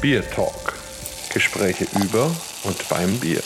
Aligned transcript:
Beer 0.00 0.22
Talk. 0.30 0.78
Gespräche 1.34 1.84
über 2.02 2.34
und 2.64 2.88
beim 2.88 3.18
Bier. 3.18 3.42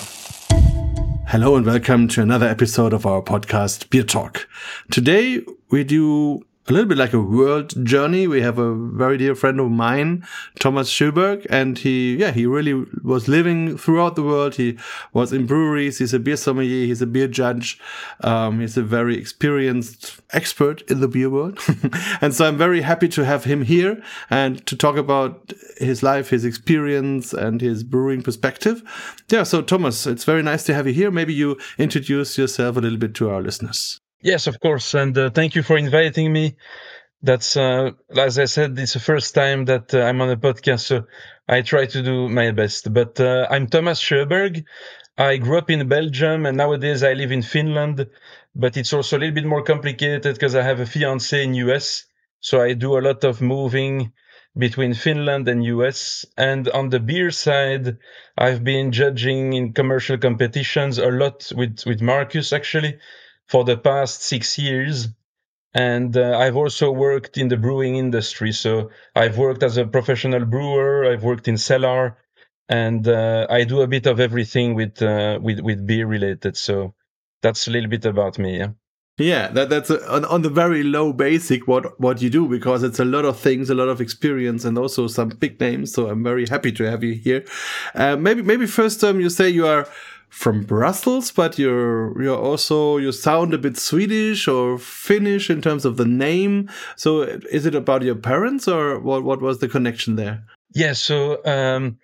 Hello 1.26 1.56
and 1.56 1.66
welcome 1.66 2.06
to 2.06 2.22
another 2.22 2.48
episode 2.48 2.94
of 2.94 3.04
our 3.04 3.24
podcast 3.24 3.90
Beer 3.90 4.06
Talk. 4.06 4.46
Today 4.88 5.44
we 5.72 5.82
do 5.82 6.44
a 6.66 6.72
little 6.72 6.88
bit 6.88 6.96
like 6.96 7.12
a 7.12 7.20
world 7.20 7.84
journey. 7.84 8.26
We 8.26 8.40
have 8.40 8.58
a 8.58 8.74
very 8.74 9.18
dear 9.18 9.34
friend 9.34 9.60
of 9.60 9.70
mine, 9.70 10.26
Thomas 10.58 10.90
Sjöberg, 10.90 11.46
and 11.50 11.78
he, 11.78 12.16
yeah, 12.16 12.30
he 12.30 12.46
really 12.46 12.86
was 13.02 13.28
living 13.28 13.76
throughout 13.76 14.16
the 14.16 14.22
world. 14.22 14.54
He 14.54 14.78
was 15.12 15.32
in 15.32 15.46
breweries. 15.46 15.98
He's 15.98 16.14
a 16.14 16.18
beer 16.18 16.36
sommelier. 16.36 16.86
He's 16.86 17.02
a 17.02 17.06
beer 17.06 17.28
judge. 17.28 17.78
Um, 18.22 18.60
he's 18.60 18.78
a 18.78 18.82
very 18.82 19.18
experienced 19.18 20.20
expert 20.30 20.80
in 20.90 21.00
the 21.00 21.08
beer 21.08 21.28
world. 21.28 21.58
and 22.22 22.34
so 22.34 22.46
I'm 22.46 22.56
very 22.56 22.80
happy 22.80 23.08
to 23.08 23.24
have 23.24 23.44
him 23.44 23.62
here 23.62 24.02
and 24.30 24.64
to 24.66 24.74
talk 24.74 24.96
about 24.96 25.52
his 25.76 26.02
life, 26.02 26.30
his 26.30 26.46
experience 26.46 27.34
and 27.34 27.60
his 27.60 27.82
brewing 27.84 28.22
perspective. 28.22 28.82
Yeah. 29.28 29.42
So 29.42 29.60
Thomas, 29.60 30.06
it's 30.06 30.24
very 30.24 30.42
nice 30.42 30.64
to 30.64 30.74
have 30.74 30.86
you 30.86 30.94
here. 30.94 31.10
Maybe 31.10 31.34
you 31.34 31.58
introduce 31.76 32.38
yourself 32.38 32.78
a 32.78 32.80
little 32.80 32.98
bit 32.98 33.14
to 33.16 33.28
our 33.28 33.42
listeners. 33.42 34.00
Yes, 34.24 34.46
of 34.48 34.58
course, 34.58 34.94
and 34.94 35.16
uh, 35.16 35.30
thank 35.30 35.54
you 35.54 35.62
for 35.62 35.78
inviting 35.78 36.32
me. 36.32 36.56
That's 37.22 37.56
uh, 37.56 37.92
as 38.16 38.38
I 38.38 38.46
said, 38.46 38.78
it's 38.78 38.94
the 38.94 39.00
first 39.00 39.34
time 39.34 39.66
that 39.66 39.94
uh, 39.94 40.00
I'm 40.02 40.20
on 40.22 40.30
a 40.30 40.36
podcast, 40.36 40.80
so 40.86 41.06
I 41.48 41.62
try 41.62 41.86
to 41.86 42.02
do 42.02 42.28
my 42.28 42.52
best. 42.52 42.92
But 42.92 43.20
uh, 43.20 43.46
I'm 43.50 43.66
Thomas 43.68 44.00
Sjöberg. 44.02 44.64
I 45.18 45.38
grew 45.38 45.58
up 45.58 45.70
in 45.70 45.88
Belgium, 45.88 46.46
and 46.46 46.56
nowadays 46.56 47.02
I 47.04 47.14
live 47.14 47.32
in 47.32 47.42
Finland. 47.42 48.06
But 48.54 48.76
it's 48.76 48.92
also 48.94 49.18
a 49.18 49.20
little 49.20 49.34
bit 49.34 49.46
more 49.46 49.62
complicated 49.64 50.22
because 50.34 50.54
I 50.56 50.62
have 50.62 50.80
a 50.80 50.86
fiance 50.86 51.42
in 51.44 51.54
US, 51.54 52.04
so 52.40 52.62
I 52.62 52.74
do 52.74 52.98
a 52.98 53.02
lot 53.08 53.24
of 53.24 53.40
moving 53.42 54.12
between 54.58 54.94
Finland 54.94 55.48
and 55.48 55.64
US. 55.66 56.26
And 56.38 56.68
on 56.70 56.90
the 56.90 57.00
beer 57.00 57.30
side, 57.32 57.98
I've 58.38 58.64
been 58.64 58.92
judging 58.92 59.54
in 59.54 59.72
commercial 59.74 60.18
competitions 60.18 60.98
a 60.98 61.08
lot 61.08 61.52
with 61.56 61.84
with 61.86 62.02
Marcus 62.02 62.52
actually 62.52 62.98
for 63.48 63.64
the 63.64 63.76
past 63.76 64.22
six 64.22 64.58
years. 64.58 65.08
And 65.74 66.16
uh, 66.16 66.38
I've 66.38 66.56
also 66.56 66.92
worked 66.92 67.36
in 67.36 67.48
the 67.48 67.56
brewing 67.56 67.96
industry. 67.96 68.52
So 68.52 68.90
I've 69.14 69.36
worked 69.38 69.62
as 69.62 69.76
a 69.76 69.84
professional 69.86 70.44
brewer. 70.44 71.10
I've 71.10 71.24
worked 71.24 71.48
in 71.48 71.58
cellar, 71.58 72.16
and 72.68 73.06
uh, 73.08 73.48
I 73.50 73.64
do 73.64 73.80
a 73.80 73.88
bit 73.88 74.06
of 74.06 74.20
everything 74.20 74.74
with 74.74 75.02
uh, 75.02 75.40
with 75.42 75.58
with 75.60 75.84
beer 75.84 76.06
related. 76.06 76.56
So 76.56 76.94
that's 77.42 77.66
a 77.66 77.72
little 77.72 77.90
bit 77.90 78.06
about 78.06 78.38
me. 78.38 78.58
Yeah. 78.58 78.68
Yeah, 79.16 79.46
that, 79.48 79.68
that's 79.68 79.90
a, 79.90 80.12
on, 80.12 80.24
on 80.24 80.42
the 80.42 80.48
very 80.48 80.82
low 80.82 81.12
basic 81.12 81.68
what 81.68 82.00
what 82.00 82.20
you 82.20 82.30
do 82.30 82.48
because 82.48 82.82
it's 82.82 82.98
a 82.98 83.04
lot 83.04 83.24
of 83.24 83.38
things, 83.38 83.70
a 83.70 83.74
lot 83.74 83.88
of 83.88 84.00
experience, 84.00 84.64
and 84.64 84.76
also 84.76 85.06
some 85.06 85.28
big 85.28 85.60
names. 85.60 85.92
So 85.92 86.08
I'm 86.08 86.24
very 86.24 86.46
happy 86.48 86.72
to 86.72 86.90
have 86.90 87.04
you 87.04 87.14
here. 87.14 87.44
Uh, 87.94 88.16
maybe 88.16 88.42
maybe 88.42 88.66
first 88.66 89.04
um, 89.04 89.20
you 89.20 89.30
say 89.30 89.48
you 89.48 89.68
are 89.68 89.86
from 90.34 90.64
Brussels, 90.64 91.30
but 91.30 91.58
you're 91.58 92.20
you're 92.20 92.38
also 92.38 92.98
you 92.98 93.12
sound 93.12 93.54
a 93.54 93.58
bit 93.58 93.76
Swedish 93.76 94.48
or 94.48 94.78
Finnish 94.78 95.48
in 95.48 95.62
terms 95.62 95.84
of 95.84 95.96
the 95.96 96.04
name. 96.04 96.68
So 96.96 97.22
is 97.22 97.66
it 97.66 97.74
about 97.74 98.02
your 98.02 98.16
parents 98.16 98.66
or 98.66 98.98
what? 98.98 99.22
What 99.22 99.40
was 99.40 99.60
the 99.60 99.68
connection 99.68 100.16
there? 100.16 100.44
Yeah. 100.74 100.94
So. 100.94 101.42
Um, 101.44 101.98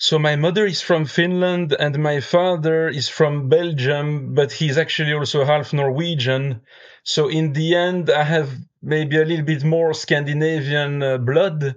so 0.00 0.16
my 0.16 0.36
mother 0.36 0.64
is 0.64 0.80
from 0.80 1.06
Finland 1.06 1.74
and 1.76 1.98
my 1.98 2.20
father 2.20 2.86
is 2.88 3.08
from 3.08 3.48
Belgium, 3.48 4.32
but 4.32 4.52
he's 4.52 4.78
actually 4.78 5.12
also 5.12 5.44
half 5.44 5.72
Norwegian. 5.72 6.60
So 7.02 7.26
in 7.26 7.52
the 7.52 7.74
end, 7.74 8.08
I 8.08 8.22
have 8.22 8.48
maybe 8.80 9.16
a 9.16 9.24
little 9.24 9.44
bit 9.44 9.64
more 9.64 9.92
Scandinavian 9.94 11.02
uh, 11.02 11.18
blood, 11.18 11.74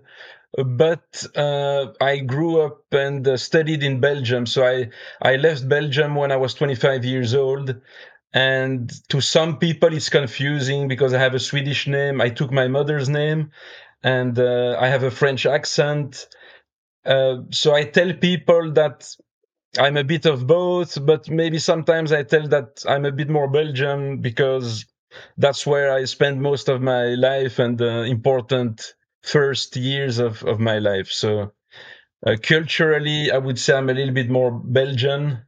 but 0.58 1.26
uh, 1.36 1.88
I 2.02 2.20
grew 2.20 2.62
up 2.62 2.84
and 2.94 3.28
uh, 3.28 3.38
studied 3.38 3.84
in 3.84 4.00
Belgium. 4.00 4.46
So 4.46 4.66
I, 4.66 4.90
I 5.22 5.38
left 5.38 5.68
Belgium 5.70 6.16
when 6.16 6.32
I 6.32 6.38
was 6.38 6.54
25 6.54 7.06
years 7.06 7.34
old. 7.34 7.76
And 8.34 8.92
to 9.10 9.22
some 9.22 9.60
people, 9.60 9.94
it's 9.94 10.10
confusing 10.10 10.88
because 10.88 11.14
I 11.14 11.20
have 11.20 11.36
a 11.36 11.40
Swedish 11.40 11.88
name. 11.88 12.22
I 12.22 12.30
took 12.30 12.52
my 12.52 12.68
mother's 12.68 13.10
name 13.10 13.52
and 14.04 14.38
uh, 14.40 14.78
I 14.80 14.88
have 14.88 15.04
a 15.04 15.12
French 15.12 15.46
accent. 15.46 16.28
Uh, 17.06 17.38
so 17.52 17.74
I 17.76 17.86
tell 17.86 18.14
people 18.14 18.74
that 18.74 19.16
I'm 19.80 19.98
a 19.98 20.04
bit 20.04 20.26
of 20.26 20.48
both, 20.48 21.04
but 21.06 21.30
maybe 21.30 21.60
sometimes 21.60 22.12
I 22.12 22.24
tell 22.24 22.48
that 22.50 22.84
I'm 22.88 23.06
a 23.06 23.12
bit 23.12 23.30
more 23.30 23.50
Belgian 23.50 24.22
because 24.22 24.86
that's 25.38 25.66
where 25.68 25.94
I 25.94 26.06
spend 26.06 26.42
most 26.42 26.70
of 26.70 26.82
my 26.82 27.16
life 27.16 27.60
and 27.60 27.82
uh, 27.82 28.04
important 28.04 28.94
first 29.24 29.76
years 29.76 30.20
of, 30.20 30.44
of 30.44 30.60
my 30.60 30.80
life. 30.80 31.12
So 31.12 31.54
uh, 32.26 32.36
culturally, 32.42 33.32
I 33.32 33.38
would 33.38 33.60
say 33.60 33.74
I'm 33.76 33.90
a 33.90 33.94
little 33.94 34.14
bit 34.14 34.30
more 34.30 34.52
Belgian, 34.52 35.46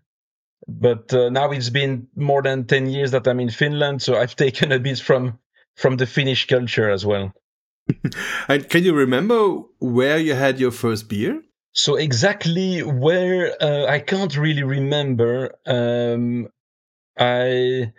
but 0.67 1.13
uh, 1.13 1.29
now 1.29 1.51
it's 1.51 1.69
been 1.69 2.07
more 2.15 2.41
than 2.41 2.65
10 2.65 2.87
years 2.87 3.11
that 3.11 3.27
I'm 3.27 3.39
in 3.39 3.49
Finland. 3.49 4.01
So 4.01 4.15
I've 4.17 4.35
taken 4.45 4.71
a 4.71 4.79
bit 4.79 4.99
from, 4.99 5.39
from 5.75 5.97
the 5.97 6.05
Finnish 6.05 6.47
culture 6.47 6.89
as 6.89 7.05
well. 7.05 7.33
and 8.47 8.69
can 8.69 8.83
you 8.83 8.93
remember 8.93 9.61
where 9.79 10.17
you 10.17 10.33
had 10.33 10.59
your 10.59 10.71
first 10.71 11.09
beer? 11.09 11.41
So 11.73 11.95
exactly 11.95 12.81
where 12.81 13.55
uh, 13.61 13.87
I 13.87 13.99
can't 13.99 14.37
really 14.37 14.63
remember. 14.63 15.55
Um, 15.65 16.47
I 17.17 17.91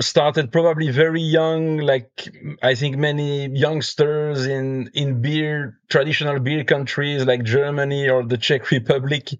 started 0.00 0.50
probably 0.50 0.90
very 0.90 1.20
young 1.20 1.76
like 1.76 2.28
i 2.62 2.74
think 2.74 2.96
many 2.96 3.48
youngsters 3.48 4.46
in 4.46 4.90
in 4.94 5.20
beer 5.20 5.78
traditional 5.90 6.40
beer 6.40 6.64
countries 6.64 7.26
like 7.26 7.44
germany 7.44 8.08
or 8.08 8.24
the 8.24 8.38
czech 8.38 8.70
republic. 8.70 9.30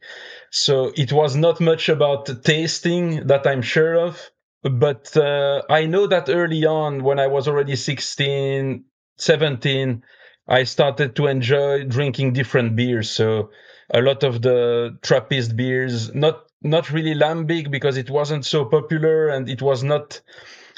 So 0.50 0.92
it 0.96 1.12
was 1.12 1.34
not 1.34 1.60
much 1.60 1.88
about 1.88 2.44
tasting 2.44 3.26
that 3.26 3.46
i'm 3.46 3.62
sure 3.62 3.94
of 3.94 4.30
but 4.62 5.16
uh, 5.16 5.62
i 5.70 5.86
know 5.86 6.06
that 6.06 6.28
early 6.28 6.64
on 6.66 7.02
when 7.02 7.18
i 7.18 7.26
was 7.26 7.48
already 7.48 7.76
16 7.76 8.84
17 9.16 10.02
i 10.48 10.64
started 10.64 11.16
to 11.16 11.26
enjoy 11.26 11.84
drinking 11.84 12.32
different 12.34 12.76
beers. 12.76 13.10
So 13.10 13.50
a 13.92 14.00
lot 14.00 14.22
of 14.24 14.42
the 14.42 14.98
trappist 15.02 15.56
beers 15.56 16.14
not 16.14 16.43
not 16.64 16.90
really 16.90 17.14
lambic 17.14 17.70
because 17.70 17.96
it 17.96 18.10
wasn't 18.10 18.44
so 18.44 18.64
popular 18.64 19.28
and 19.28 19.48
it 19.48 19.60
was 19.62 19.84
not 19.84 20.20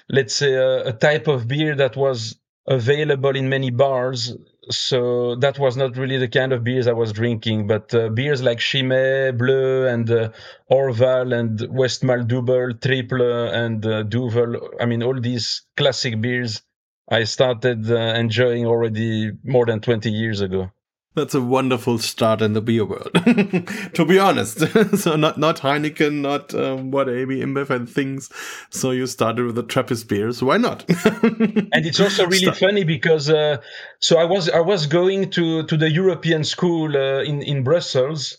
let's 0.09 0.35
say 0.35 0.55
a, 0.55 0.89
a, 0.89 0.93
type 0.93 1.27
of 1.29 1.49
beer 1.49 1.75
that 1.77 1.97
was 1.97 2.37
available 2.69 3.35
in 3.35 3.49
many 3.49 3.71
bars. 3.71 4.37
So 4.71 5.37
that 5.37 5.59
was 5.59 5.77
not 5.77 5.97
really 5.97 6.19
the 6.19 6.27
kind 6.27 6.53
of 6.53 6.65
beers 6.65 6.89
i 6.89 6.93
was 6.93 7.13
drinking 7.13 7.69
but 7.69 7.95
uh, 7.95 8.09
beers 8.09 8.43
like 8.43 8.59
chimay 8.59 9.31
bleu 9.31 9.87
and 9.87 10.11
uh, 10.11 10.31
orval 10.69 11.33
and 11.39 11.61
westmalle 11.61 12.27
double 12.27 12.75
triple 12.75 13.49
and 13.49 13.87
uh, 13.87 14.03
duvel. 14.03 14.57
I 14.81 14.87
mean 14.87 15.05
all 15.05 15.21
these 15.21 15.63
classic 15.77 16.21
beers 16.21 16.63
i 17.09 17.23
started 17.23 17.89
uh, 17.89 17.95
enjoying 17.95 18.67
already 18.67 19.31
more 19.45 19.67
than 19.67 19.79
20 19.79 20.11
years 20.11 20.41
ago 20.41 20.73
that's 21.17 21.35
a 21.35 21.41
wonderful 21.41 21.99
start 21.99 22.43
in 22.43 22.53
the 22.53 22.61
beer 22.61 22.85
world, 22.85 23.11
to 23.95 24.05
be 24.07 24.19
honest. 24.19 24.59
so 24.99 25.17
not 25.17 25.39
not 25.39 25.61
Heineken, 25.61 26.21
not 26.21 26.55
um, 26.55 26.91
what 26.91 27.09
AB 27.09 27.41
InBev 27.41 27.71
and 27.71 27.89
things. 27.89 28.31
So 28.71 28.91
you 28.91 29.07
started 29.07 29.47
with 29.47 29.55
the 29.55 29.63
Trappist 29.63 30.09
beers. 30.09 30.43
Why 30.43 30.59
not? 30.59 30.85
and 31.23 31.87
it's 31.87 31.99
also 31.99 32.27
really 32.27 32.39
Start. 32.39 32.59
funny 32.59 32.85
because 32.85 33.31
uh, 33.31 33.57
so 33.99 34.19
I 34.19 34.25
was 34.25 34.51
I 34.51 34.61
was 34.61 34.87
going 34.87 35.31
to 35.31 35.65
to 35.65 35.77
the 35.77 35.91
European 35.91 36.45
school 36.45 36.95
uh, 36.95 37.23
in 37.23 37.43
in 37.43 37.65
Brussels, 37.65 38.37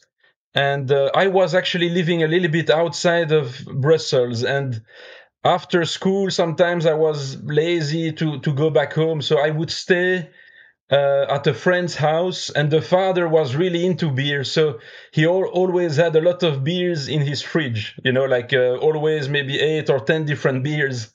and 0.54 0.92
uh, 0.92 1.10
I 1.16 1.28
was 1.28 1.56
actually 1.56 1.90
living 1.90 2.24
a 2.24 2.28
little 2.28 2.52
bit 2.52 2.70
outside 2.70 3.32
of 3.32 3.58
Brussels 3.66 4.44
and 4.44 4.82
after 5.44 5.86
school 5.86 6.32
sometimes 6.32 6.86
i 6.88 6.94
was 6.94 7.42
lazy 7.44 8.12
to 8.12 8.40
to 8.40 8.52
go 8.52 8.72
back 8.72 8.92
home 8.92 9.22
so 9.22 9.38
i 9.38 9.52
would 9.52 9.70
stay 9.70 10.28
uh, 10.90 11.26
at 11.30 11.48
a 11.48 11.54
friend's 11.54 11.96
house, 11.96 12.50
and 12.50 12.72
the 12.72 12.82
father 12.82 13.28
was 13.28 13.56
really 13.56 13.86
into 13.86 14.10
beer, 14.10 14.44
so 14.44 14.80
he 15.12 15.26
al- 15.26 15.46
always 15.46 15.98
had 15.98 16.16
a 16.16 16.22
lot 16.22 16.44
of 16.44 16.64
beers 16.64 17.08
in 17.08 17.22
his 17.22 17.42
fridge. 17.42 17.96
You 18.04 18.14
know, 18.14 18.26
like 18.26 18.54
uh, 18.54 18.78
always 18.78 19.28
maybe 19.28 19.60
eight 19.60 19.90
or 19.90 20.00
ten 20.00 20.26
different 20.26 20.64
beers. 20.64 21.14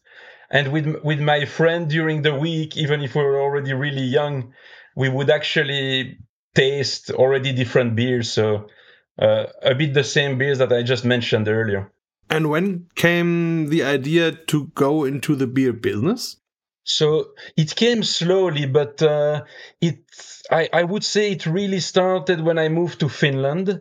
And 0.50 0.70
with 0.70 1.02
with 1.02 1.20
my 1.20 1.46
friend 1.46 1.88
during 1.88 2.20
the 2.22 2.34
week, 2.34 2.76
even 2.76 3.00
if 3.02 3.14
we 3.14 3.22
were 3.22 3.40
already 3.40 3.72
really 3.72 4.02
young, 4.02 4.52
we 4.94 5.08
would 5.08 5.30
actually 5.30 6.18
taste 6.54 7.10
already 7.10 7.52
different 7.52 7.96
beers. 7.96 8.30
So 8.30 8.68
uh, 9.18 9.46
a 9.62 9.74
bit 9.74 9.94
the 9.94 10.04
same 10.04 10.36
beers 10.36 10.58
that 10.58 10.72
I 10.72 10.82
just 10.82 11.04
mentioned 11.04 11.48
earlier. 11.48 11.90
And 12.28 12.50
when 12.50 12.88
came 12.94 13.68
the 13.68 13.82
idea 13.82 14.32
to 14.32 14.66
go 14.74 15.04
into 15.04 15.34
the 15.34 15.46
beer 15.46 15.72
business? 15.72 16.36
So 16.84 17.32
it 17.56 17.74
came 17.76 18.02
slowly, 18.02 18.66
but 18.66 19.02
uh, 19.02 19.44
it 19.80 19.98
I, 20.50 20.68
I 20.72 20.82
would 20.84 21.04
say 21.04 21.32
it 21.32 21.46
really 21.46 21.80
started 21.80 22.40
when 22.40 22.58
I 22.58 22.68
moved 22.68 23.00
to 23.00 23.08
Finland 23.08 23.80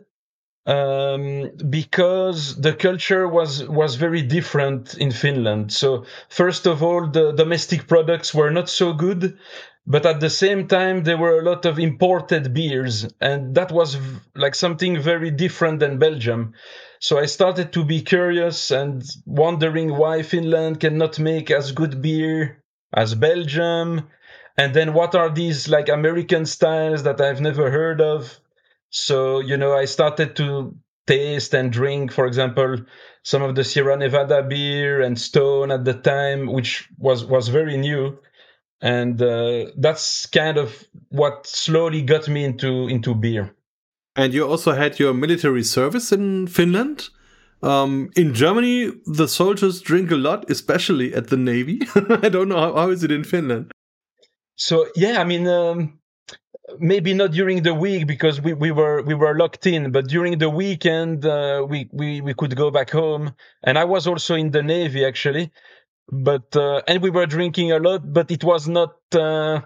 um, 0.66 1.50
because 1.70 2.60
the 2.60 2.72
culture 2.74 3.26
was 3.28 3.66
was 3.68 3.96
very 3.96 4.22
different 4.22 4.94
in 4.94 5.10
Finland. 5.10 5.72
So 5.72 6.04
first 6.28 6.66
of 6.66 6.82
all, 6.82 7.08
the 7.10 7.32
domestic 7.32 7.88
products 7.88 8.32
were 8.34 8.50
not 8.50 8.68
so 8.68 8.92
good. 8.92 9.38
but 9.86 10.06
at 10.06 10.20
the 10.20 10.30
same 10.30 10.68
time 10.68 11.02
there 11.04 11.18
were 11.18 11.38
a 11.40 11.42
lot 11.50 11.64
of 11.66 11.78
imported 11.78 12.54
beers 12.54 13.06
and 13.20 13.54
that 13.56 13.72
was 13.72 13.94
v- 13.96 14.20
like 14.36 14.54
something 14.54 15.00
very 15.00 15.30
different 15.30 15.80
than 15.80 15.98
belgium 15.98 16.52
so 17.00 17.18
i 17.18 17.26
started 17.26 17.72
to 17.72 17.84
be 17.84 18.00
curious 18.00 18.70
and 18.70 19.02
wondering 19.26 19.96
why 19.96 20.22
finland 20.22 20.78
cannot 20.80 21.18
make 21.18 21.50
as 21.50 21.72
good 21.72 22.00
beer 22.00 22.61
as 22.92 23.14
belgium 23.14 24.08
and 24.56 24.74
then 24.74 24.92
what 24.92 25.14
are 25.14 25.30
these 25.30 25.68
like 25.68 25.88
american 25.88 26.46
styles 26.46 27.02
that 27.02 27.20
i've 27.20 27.40
never 27.40 27.70
heard 27.70 28.00
of 28.00 28.38
so 28.90 29.40
you 29.40 29.56
know 29.56 29.74
i 29.74 29.84
started 29.84 30.36
to 30.36 30.74
taste 31.06 31.54
and 31.54 31.72
drink 31.72 32.12
for 32.12 32.26
example 32.26 32.76
some 33.22 33.42
of 33.42 33.54
the 33.54 33.64
sierra 33.64 33.96
nevada 33.96 34.42
beer 34.42 35.00
and 35.00 35.20
stone 35.20 35.70
at 35.70 35.84
the 35.84 35.94
time 35.94 36.46
which 36.46 36.88
was 36.98 37.24
was 37.24 37.48
very 37.48 37.76
new 37.76 38.18
and 38.82 39.22
uh, 39.22 39.66
that's 39.76 40.26
kind 40.26 40.58
of 40.58 40.84
what 41.08 41.46
slowly 41.46 42.02
got 42.02 42.28
me 42.28 42.44
into 42.44 42.88
into 42.88 43.14
beer. 43.14 43.54
And 44.16 44.34
you 44.34 44.46
also 44.46 44.72
had 44.72 44.98
your 44.98 45.14
military 45.14 45.62
service 45.62 46.12
in 46.12 46.48
Finland. 46.48 47.08
Um, 47.62 48.10
in 48.16 48.34
Germany, 48.34 48.92
the 49.06 49.28
soldiers 49.28 49.80
drink 49.80 50.10
a 50.10 50.16
lot, 50.16 50.50
especially 50.50 51.14
at 51.14 51.28
the 51.28 51.36
navy. 51.36 51.80
I 51.94 52.28
don't 52.28 52.48
know 52.48 52.58
how, 52.58 52.74
how 52.74 52.90
is 52.90 53.04
it 53.04 53.12
in 53.12 53.24
Finland. 53.24 53.70
So 54.56 54.86
yeah, 54.96 55.20
I 55.20 55.24
mean, 55.24 55.46
um, 55.46 55.98
maybe 56.78 57.14
not 57.14 57.32
during 57.32 57.62
the 57.62 57.74
week 57.74 58.06
because 58.06 58.40
we, 58.40 58.52
we 58.52 58.70
were 58.70 59.02
we 59.02 59.14
were 59.14 59.36
locked 59.36 59.66
in, 59.66 59.92
but 59.92 60.08
during 60.08 60.38
the 60.38 60.50
weekend 60.50 61.24
uh, 61.24 61.64
we 61.68 61.88
we 61.92 62.20
we 62.20 62.34
could 62.34 62.56
go 62.56 62.70
back 62.70 62.90
home. 62.90 63.34
And 63.62 63.78
I 63.78 63.84
was 63.84 64.06
also 64.06 64.34
in 64.34 64.50
the 64.50 64.62
navy 64.62 65.04
actually, 65.04 65.52
but 66.10 66.54
uh, 66.56 66.82
and 66.86 67.02
we 67.02 67.10
were 67.10 67.26
drinking 67.26 67.72
a 67.72 67.78
lot 67.78 68.12
but 68.12 68.30
it 68.30 68.44
was 68.44 68.68
not 68.68 68.96
uh, 69.14 69.60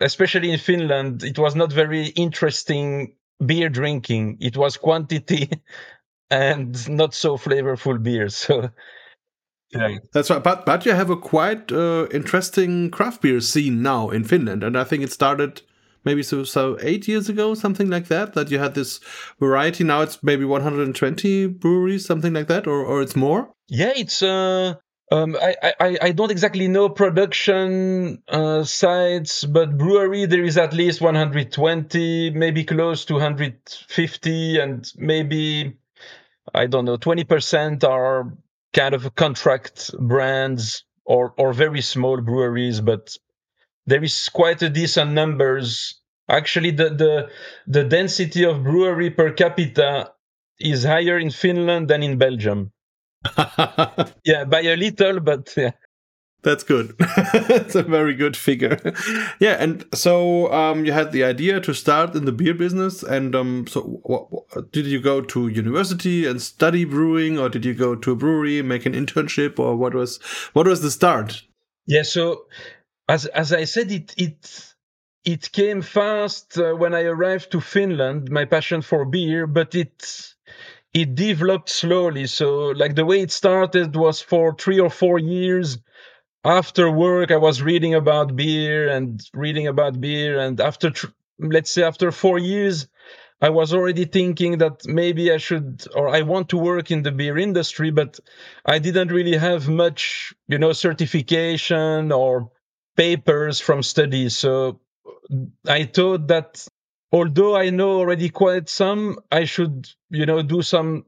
especially 0.00 0.50
in 0.50 0.58
finland 0.58 1.22
it 1.22 1.38
was 1.38 1.54
not 1.54 1.72
very 1.72 2.06
interesting 2.06 3.14
beer 3.44 3.68
drinking 3.68 4.36
it 4.40 4.56
was 4.56 4.76
quantity 4.76 5.50
and 6.30 6.88
not 6.88 7.14
so 7.14 7.36
flavorful 7.36 8.02
beer 8.02 8.28
so 8.28 8.70
yeah. 9.72 9.98
That's 10.12 10.30
right. 10.30 10.42
But 10.42 10.66
but 10.66 10.84
you 10.84 10.92
have 10.92 11.10
a 11.10 11.16
quite 11.16 11.70
uh, 11.70 12.08
interesting 12.10 12.90
craft 12.90 13.22
beer 13.22 13.40
scene 13.40 13.82
now 13.82 14.10
in 14.10 14.24
Finland, 14.24 14.64
and 14.64 14.76
I 14.76 14.84
think 14.84 15.02
it 15.04 15.12
started 15.12 15.62
maybe 16.04 16.22
so 16.22 16.44
so 16.44 16.76
eight 16.80 17.06
years 17.06 17.28
ago, 17.28 17.54
something 17.54 17.88
like 17.88 18.08
that. 18.08 18.32
That 18.34 18.50
you 18.50 18.58
had 18.58 18.74
this 18.74 18.98
variety. 19.38 19.84
Now 19.84 20.02
it's 20.02 20.22
maybe 20.22 20.44
120 20.44 21.46
breweries, 21.46 22.04
something 22.04 22.32
like 22.32 22.48
that, 22.48 22.66
or 22.66 22.84
or 22.84 23.00
it's 23.00 23.14
more. 23.14 23.52
Yeah, 23.68 23.92
it's 23.94 24.22
uh 24.22 24.74
um, 25.12 25.36
I, 25.40 25.56
I, 25.80 25.98
I 26.02 26.12
don't 26.12 26.30
exactly 26.30 26.68
know 26.68 26.88
production 26.88 28.22
uh, 28.28 28.62
sites, 28.62 29.44
but 29.44 29.76
brewery 29.76 30.26
there 30.26 30.44
is 30.44 30.56
at 30.56 30.72
least 30.72 31.00
120, 31.00 32.30
maybe 32.30 32.62
close 32.62 33.04
to 33.06 33.14
150, 33.14 34.60
and 34.60 34.92
maybe 34.96 35.76
I 36.54 36.66
don't 36.66 36.84
know 36.84 36.96
20% 36.96 37.84
are 37.84 38.32
kind 38.72 38.94
of 38.94 39.14
contract 39.14 39.92
brands 39.98 40.84
or 41.04 41.34
or 41.36 41.52
very 41.52 41.80
small 41.80 42.20
breweries, 42.20 42.80
but 42.80 43.16
there 43.86 44.02
is 44.02 44.28
quite 44.28 44.62
a 44.62 44.68
decent 44.68 45.12
numbers. 45.12 46.00
Actually, 46.28 46.70
the 46.70 46.90
the 46.90 47.30
the 47.66 47.84
density 47.84 48.44
of 48.44 48.62
brewery 48.62 49.10
per 49.10 49.32
capita 49.32 50.12
is 50.60 50.84
higher 50.84 51.18
in 51.18 51.30
Finland 51.30 51.88
than 51.88 52.02
in 52.02 52.18
Belgium. 52.18 52.72
yeah, 54.24 54.44
by 54.44 54.60
a 54.60 54.76
little, 54.76 55.20
but 55.20 55.52
yeah. 55.56 55.72
That's 56.42 56.64
good. 56.64 56.96
That's 57.32 57.74
a 57.74 57.82
very 57.82 58.14
good 58.14 58.36
figure. 58.36 58.78
yeah, 59.40 59.56
and 59.58 59.84
so 59.92 60.52
um, 60.52 60.84
you 60.84 60.92
had 60.92 61.12
the 61.12 61.24
idea 61.24 61.60
to 61.60 61.74
start 61.74 62.14
in 62.14 62.24
the 62.24 62.32
beer 62.32 62.54
business, 62.54 63.02
and 63.02 63.34
um, 63.34 63.66
so 63.66 63.82
what, 64.02 64.32
what, 64.32 64.72
did 64.72 64.86
you 64.86 65.00
go 65.00 65.20
to 65.20 65.48
university 65.48 66.26
and 66.26 66.40
study 66.40 66.84
brewing, 66.84 67.38
or 67.38 67.48
did 67.48 67.64
you 67.64 67.74
go 67.74 67.94
to 67.94 68.12
a 68.12 68.16
brewery, 68.16 68.62
make 68.62 68.86
an 68.86 68.94
internship, 68.94 69.58
or 69.58 69.76
what 69.76 69.94
was 69.94 70.18
what 70.52 70.66
was 70.66 70.80
the 70.80 70.90
start? 70.90 71.42
Yeah, 71.86 72.02
so 72.02 72.46
as 73.08 73.26
as 73.26 73.52
I 73.52 73.64
said, 73.64 73.90
it 73.90 74.14
it 74.16 74.74
it 75.24 75.52
came 75.52 75.82
fast 75.82 76.56
uh, 76.58 76.72
when 76.72 76.94
I 76.94 77.02
arrived 77.02 77.52
to 77.52 77.60
Finland. 77.60 78.30
My 78.30 78.46
passion 78.46 78.80
for 78.82 79.04
beer, 79.04 79.46
but 79.46 79.74
it 79.74 80.34
it 80.92 81.14
developed 81.14 81.68
slowly. 81.68 82.26
So, 82.26 82.68
like 82.68 82.94
the 82.94 83.04
way 83.04 83.20
it 83.20 83.30
started 83.30 83.94
was 83.94 84.20
for 84.20 84.54
three 84.54 84.80
or 84.80 84.90
four 84.90 85.18
years. 85.18 85.78
After 86.44 86.90
work, 86.90 87.30
I 87.30 87.36
was 87.36 87.60
reading 87.60 87.94
about 87.94 88.34
beer 88.34 88.88
and 88.88 89.20
reading 89.34 89.66
about 89.66 90.00
beer. 90.00 90.38
And 90.38 90.60
after, 90.60 90.92
let's 91.38 91.70
say, 91.70 91.82
after 91.82 92.10
four 92.12 92.38
years, 92.38 92.88
I 93.42 93.50
was 93.50 93.72
already 93.74 94.04
thinking 94.06 94.58
that 94.58 94.86
maybe 94.86 95.32
I 95.32 95.38
should 95.38 95.84
or 95.94 96.08
I 96.08 96.22
want 96.22 96.50
to 96.50 96.58
work 96.58 96.90
in 96.90 97.02
the 97.02 97.12
beer 97.12 97.38
industry, 97.38 97.90
but 97.90 98.20
I 98.64 98.78
didn't 98.78 99.12
really 99.12 99.36
have 99.36 99.68
much, 99.68 100.34
you 100.48 100.58
know, 100.58 100.72
certification 100.72 102.12
or 102.12 102.50
papers 102.96 103.60
from 103.60 103.82
studies. 103.82 104.36
So 104.36 104.80
uh, 105.30 105.36
I 105.66 105.84
thought 105.84 106.28
that 106.28 106.66
although 107.12 107.56
I 107.56 107.70
know 107.70 107.98
already 107.98 108.28
quite 108.30 108.68
some, 108.68 109.18
I 109.30 109.44
should, 109.44 109.88
you 110.10 110.26
know, 110.26 110.42
do 110.42 110.62
some 110.62 111.06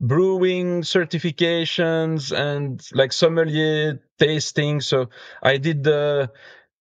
brewing 0.00 0.82
certifications 0.82 2.36
and 2.36 2.80
like 2.92 3.12
sommelier 3.12 4.00
tasting. 4.18 4.80
So 4.80 5.10
I 5.42 5.56
did 5.58 5.84
the 5.84 6.30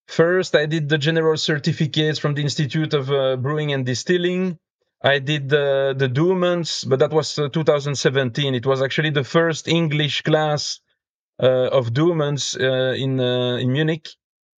first, 0.08 0.56
I 0.56 0.66
did 0.66 0.90
the 0.90 0.98
general 0.98 1.38
certificates 1.38 2.20
from 2.20 2.34
the 2.34 2.42
Institute 2.42 2.94
of 2.94 3.12
uh, 3.12 3.38
Brewing 3.38 3.74
and 3.74 3.86
Distilling. 3.86 4.58
I 5.04 5.20
did 5.20 5.50
the 5.50 5.94
the 5.98 6.08
Doemens, 6.10 6.88
but 6.88 7.00
that 7.00 7.12
was 7.12 7.38
uh, 7.38 7.50
2017. 7.50 8.56
It 8.56 8.66
was 8.66 8.82
actually 8.82 9.12
the 9.12 9.24
first 9.26 9.68
English 9.68 10.22
class 10.22 10.80
uh, 11.42 11.70
of 11.72 11.94
Doemens 11.94 12.58
uh, 12.60 12.96
in 12.96 13.20
uh, 13.20 13.58
in 13.58 13.72
Munich. 13.74 14.10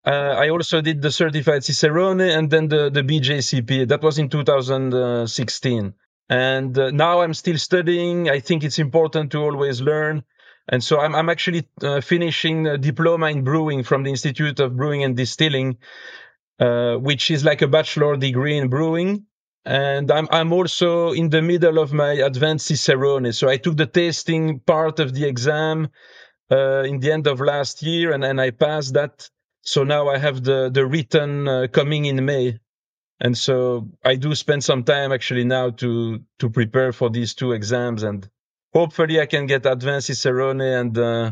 Uh, 0.06 0.36
I 0.38 0.50
also 0.50 0.82
did 0.82 1.02
the 1.02 1.12
certified 1.12 1.64
Cicerone 1.64 2.22
and 2.22 2.50
then 2.50 2.68
the, 2.68 2.90
the 2.90 3.04
BJCP. 3.04 3.88
That 3.88 4.04
was 4.04 4.20
in 4.20 4.30
2016. 4.30 5.94
And 6.30 6.78
uh, 6.78 6.92
now 6.92 7.22
I'm 7.22 7.34
still 7.34 7.58
studying. 7.58 8.30
I 8.30 8.40
think 8.40 8.64
it's 8.64 8.80
important 8.80 9.32
to 9.32 9.40
always 9.40 9.82
learn. 9.82 10.24
And 10.70 10.84
so 10.84 11.00
I'm, 11.00 11.14
I'm 11.16 11.30
actually 11.30 11.68
uh, 11.82 12.02
finishing 12.02 12.68
a 12.68 12.78
diploma 12.78 13.28
in 13.28 13.44
brewing 13.44 13.84
from 13.84 14.04
the 14.04 14.10
Institute 14.10 14.60
of 14.60 14.78
Brewing 14.78 15.04
and 15.04 15.16
Distilling, 15.16 15.78
uh, 16.60 16.96
which 16.96 17.30
is 17.30 17.44
like 17.44 17.62
a 17.62 17.68
bachelor 17.68 18.16
degree 18.16 18.58
in 18.58 18.70
brewing. 18.70 19.26
And 19.66 20.12
I'm, 20.12 20.28
I'm 20.32 20.54
also 20.54 21.12
in 21.12 21.30
the 21.30 21.42
middle 21.42 21.80
of 21.80 21.94
my 21.94 22.14
advanced 22.14 22.68
Cicerone. 22.68 23.34
So 23.34 23.50
I 23.50 23.58
took 23.58 23.78
the 23.78 23.86
tasting 23.86 24.60
part 24.60 25.00
of 25.00 25.14
the 25.14 25.26
exam 25.26 25.90
uh, 26.52 26.84
in 26.84 27.00
the 27.00 27.12
end 27.12 27.28
of 27.28 27.42
last 27.42 27.84
year 27.84 28.14
and, 28.14 28.24
and 28.24 28.40
I 28.40 28.52
passed 28.52 28.94
that 28.94 29.30
so 29.64 29.86
now 29.86 30.10
I 30.10 30.18
have 30.18 30.44
the 30.44 30.70
the 30.70 30.86
written 30.86 31.48
uh, 31.48 31.68
coming 31.72 32.04
in 32.04 32.24
May, 32.26 32.60
and 33.24 33.38
so 33.38 33.90
I 34.04 34.16
do 34.16 34.36
spend 34.36 34.64
some 34.64 34.84
time 34.84 35.14
actually 35.14 35.46
now 35.46 35.72
to 35.72 36.20
to 36.40 36.50
prepare 36.50 36.92
for 36.92 37.10
these 37.10 37.34
two 37.34 37.54
exams, 37.54 38.04
and 38.04 38.30
hopefully 38.74 39.22
I 39.22 39.26
can 39.26 39.48
get 39.48 39.66
advanced 39.66 40.08
Cicerone 40.08 40.62
and 40.62 40.98
uh, 40.98 41.32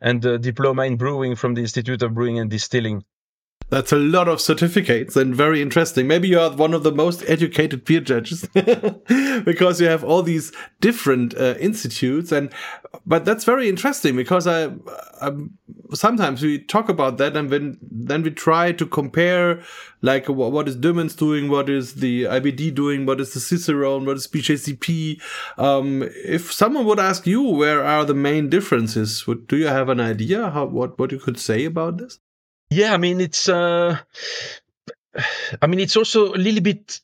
and 0.00 0.20
the 0.20 0.38
diploma 0.38 0.84
in 0.84 0.96
brewing 0.96 1.36
from 1.36 1.54
the 1.54 1.62
Institute 1.62 2.02
of 2.02 2.14
Brewing 2.14 2.38
and 2.38 2.50
Distilling. 2.50 3.04
That's 3.70 3.92
a 3.92 3.96
lot 3.96 4.26
of 4.26 4.40
certificates 4.40 5.14
and 5.16 5.32
very 5.32 5.62
interesting. 5.62 6.08
Maybe 6.08 6.26
you 6.26 6.40
are 6.40 6.50
one 6.50 6.74
of 6.74 6.82
the 6.82 6.90
most 6.90 7.22
educated 7.28 7.84
peer 7.84 8.00
judges 8.00 8.44
because 9.44 9.80
you 9.80 9.86
have 9.86 10.02
all 10.02 10.22
these 10.22 10.50
different 10.80 11.36
uh, 11.36 11.54
institutes 11.60 12.32
and 12.32 12.52
but 13.06 13.24
that's 13.24 13.44
very 13.44 13.68
interesting 13.68 14.16
because 14.16 14.48
I, 14.48 14.72
I, 15.22 15.32
sometimes 15.92 16.42
we 16.42 16.58
talk 16.58 16.88
about 16.88 17.18
that 17.18 17.36
and 17.36 17.50
then 17.50 17.78
then 17.80 18.24
we 18.24 18.32
try 18.32 18.72
to 18.72 18.84
compare 18.84 19.62
like 20.02 20.28
what, 20.28 20.66
is 20.66 20.76
Doemens 20.76 21.16
doing, 21.16 21.48
what 21.48 21.68
is 21.68 21.96
the 21.96 22.24
IBD 22.24 22.74
doing, 22.74 23.06
what 23.06 23.20
is 23.20 23.34
the 23.34 23.40
Cicerone, 23.40 24.04
what 24.04 24.16
is 24.16 24.26
BJCP. 24.26 25.20
Um, 25.58 26.08
if 26.24 26.52
someone 26.52 26.86
would 26.86 26.98
ask 26.98 27.26
you 27.26 27.42
where 27.42 27.84
are 27.84 28.04
the 28.04 28.14
main 28.14 28.48
differences, 28.48 29.26
would, 29.26 29.46
do 29.46 29.56
you 29.56 29.68
have 29.68 29.88
an 29.88 30.00
idea 30.00 30.50
how 30.50 30.64
what 30.64 30.98
what 30.98 31.12
you 31.12 31.20
could 31.20 31.38
say 31.38 31.64
about 31.64 31.98
this? 31.98 32.18
Yeah, 32.70 32.92
I 32.94 32.96
mean 32.96 33.20
it's 33.20 33.48
uh 33.48 33.98
I 35.62 35.66
mean 35.66 35.80
it's 35.80 35.96
also 35.96 36.34
a 36.34 36.40
little 36.40 36.62
bit 36.62 37.00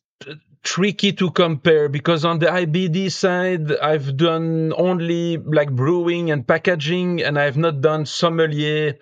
tricky 0.64 1.12
to 1.14 1.30
compare 1.30 1.88
because 1.88 2.24
on 2.24 2.40
the 2.40 2.46
IBD 2.50 3.10
side 3.10 3.72
I've 3.78 4.16
done 4.16 4.72
only 4.76 5.38
like 5.38 5.72
brewing 5.72 6.30
and 6.30 6.46
packaging 6.46 7.22
and 7.22 7.38
I've 7.38 7.56
not 7.56 7.80
done 7.80 8.06
sommelier 8.06 8.96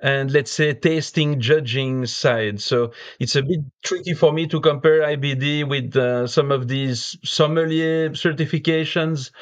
and 0.00 0.32
let's 0.32 0.52
say 0.52 0.74
tasting 0.74 1.40
judging 1.40 2.06
side. 2.06 2.60
So 2.60 2.92
it's 3.20 3.36
a 3.36 3.42
bit 3.42 3.60
tricky 3.84 4.14
for 4.14 4.32
me 4.32 4.46
to 4.48 4.60
compare 4.60 5.02
IBD 5.02 5.64
with 5.68 5.96
uh, 5.96 6.26
some 6.26 6.52
of 6.52 6.68
these 6.68 7.16
sommelier 7.24 8.10
certifications. 8.10 9.32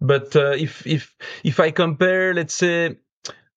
But 0.00 0.36
uh, 0.36 0.52
if 0.58 0.86
if 0.86 1.16
if 1.44 1.60
I 1.60 1.70
compare 1.72 2.34
let's 2.34 2.54
say 2.54 2.96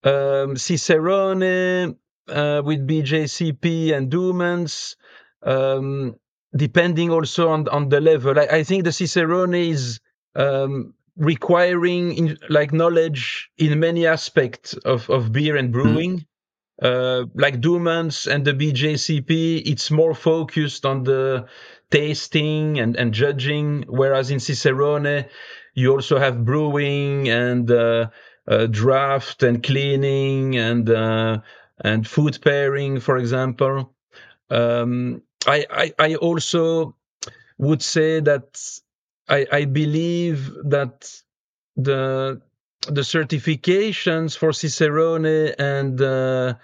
um, 0.03 0.55
Cicerone 0.57 1.95
uh, 2.27 2.61
with 2.63 2.87
BJCP 2.87 3.93
and 3.93 4.11
Doemens, 4.11 4.95
um, 5.43 6.15
depending 6.55 7.09
also 7.11 7.49
on 7.49 7.67
on 7.69 7.89
the 7.89 8.01
level. 8.01 8.39
I, 8.39 8.47
I 8.59 8.63
think 8.63 8.83
the 8.83 8.91
Cicerone 8.91 9.55
is 9.55 9.99
um, 10.35 10.93
requiring 11.17 12.13
in, 12.13 12.37
like 12.49 12.73
knowledge 12.73 13.49
in 13.57 13.79
many 13.79 14.07
aspects 14.07 14.73
of, 14.73 15.09
of 15.09 15.31
beer 15.31 15.55
and 15.55 15.71
brewing. 15.71 16.19
Mm. 16.19 16.25
Uh, 16.81 17.25
like 17.35 17.61
Doemens 17.61 18.25
and 18.25 18.43
the 18.43 18.53
BJCP, 18.53 19.61
it's 19.67 19.91
more 19.91 20.15
focused 20.15 20.83
on 20.83 21.03
the 21.03 21.45
tasting 21.91 22.79
and, 22.79 22.95
and 22.95 23.13
judging, 23.13 23.85
whereas 23.87 24.31
in 24.31 24.39
Cicerone, 24.39 25.25
you 25.75 25.91
also 25.91 26.17
have 26.17 26.43
brewing 26.43 27.29
and 27.29 27.69
uh, 27.69 28.09
uh, 28.47 28.65
draft 28.65 29.43
and 29.43 29.61
cleaning 29.61 30.57
and 30.57 30.89
uh, 30.89 31.37
and 31.83 32.07
food 32.07 32.39
pairing, 32.41 32.99
for 32.99 33.17
example. 33.17 33.93
Um, 34.49 35.23
I, 35.47 35.65
I, 35.69 35.93
I 35.99 36.15
also 36.15 36.95
would 37.57 37.81
say 37.81 38.19
that 38.19 38.61
I, 39.29 39.45
I 39.51 39.65
believe 39.65 40.51
that 40.65 41.11
the 41.75 42.41
the 42.87 43.01
certifications 43.01 44.35
for 44.35 44.51
Cicerone 44.51 45.53
and 45.59 46.01
uh, 46.01 46.55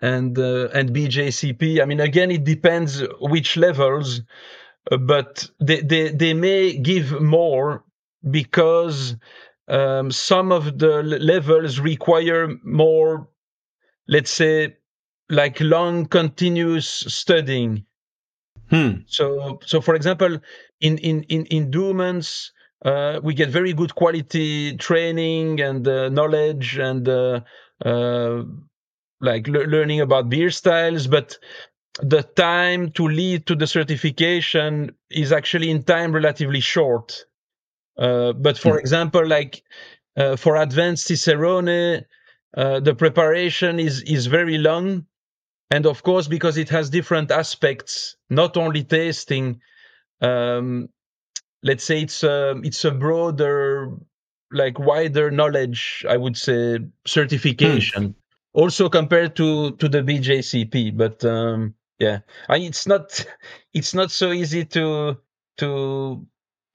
and 0.00 0.38
uh, 0.38 0.68
and 0.74 0.90
BJCP. 0.90 1.80
I 1.80 1.84
mean, 1.86 2.00
again, 2.00 2.30
it 2.30 2.44
depends 2.44 3.02
which 3.20 3.56
levels, 3.56 4.22
but 4.90 5.48
they, 5.60 5.80
they 5.80 6.08
they 6.10 6.34
may 6.34 6.76
give 6.76 7.20
more 7.20 7.84
because 8.30 9.16
um, 9.68 10.10
some 10.10 10.52
of 10.52 10.78
the 10.78 11.02
levels 11.02 11.80
require 11.80 12.48
more, 12.62 13.28
let's 14.12 14.30
say, 14.30 14.76
like 15.30 15.58
long 15.60 16.06
continuous 16.06 16.86
studying. 17.08 17.86
Hmm. 18.68 19.04
So, 19.06 19.58
so 19.64 19.80
for 19.80 19.94
example, 19.94 20.38
in 20.80 20.98
in 20.98 21.22
in 21.24 21.46
in 21.46 21.70
Doemens, 21.70 22.50
uh, 22.84 23.20
we 23.22 23.34
get 23.34 23.48
very 23.48 23.72
good 23.72 23.94
quality 23.94 24.76
training 24.76 25.60
and 25.60 25.88
uh, 25.88 26.10
knowledge 26.10 26.78
and 26.78 27.08
uh, 27.08 27.40
uh 27.84 28.42
like 29.20 29.46
le- 29.48 29.70
learning 29.74 30.00
about 30.00 30.28
beer 30.28 30.50
styles, 30.50 31.06
but 31.06 31.38
the 32.00 32.22
time 32.22 32.90
to 32.92 33.06
lead 33.06 33.46
to 33.46 33.54
the 33.54 33.66
certification 33.66 34.90
is 35.10 35.32
actually 35.32 35.70
in 35.70 35.82
time 35.82 36.12
relatively 36.12 36.60
short. 36.60 37.24
Uh, 37.96 38.32
but 38.32 38.58
for 38.58 38.76
mm. 38.76 38.80
example, 38.80 39.24
like 39.26 39.62
uh, 40.16 40.36
for 40.36 40.56
advanced 40.56 41.06
Cicerone, 41.06 42.04
the 42.54 42.94
preparation 42.94 43.78
is 43.78 44.02
is 44.02 44.26
very 44.26 44.58
long. 44.58 45.06
And 45.70 45.86
of 45.86 46.02
course 46.02 46.28
because 46.28 46.58
it 46.58 46.68
has 46.68 46.90
different 46.90 47.30
aspects 47.30 48.16
not 48.28 48.56
only 48.56 48.84
tasting 48.84 49.60
um, 50.20 50.88
let's 51.62 51.84
say 51.84 52.02
it's 52.02 52.22
a 52.22 52.60
it's 52.62 52.84
a 52.84 52.90
broader 52.90 53.92
like 54.50 54.78
wider 54.78 55.30
knowledge 55.30 56.04
i 56.08 56.16
would 56.16 56.36
say 56.36 56.78
certification. 57.06 58.04
Hmm. 58.04 58.10
also 58.52 58.88
compared 58.88 59.34
to 59.36 59.72
to 59.76 59.88
the 59.88 60.02
bjcp 60.02 60.94
but 60.96 61.24
um 61.24 61.74
yeah. 61.98 62.18
I, 62.48 62.56
it's 62.58 62.86
not 62.86 63.24
it's 63.74 63.94
not 63.94 64.10
so 64.10 64.32
easy 64.32 64.64
to 64.66 65.18
to 65.58 66.26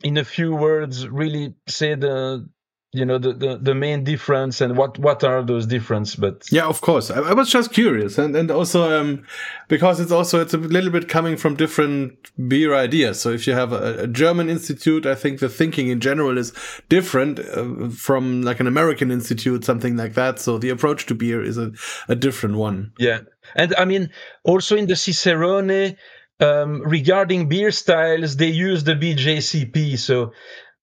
in 0.03 0.17
a 0.17 0.23
few 0.23 0.55
words 0.55 1.07
really 1.07 1.55
say 1.67 1.95
the 1.95 2.47
you 2.93 3.03
know 3.03 3.17
the, 3.17 3.33
the, 3.33 3.57
the 3.57 3.75
main 3.75 4.03
difference 4.05 4.61
and 4.61 4.77
what 4.77 4.97
what 4.97 5.21
are 5.23 5.43
those 5.43 5.65
difference 5.65 6.15
but 6.15 6.49
yeah 6.51 6.65
of 6.65 6.79
course. 6.79 7.11
I, 7.11 7.19
I 7.19 7.33
was 7.33 7.49
just 7.49 7.73
curious 7.73 8.17
and 8.17 8.33
and 8.35 8.49
also 8.49 8.99
um 8.99 9.25
because 9.67 9.99
it's 9.99 10.11
also 10.11 10.39
it's 10.39 10.53
a 10.53 10.57
little 10.57 10.89
bit 10.89 11.09
coming 11.09 11.35
from 11.35 11.55
different 11.55 12.31
beer 12.47 12.73
ideas. 12.73 13.19
So 13.19 13.31
if 13.31 13.45
you 13.45 13.53
have 13.53 13.73
a, 13.73 14.03
a 14.03 14.07
german 14.07 14.49
institute 14.49 15.05
i 15.05 15.15
think 15.15 15.39
the 15.39 15.49
thinking 15.49 15.89
in 15.89 15.99
general 15.99 16.37
is 16.37 16.53
different 16.87 17.39
uh, 17.39 17.89
from 17.89 18.41
like 18.41 18.61
an 18.61 18.67
american 18.67 19.11
institute 19.11 19.65
something 19.65 19.97
like 19.97 20.13
that. 20.13 20.39
So 20.39 20.57
the 20.57 20.69
approach 20.69 21.07
to 21.07 21.15
beer 21.15 21.43
is 21.43 21.57
a, 21.57 21.73
a 22.07 22.15
different 22.15 22.55
one. 22.55 22.93
Yeah. 22.97 23.19
And 23.55 23.75
i 23.77 23.83
mean 23.83 24.11
also 24.45 24.77
in 24.77 24.87
the 24.87 24.95
cicerone 24.95 25.97
um, 26.39 26.83
regarding 26.83 27.49
beer 27.49 27.71
styles 27.71 28.37
they 28.37 28.49
use 28.49 28.83
the 28.83 28.93
bjcp 28.93 29.97
so 29.97 30.33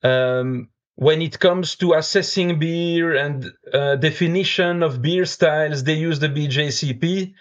um, 0.03 0.69
when 0.97 1.23
it 1.23 1.39
comes 1.39 1.77
to 1.77 1.95
assessing 1.95 2.59
beer 2.59 3.15
and 3.15 3.51
uh, 3.73 3.97
definition 3.97 4.83
of 4.83 5.03
beer 5.03 5.25
styles, 5.25 5.83
they 5.83 5.95
use 5.95 6.21
the 6.21 6.29
BJCP. 6.29 7.35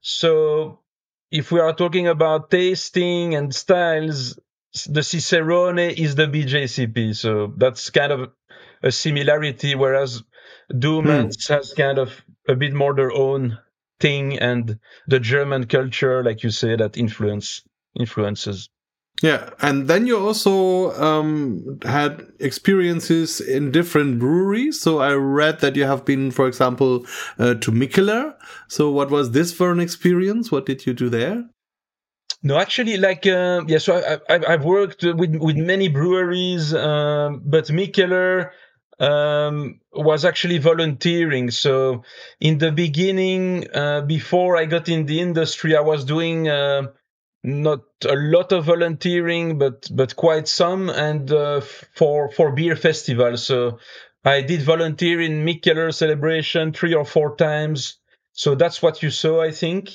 So 0.00 0.80
if 1.30 1.52
we 1.52 1.60
are 1.60 1.74
talking 1.74 2.08
about 2.08 2.50
tasting 2.50 3.34
and 3.34 3.54
styles, 3.54 4.38
the 4.86 5.02
Cicerone 5.02 5.78
is 5.78 6.16
the 6.16 6.26
BJCP. 6.26 7.14
So 7.14 7.52
that's 7.56 7.90
kind 7.90 8.12
of 8.12 8.30
a 8.82 8.90
similarity, 8.90 9.74
whereas 9.74 10.22
Doemens 10.72 11.46
hmm. 11.46 11.54
has 11.54 11.74
kind 11.74 11.98
of 11.98 12.24
a 12.48 12.56
bit 12.56 12.74
more 12.74 12.94
their 12.94 13.12
own 13.12 13.58
thing 14.00 14.38
and 14.38 14.78
the 15.06 15.20
German 15.20 15.66
culture, 15.66 16.22
like 16.22 16.42
you 16.42 16.50
say, 16.50 16.76
that 16.76 16.96
influence 16.96 17.62
influences. 17.98 18.68
Yeah, 19.22 19.48
and 19.62 19.88
then 19.88 20.06
you 20.06 20.18
also 20.18 20.92
um, 21.00 21.78
had 21.82 22.26
experiences 22.38 23.40
in 23.40 23.72
different 23.72 24.18
breweries. 24.18 24.80
So 24.80 24.98
I 24.98 25.14
read 25.14 25.60
that 25.60 25.74
you 25.74 25.84
have 25.84 26.04
been, 26.04 26.30
for 26.30 26.46
example, 26.46 27.06
uh, 27.38 27.54
to 27.54 27.72
Mikkeller. 27.72 28.34
So 28.68 28.90
what 28.90 29.10
was 29.10 29.30
this 29.30 29.54
for 29.54 29.72
an 29.72 29.80
experience? 29.80 30.52
What 30.52 30.66
did 30.66 30.84
you 30.84 30.92
do 30.92 31.08
there? 31.08 31.44
No, 32.42 32.58
actually, 32.58 32.98
like 32.98 33.26
uh, 33.26 33.62
yeah. 33.66 33.78
So 33.78 33.96
I, 34.28 34.34
I, 34.34 34.50
have 34.52 34.64
worked 34.64 35.02
with 35.02 35.34
with 35.36 35.56
many 35.56 35.88
breweries, 35.88 36.74
um, 36.74 37.42
but 37.44 37.64
Mikkeller 37.68 38.50
um, 39.00 39.80
was 39.92 40.24
actually 40.26 40.58
volunteering. 40.58 41.50
So 41.50 42.04
in 42.38 42.58
the 42.58 42.70
beginning, 42.70 43.66
uh, 43.74 44.02
before 44.02 44.56
I 44.56 44.66
got 44.66 44.88
in 44.88 45.06
the 45.06 45.20
industry, 45.20 45.74
I 45.74 45.80
was 45.80 46.04
doing 46.04 46.48
uh, 46.48 46.88
not 47.46 47.84
a 48.04 48.16
lot 48.16 48.50
of 48.50 48.64
volunteering, 48.64 49.56
but 49.56 49.88
but 49.92 50.16
quite 50.16 50.48
some, 50.48 50.90
and 50.90 51.30
uh, 51.30 51.60
for 51.94 52.28
for 52.32 52.50
beer 52.52 52.74
festivals. 52.74 53.46
So 53.46 53.78
I 54.24 54.42
did 54.42 54.62
volunteer 54.62 55.20
in 55.20 55.44
Mikkeller 55.46 55.94
celebration 55.94 56.72
three 56.72 56.92
or 56.92 57.04
four 57.04 57.36
times. 57.36 57.98
So 58.32 58.56
that's 58.56 58.82
what 58.82 59.02
you 59.02 59.10
saw, 59.10 59.40
I 59.40 59.52
think. 59.52 59.90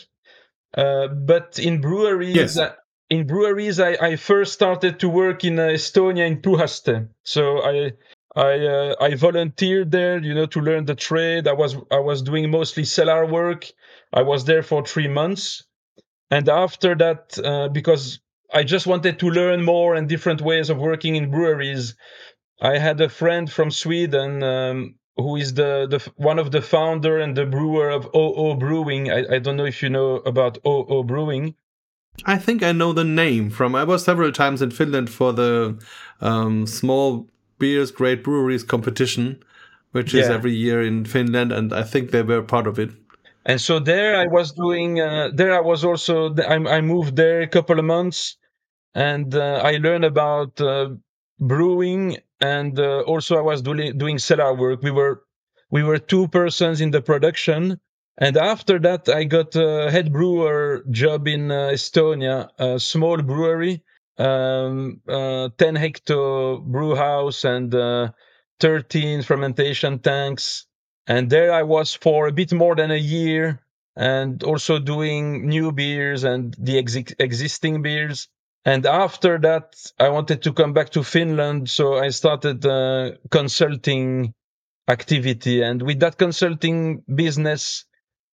Uh, 0.76 1.10
but 1.10 1.60
in 1.60 1.82
breweries, 1.82 2.36
yes. 2.36 2.58
uh, 2.58 2.74
in 3.10 3.28
breweries, 3.28 3.82
I, 3.82 3.98
I 4.02 4.16
first 4.16 4.54
started 4.54 5.02
to 5.02 5.10
work 5.10 5.44
in 5.44 5.60
uh, 5.60 5.68
Estonia 5.68 6.26
in 6.26 6.42
Pühaste. 6.42 7.10
So 7.26 7.62
I 7.62 7.92
I 8.34 8.66
uh, 8.66 8.96
I 9.02 9.16
volunteered 9.16 9.92
there, 9.92 10.20
you 10.20 10.34
know, 10.34 10.46
to 10.46 10.62
learn 10.62 10.86
the 10.86 10.96
trade. 10.96 11.50
I 11.50 11.54
was 11.54 11.76
I 11.92 12.00
was 12.00 12.22
doing 12.22 12.50
mostly 12.50 12.86
cellar 12.86 13.26
work. 13.26 13.70
I 14.14 14.22
was 14.22 14.46
there 14.46 14.64
for 14.64 14.86
three 14.86 15.10
months 15.10 15.66
and 16.32 16.48
after 16.48 16.96
that, 16.96 17.38
uh, 17.44 17.68
because 17.68 18.20
I 18.54 18.64
just 18.64 18.88
wanted 18.88 19.20
to 19.20 19.30
learn 19.30 19.64
more 19.64 19.96
and 19.96 20.08
different 20.08 20.42
ways 20.42 20.70
of 20.70 20.78
working 20.78 21.16
in 21.16 21.30
breweries, 21.30 21.96
I 22.62 22.78
had 22.78 23.02
a 23.02 23.10
friend 23.10 23.52
from 23.52 23.70
Sweden 23.70 24.42
um, 24.42 24.96
who 25.18 25.36
is 25.36 25.54
the, 25.54 25.88
the 25.90 26.00
one 26.16 26.40
of 26.40 26.52
the 26.52 26.62
founder 26.62 27.20
and 27.20 27.36
the 27.36 27.46
brewer 27.46 27.90
of 27.90 28.10
OO 28.16 28.56
Brewing. 28.56 29.12
I, 29.12 29.36
I 29.36 29.40
don't 29.40 29.58
know 29.58 29.66
if 29.66 29.84
you 29.84 29.90
know 29.90 30.16
about 30.18 30.58
OO 30.66 31.04
Brewing. 31.04 31.56
I 32.26 32.38
think 32.38 32.64
I 32.64 32.72
know 32.72 32.94
the 32.94 33.04
name 33.04 33.50
from. 33.50 33.76
I 33.76 33.84
was 33.84 34.04
several 34.04 34.32
times 34.32 34.62
in 34.62 34.72
Finland 34.72 35.10
for 35.10 35.34
the 35.34 35.78
um, 36.22 36.68
small 36.68 37.28
beers, 37.58 37.92
great 37.92 38.24
breweries 38.24 38.64
competition, 38.64 39.44
which 39.92 40.14
is 40.14 40.30
every 40.30 40.54
year 40.54 40.82
in 40.82 41.06
Finland, 41.06 41.52
and 41.52 41.74
I 41.74 41.84
think 41.84 42.12
they 42.12 42.22
were 42.22 42.42
part 42.42 42.68
of 42.68 42.80
it 42.80 42.92
and 43.46 43.60
so 43.60 43.80
there 43.80 44.18
I 44.18 44.28
was 44.28 44.52
doing. 44.52 45.00
Uh, 45.00 45.30
there 45.34 45.54
I 45.56 45.62
was 45.62 45.84
also. 45.84 46.36
I, 46.36 46.56
I, 46.78 46.82
moved 46.82 47.16
there 47.16 47.42
a 47.42 47.48
couple 47.48 47.80
of 47.80 47.86
months, 47.86 48.38
and 48.94 49.34
uh, 49.34 49.62
I 49.64 49.78
learned 49.78 50.06
about 50.06 50.62
uh, 50.62 50.90
brewing, 51.40 52.18
and 52.40 52.80
uh, 52.80 53.02
also 53.02 53.38
I 53.38 53.42
was 53.42 53.62
doing 53.62 53.98
doing 53.98 54.20
cellar 54.20 54.54
work. 54.54 54.84
We 54.84 54.92
were 54.92 55.24
we 55.72 55.84
were 55.84 55.98
two 55.98 56.28
persons 56.28 56.82
in 56.82 56.92
the 56.92 57.02
production, 57.02 57.80
and 58.18 58.38
after 58.38 58.78
that 58.80 59.10
I 59.10 59.24
got 59.24 59.56
a 59.56 59.90
head 59.90 60.14
brewer 60.14 60.84
job 60.92 61.28
in 61.28 61.52
uh, 61.52 61.72
Estonia, 61.74 62.50
a 62.60 62.80
small 62.80 63.22
brewery, 63.24 63.84
um, 64.20 65.02
uh, 65.10 65.50
ten 65.58 65.76
hectare 65.76 66.58
brew 66.58 66.96
house, 66.96 67.44
and 67.44 67.74
thirteen 68.60 69.24
fermentation 69.24 69.98
tanks 69.98 70.68
and 71.12 71.30
there 71.30 71.52
I 71.52 71.64
was 71.64 71.94
for 71.94 72.28
a 72.28 72.32
bit 72.32 72.54
more 72.54 72.74
than 72.74 72.90
a 72.90 73.04
year 73.18 73.60
and 73.98 74.42
also 74.44 74.80
doing 74.80 75.46
new 75.50 75.74
beers 75.74 76.24
and 76.24 76.56
the 76.58 76.78
ex- 76.80 77.14
existing 77.20 77.82
beers. 77.82 78.30
And 78.64 78.86
after 78.86 79.38
that, 79.40 79.76
I 80.00 80.08
wanted 80.08 80.42
to 80.44 80.54
come 80.54 80.72
back 80.72 80.92
to 80.92 81.04
Finland. 81.04 81.70
So 81.70 81.98
I 81.98 82.10
started 82.10 82.66
uh, 82.66 83.12
consulting 83.30 84.34
activity. 84.88 85.62
And 85.62 85.82
with 85.82 86.00
that 86.00 86.18
consulting 86.18 87.04
business, 87.14 87.84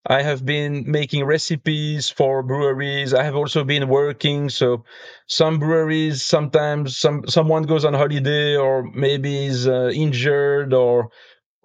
I 0.06 0.22
have 0.22 0.44
been 0.44 0.84
making 0.90 1.24
recipes 1.24 2.10
for 2.10 2.44
breweries. 2.44 3.12
I 3.12 3.24
have 3.24 3.36
also 3.36 3.64
been 3.64 3.88
working. 3.88 4.50
So 4.50 4.84
some 5.26 5.58
breweries, 5.58 6.22
sometimes 6.22 6.96
some 6.96 7.26
someone 7.26 7.64
goes 7.64 7.84
on 7.84 7.94
holiday 7.94 8.56
or 8.56 8.84
maybe 8.84 9.46
is 9.46 9.66
uh, 9.66 9.90
injured 9.92 10.72
or 10.74 11.10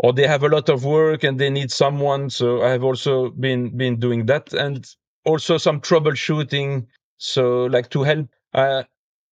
or 0.04 0.14
they 0.14 0.28
have 0.28 0.44
a 0.44 0.50
lot 0.50 0.70
of 0.70 0.86
work 0.86 1.24
and 1.24 1.40
they 1.40 1.50
need 1.52 1.72
someone. 1.72 2.30
So 2.32 2.64
I 2.64 2.72
have 2.72 2.86
also 2.86 3.32
been 3.32 3.78
been 3.78 4.00
doing 4.00 4.28
that 4.28 4.54
and 4.54 4.86
also 5.26 5.58
some 5.58 5.82
troubleshooting. 5.82 6.88
So 7.20 7.66
like 7.66 7.90
to 7.92 8.04
help. 8.04 8.30
I 8.54 8.86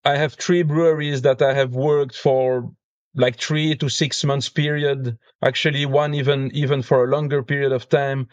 I 0.05 0.17
have 0.17 0.33
three 0.35 0.63
breweries 0.63 1.23
that 1.23 1.41
I 1.41 1.53
have 1.53 1.75
worked 1.75 2.15
for 2.17 2.71
like 3.15 3.39
three 3.39 3.75
to 3.77 3.89
six 3.89 4.23
months 4.25 4.49
period. 4.49 5.17
Actually, 5.43 5.85
one 5.87 6.13
even 6.15 6.51
even 6.55 6.81
for 6.83 7.05
a 7.05 7.09
longer 7.11 7.43
period 7.43 7.73
of 7.73 7.89
time 7.89 8.29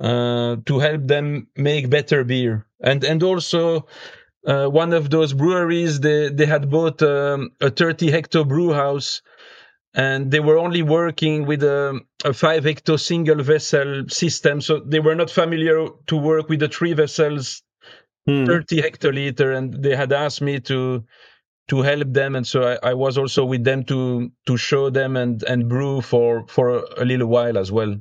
uh, 0.00 0.56
to 0.66 0.78
help 0.80 1.06
them 1.06 1.48
make 1.56 1.90
better 1.90 2.24
beer. 2.24 2.66
And 2.82 3.04
and 3.04 3.22
also 3.22 3.86
uh, 4.46 4.68
one 4.68 4.92
of 4.94 5.10
those 5.10 5.32
breweries 5.34 6.00
they 6.00 6.30
they 6.30 6.46
had 6.46 6.70
bought 6.70 7.02
um, 7.02 7.50
a 7.60 7.70
30 7.70 8.10
hectare 8.10 8.44
brew 8.44 8.72
house 8.72 9.22
and 9.94 10.30
they 10.30 10.40
were 10.40 10.58
only 10.58 10.82
working 10.82 11.46
with 11.46 11.62
a, 11.62 12.00
a 12.24 12.32
five 12.32 12.64
hecto 12.64 12.98
single 12.98 13.42
vessel 13.42 14.04
system 14.08 14.60
so 14.60 14.80
they 14.80 15.00
were 15.00 15.14
not 15.14 15.30
familiar 15.30 15.86
to 16.06 16.16
work 16.16 16.48
with 16.48 16.60
the 16.60 16.68
three 16.68 16.92
vessels 16.92 17.62
hmm. 18.26 18.44
30 18.44 18.82
hectoliter 18.82 19.56
and 19.56 19.82
they 19.82 19.96
had 19.96 20.12
asked 20.12 20.42
me 20.42 20.60
to 20.60 21.04
to 21.68 21.80
help 21.80 22.12
them 22.12 22.36
and 22.36 22.46
so 22.46 22.62
I, 22.62 22.90
I, 22.90 22.94
was 22.94 23.16
also 23.16 23.42
with 23.46 23.64
them 23.64 23.84
to 23.84 24.30
to 24.46 24.56
show 24.58 24.90
them 24.90 25.16
and 25.16 25.42
and 25.44 25.68
brew 25.68 26.02
for 26.02 26.46
for 26.46 26.84
a 26.98 27.04
little 27.04 27.28
while 27.28 27.56
as 27.56 27.72
well 27.72 27.96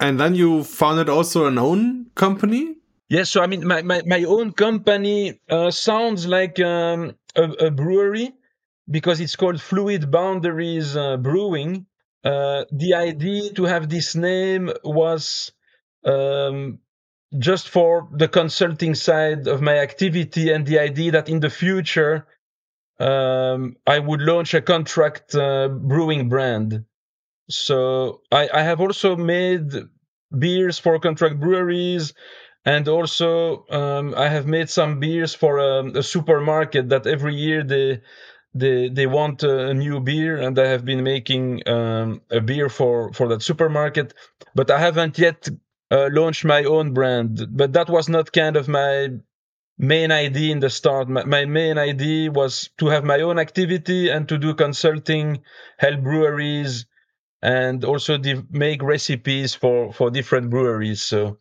and 0.00 0.18
then 0.18 0.34
you 0.34 0.64
founded 0.64 1.08
also 1.08 1.46
an 1.46 1.58
own 1.58 2.06
company? 2.14 2.76
Yes, 3.08 3.30
so 3.30 3.42
I 3.42 3.46
mean, 3.46 3.66
my, 3.66 3.82
my, 3.82 4.02
my 4.06 4.24
own 4.24 4.52
company 4.52 5.40
uh, 5.48 5.70
sounds 5.70 6.26
like 6.26 6.58
um, 6.60 7.16
a, 7.36 7.44
a, 7.66 7.70
brewery 7.70 8.32
because 8.90 9.20
it's 9.20 9.36
called 9.36 9.60
Fluid 9.60 10.10
Boundaries 10.10 10.96
uh, 10.96 11.16
Brewing. 11.16 11.86
Uh, 12.22 12.64
the 12.72 12.94
idea 12.94 13.52
to 13.52 13.64
have 13.64 13.88
this 13.88 14.14
name 14.14 14.70
was 14.82 15.52
um, 16.04 16.78
just 17.38 17.68
for 17.68 18.08
the 18.12 18.28
consulting 18.28 18.94
side 18.94 19.46
of 19.46 19.60
my 19.60 19.78
activity, 19.78 20.52
and 20.52 20.66
the 20.66 20.78
idea 20.78 21.12
that 21.12 21.28
in 21.28 21.40
the 21.40 21.50
future 21.50 22.26
um, 23.00 23.76
I 23.86 23.98
would 23.98 24.20
launch 24.20 24.54
a 24.54 24.62
contract 24.62 25.34
uh, 25.34 25.68
brewing 25.68 26.28
brand. 26.28 26.84
So 27.48 28.22
I, 28.30 28.48
I 28.52 28.62
have 28.62 28.80
also 28.80 29.16
made 29.16 29.72
beers 30.36 30.78
for 30.78 30.98
contract 30.98 31.40
breweries, 31.40 32.14
and 32.64 32.88
also 32.88 33.66
um, 33.70 34.14
I 34.16 34.28
have 34.28 34.46
made 34.46 34.70
some 34.70 35.00
beers 35.00 35.34
for 35.34 35.58
a, 35.58 35.80
um, 35.80 35.96
a, 35.96 36.02
supermarket 36.02 36.88
that 36.88 37.06
every 37.06 37.34
year 37.34 37.62
they 37.62 38.00
they 38.54 38.88
they 38.88 39.06
want 39.06 39.42
a, 39.42 39.74
new 39.74 40.00
beer, 40.00 40.36
and 40.36 40.58
I 40.58 40.68
have 40.68 40.84
been 40.84 41.02
making 41.02 41.68
um, 41.68 42.22
a 42.30 42.40
beer 42.40 42.68
for 42.68 43.12
for 43.12 43.28
that 43.28 43.42
supermarket, 43.42 44.14
but 44.54 44.70
I 44.70 44.78
haven't 44.78 45.18
yet 45.18 45.48
uh, 45.90 46.08
launched 46.12 46.44
my 46.44 46.64
own 46.64 46.94
brand. 46.94 47.46
But 47.50 47.72
that 47.72 47.88
was 47.90 48.08
not 48.08 48.32
kind 48.32 48.56
of 48.56 48.68
my 48.68 49.10
main 49.78 50.12
idea 50.12 50.52
in 50.52 50.60
the 50.60 50.70
start. 50.70 51.08
My, 51.08 51.24
my, 51.24 51.44
main 51.44 51.78
idea 51.78 52.30
was 52.30 52.70
to 52.78 52.86
have 52.86 53.04
my 53.04 53.20
own 53.20 53.38
activity 53.40 54.08
and 54.08 54.28
to 54.28 54.38
do 54.38 54.54
consulting, 54.54 55.42
help 55.78 56.00
breweries, 56.00 56.86
and 57.42 57.84
also 57.84 58.18
make 58.50 58.82
recipes 58.82 59.54
for 59.54 59.92
for 59.92 60.10
different 60.10 60.50
breweries. 60.50 61.02
So 61.02 61.38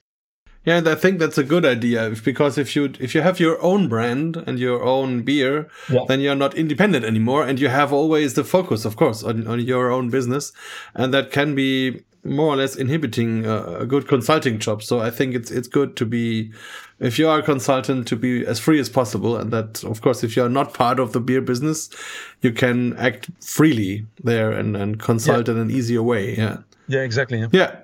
yeah, 0.66 0.78
and 0.78 0.88
I 0.88 0.96
think 0.96 1.20
that's 1.20 1.38
a 1.38 1.44
good 1.44 1.66
idea 1.66 2.14
because 2.24 2.58
if 2.58 2.76
you 2.76 2.94
if 3.00 3.14
you 3.14 3.22
have 3.22 3.40
your 3.40 3.62
own 3.62 3.90
brand 3.90 4.38
and 4.38 4.58
your 4.58 4.84
own 4.84 5.24
beer, 5.24 5.68
yeah. 5.90 6.06
then 6.08 6.22
you're 6.22 6.36
not 6.36 6.56
independent 6.56 7.04
anymore, 7.06 7.46
and 7.46 7.60
you 7.60 7.70
have 7.70 7.92
always 7.92 8.36
the 8.36 8.44
focus, 8.44 8.86
of 8.86 8.96
course, 8.96 9.24
on, 9.24 9.46
on 9.48 9.60
your 9.60 9.92
own 9.92 10.10
business, 10.10 10.54
and 10.94 11.14
that 11.14 11.32
can 11.32 11.54
be 11.54 12.04
more 12.24 12.54
or 12.54 12.56
less 12.56 12.76
inhibiting 12.78 13.46
a, 13.46 13.80
a 13.80 13.86
good 13.86 14.08
consulting 14.08 14.58
job. 14.58 14.82
So 14.82 15.00
I 15.00 15.12
think 15.12 15.36
it's 15.36 15.52
it's 15.52 15.68
good 15.68 15.98
to 15.98 16.06
be 16.06 16.54
if 17.00 17.20
you 17.20 17.28
are 17.28 17.40
a 17.40 17.44
consultant 17.44 18.08
to 18.08 18.16
be 18.16 18.46
as 18.46 18.60
free 18.60 18.80
as 18.80 18.90
possible 18.90 19.36
and 19.36 19.52
that 19.52 19.84
of 19.84 20.02
course 20.02 20.24
if 20.24 20.36
you 20.38 20.44
are 20.44 20.50
not 20.50 20.74
part 20.74 21.00
of 21.00 21.12
the 21.12 21.20
beer 21.20 21.42
business 21.42 21.90
you 22.42 22.52
can 22.52 22.96
act 22.98 23.30
freely 23.42 24.06
there 24.24 24.52
and, 24.52 24.78
and 24.78 25.00
consult 25.00 25.48
yeah. 25.48 25.54
in 25.54 25.60
an 25.60 25.72
easier 25.72 26.02
way 26.02 26.36
yeah 26.36 26.58
yeah 26.88 27.02
exactly 27.02 27.40
yeah. 27.40 27.48
yeah 27.52 27.76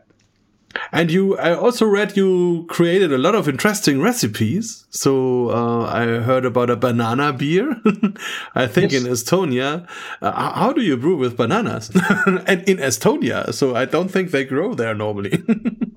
and 0.91 1.11
you 1.11 1.37
i 1.37 1.53
also 1.53 1.85
read 1.85 2.15
you 2.15 2.65
created 2.69 3.11
a 3.11 3.17
lot 3.17 3.35
of 3.35 3.47
interesting 3.49 4.01
recipes 4.01 4.85
so 4.89 5.49
uh, 5.49 5.85
i 5.85 6.05
heard 6.05 6.45
about 6.45 6.69
a 6.69 6.75
banana 6.75 7.33
beer 7.33 7.75
i 8.55 8.67
think 8.67 8.91
yes. 8.91 9.03
in 9.03 9.11
estonia 9.11 9.87
uh, 10.21 10.53
how 10.53 10.71
do 10.71 10.81
you 10.81 10.95
brew 10.97 11.17
with 11.17 11.37
bananas 11.37 11.89
and 12.47 12.67
in 12.67 12.77
estonia 12.77 13.53
so 13.53 13.75
i 13.75 13.85
don't 13.85 14.09
think 14.09 14.31
they 14.31 14.43
grow 14.43 14.73
there 14.73 14.93
normally 14.93 15.43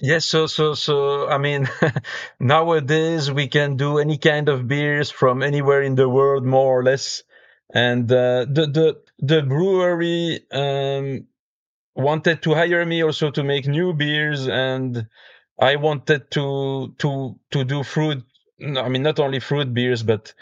Yes, 0.00 0.26
so 0.26 0.46
so 0.46 0.74
so 0.74 1.28
I 1.28 1.38
mean 1.38 1.68
nowadays 2.40 3.32
we 3.32 3.48
can 3.48 3.76
do 3.76 3.98
any 3.98 4.16
kind 4.16 4.48
of 4.48 4.68
beers 4.68 5.10
from 5.10 5.42
anywhere 5.42 5.82
in 5.82 5.96
the 5.96 6.08
world 6.08 6.44
more 6.44 6.78
or 6.78 6.84
less. 6.84 7.24
And 7.74 8.10
uh, 8.10 8.46
the 8.48 8.66
the 8.66 9.02
the 9.18 9.42
brewery 9.42 10.46
um, 10.52 11.26
wanted 11.98 12.42
to 12.42 12.54
hire 12.54 12.84
me 12.86 13.02
also 13.02 13.30
to 13.30 13.42
make 13.44 13.66
new 13.66 13.92
beers 13.92 14.46
and 14.46 15.06
I 15.58 15.76
wanted 15.76 16.30
to 16.32 16.94
to 16.98 17.38
to 17.50 17.64
do 17.64 17.82
fruit 17.82 18.24
I 18.60 18.88
mean 18.88 19.02
not 19.02 19.18
only 19.18 19.40
fruit 19.40 19.74
beers 19.74 20.02
but 20.02 20.32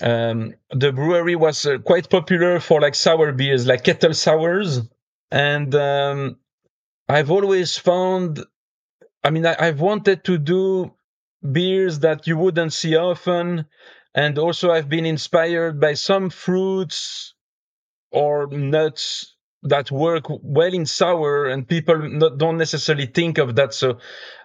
um, 0.00 0.54
the 0.70 0.92
brewery 0.92 1.34
was 1.36 1.66
uh, 1.66 1.78
quite 1.78 2.08
popular 2.08 2.60
for 2.60 2.80
like 2.80 2.94
sour 2.94 3.32
beers 3.32 3.66
like 3.66 3.82
kettle 3.82 4.14
sours. 4.14 4.80
And 5.32 5.74
um, 5.74 6.36
I've 7.08 7.32
always 7.32 7.76
found 7.76 8.44
I 9.24 9.30
mean, 9.30 9.44
I, 9.46 9.64
have 9.64 9.80
wanted 9.80 10.24
to 10.24 10.38
do 10.38 10.94
beers 11.52 12.00
that 12.00 12.26
you 12.26 12.36
wouldn't 12.36 12.72
see 12.72 12.96
often, 12.96 13.66
and 14.14 14.38
also 14.38 14.70
I've 14.70 14.88
been 14.88 15.06
inspired 15.06 15.80
by 15.80 15.94
some 15.94 16.30
fruits 16.30 17.34
or 18.10 18.46
nuts 18.46 19.34
that 19.62 19.90
work 19.90 20.24
well 20.28 20.72
in 20.72 20.86
sour, 20.86 21.46
and 21.46 21.66
people 21.68 21.98
not, 22.08 22.38
don't 22.38 22.58
necessarily 22.58 23.06
think 23.06 23.38
of 23.38 23.56
that. 23.56 23.74
So, 23.74 23.98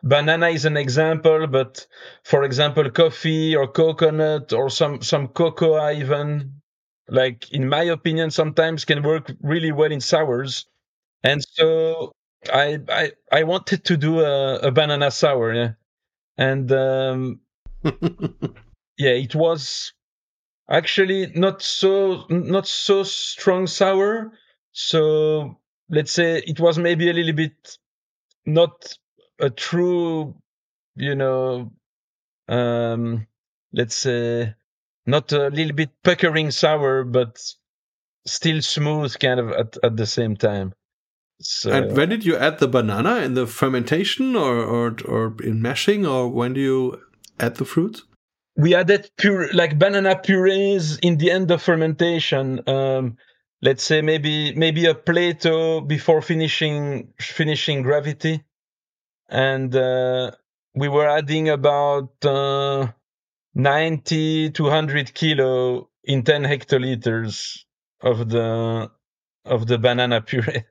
banana 0.03 0.49
is 0.49 0.65
an 0.65 0.77
example, 0.77 1.47
but 1.47 1.85
for 2.23 2.43
example, 2.43 2.89
coffee 2.91 3.55
or 3.55 3.67
coconut 3.67 4.53
or 4.53 4.69
some 4.69 5.01
some 5.01 5.27
cocoa 5.29 5.89
even, 5.91 6.61
like 7.07 7.51
in 7.51 7.69
my 7.69 7.83
opinion, 7.83 8.31
sometimes 8.31 8.85
can 8.85 9.03
work 9.03 9.31
really 9.41 9.71
well 9.71 9.91
in 9.91 10.01
sours. 10.01 10.65
And 11.23 11.43
so 11.43 12.11
I 12.51 12.79
I 12.89 13.11
I 13.31 13.43
wanted 13.43 13.85
to 13.85 13.97
do 13.97 14.21
a, 14.21 14.57
a 14.59 14.71
banana 14.71 15.11
sour, 15.11 15.53
yeah, 15.53 15.71
and 16.37 16.71
um, 16.71 17.41
yeah, 18.97 19.11
it 19.11 19.35
was 19.35 19.93
actually 20.69 21.27
not 21.35 21.61
so 21.61 22.25
not 22.29 22.67
so 22.67 23.03
strong 23.03 23.67
sour. 23.67 24.31
So 24.73 25.59
let's 25.89 26.11
say 26.11 26.39
it 26.45 26.59
was 26.59 26.77
maybe 26.77 27.09
a 27.09 27.13
little 27.13 27.33
bit 27.33 27.77
not 28.45 28.97
a 29.39 29.49
true, 29.49 30.35
you 30.95 31.15
know, 31.15 31.71
um, 32.47 33.27
let's 33.71 33.95
say 33.95 34.55
not 35.05 35.31
a 35.31 35.47
little 35.47 35.75
bit 35.75 35.91
puckering 36.03 36.51
sour, 36.51 37.03
but 37.03 37.41
still 38.25 38.61
smooth, 38.61 39.17
kind 39.19 39.39
of 39.39 39.51
at 39.51 39.77
at 39.83 39.95
the 39.95 40.05
same 40.05 40.35
time. 40.35 40.73
So, 41.41 41.71
and 41.71 41.95
when 41.95 42.09
did 42.09 42.25
you 42.25 42.37
add 42.37 42.59
the 42.59 42.67
banana 42.67 43.17
in 43.17 43.33
the 43.33 43.47
fermentation 43.47 44.35
or, 44.35 44.57
or 44.57 44.95
or 45.05 45.35
in 45.43 45.61
mashing 45.61 46.05
or 46.05 46.29
when 46.29 46.53
do 46.53 46.61
you 46.61 47.01
add 47.39 47.55
the 47.55 47.65
fruit? 47.65 48.01
We 48.55 48.75
added 48.75 49.09
pure 49.17 49.51
like 49.53 49.77
banana 49.77 50.15
purees 50.15 50.97
in 50.99 51.17
the 51.17 51.31
end 51.31 51.51
of 51.51 51.61
fermentation. 51.61 52.67
Um, 52.67 53.17
let's 53.63 53.83
say 53.83 54.01
maybe 54.01 54.53
maybe 54.53 54.85
a 54.85 54.93
Plato 54.93 55.81
before 55.81 56.21
finishing 56.21 57.13
finishing 57.19 57.81
gravity, 57.81 58.43
and 59.29 59.75
uh, 59.75 60.31
we 60.75 60.89
were 60.89 61.07
adding 61.07 61.49
about 61.49 62.13
uh, 62.25 62.87
90 63.55 64.51
to 64.51 64.63
100 64.63 65.13
kilo 65.13 65.89
in 66.03 66.23
10 66.23 66.43
hectoliters 66.43 67.59
of 68.01 68.29
the 68.29 68.91
of 69.45 69.67
the 69.67 69.77
banana 69.77 70.21
puree. 70.21 70.65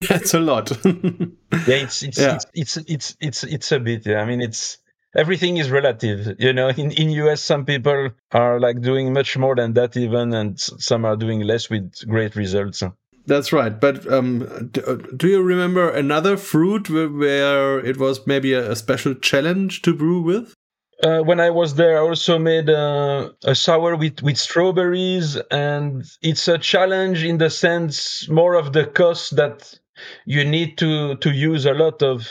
That's 0.08 0.34
a 0.34 0.40
lot. 0.40 0.70
yeah, 0.84 1.28
it's 1.66 2.02
it's, 2.02 2.18
yeah. 2.18 2.38
it's 2.54 2.76
it's 2.76 2.76
it's 2.86 3.16
it's 3.20 3.44
it's 3.44 3.72
a 3.72 3.80
bit. 3.80 4.06
Yeah, 4.06 4.20
I 4.20 4.26
mean, 4.26 4.40
it's 4.40 4.78
everything 5.16 5.56
is 5.56 5.70
relative. 5.70 6.36
You 6.38 6.52
know, 6.52 6.68
in 6.68 6.90
in 6.92 7.10
US, 7.10 7.42
some 7.42 7.64
people 7.64 8.10
are 8.32 8.60
like 8.60 8.80
doing 8.80 9.12
much 9.12 9.36
more 9.36 9.56
than 9.56 9.72
that 9.74 9.96
even, 9.96 10.34
and 10.34 10.58
some 10.60 11.04
are 11.04 11.16
doing 11.16 11.40
less 11.40 11.70
with 11.70 11.92
great 12.06 12.36
results. 12.36 12.82
That's 13.26 13.52
right. 13.52 13.78
But 13.80 14.10
um, 14.10 14.68
do, 14.70 15.02
do, 15.16 15.26
you 15.28 15.42
remember 15.42 15.90
another 15.90 16.36
fruit 16.36 16.88
where, 16.88 17.80
it 17.80 17.96
was 17.96 18.24
maybe 18.24 18.52
a, 18.52 18.76
special 18.76 19.14
challenge 19.14 19.82
to 19.82 19.94
brew 19.94 20.22
with? 20.22 20.54
Uh, 21.02 21.20
when 21.20 21.40
I 21.40 21.50
was 21.50 21.74
there, 21.74 21.98
I 21.98 22.00
also 22.00 22.38
made 22.38 22.68
a, 22.68 23.32
a 23.44 23.54
sour 23.54 23.96
with, 23.96 24.22
with 24.22 24.38
strawberries, 24.38 25.36
and 25.50 26.04
it's 26.22 26.46
a 26.48 26.56
challenge 26.56 27.24
in 27.24 27.38
the 27.38 27.50
sense 27.50 28.28
more 28.28 28.54
of 28.54 28.72
the 28.72 28.86
cost 28.86 29.36
that 29.36 29.78
you 30.24 30.44
need 30.44 30.78
to 30.78 31.16
to 31.16 31.30
use 31.30 31.66
a 31.66 31.74
lot 31.74 32.02
of 32.02 32.28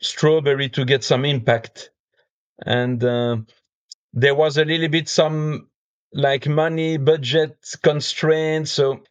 strawberry 0.00 0.68
to 0.70 0.84
get 0.84 1.02
some 1.02 1.24
impact, 1.24 1.90
and 2.64 3.02
uh, 3.02 3.36
there 4.12 4.34
was 4.34 4.58
a 4.58 4.64
little 4.64 4.88
bit 4.88 5.08
some 5.08 5.68
like 6.12 6.46
money 6.46 6.96
budget 6.96 7.56
constraints, 7.82 8.70
so 8.72 9.02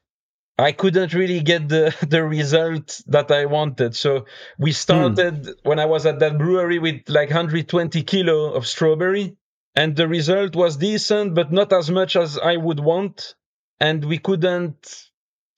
I 0.58 0.72
couldn't 0.72 1.14
really 1.14 1.42
get 1.42 1.68
the 1.68 1.96
the 2.08 2.24
result 2.24 3.02
that 3.08 3.32
I 3.32 3.46
wanted. 3.46 3.96
So 3.96 4.26
we 4.58 4.72
hmm. 4.72 4.76
started 4.76 5.50
when 5.64 5.80
I 5.80 5.86
was 5.86 6.06
at 6.06 6.20
that 6.20 6.38
brewery 6.38 6.80
with 6.80 7.02
like 7.10 7.30
120 7.30 8.04
kilo 8.04 8.54
of 8.54 8.68
strawberry, 8.68 9.36
and 9.76 9.96
the 9.96 10.08
result 10.08 10.56
was 10.56 10.78
decent, 10.78 11.36
but 11.36 11.52
not 11.52 11.74
as 11.74 11.90
much 11.90 12.16
as 12.16 12.38
I 12.38 12.58
would 12.58 12.80
want. 12.80 13.36
And 13.80 14.06
we 14.06 14.18
couldn't 14.20 15.10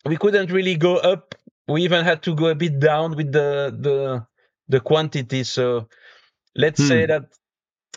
we 0.06 0.18
couldn't 0.18 0.52
really 0.52 0.76
go 0.76 0.98
up. 0.98 1.36
We 1.68 1.84
even 1.84 2.06
had 2.06 2.24
to 2.24 2.36
go 2.36 2.48
a 2.48 2.56
bit 2.56 2.80
down 2.80 3.16
with 3.16 3.32
the 3.32 3.76
the 3.78 4.26
the 4.68 4.80
quantity. 4.80 5.44
So 5.44 5.90
let's 6.56 6.86
say 6.86 7.02
hmm. 7.02 7.08
that 7.08 7.26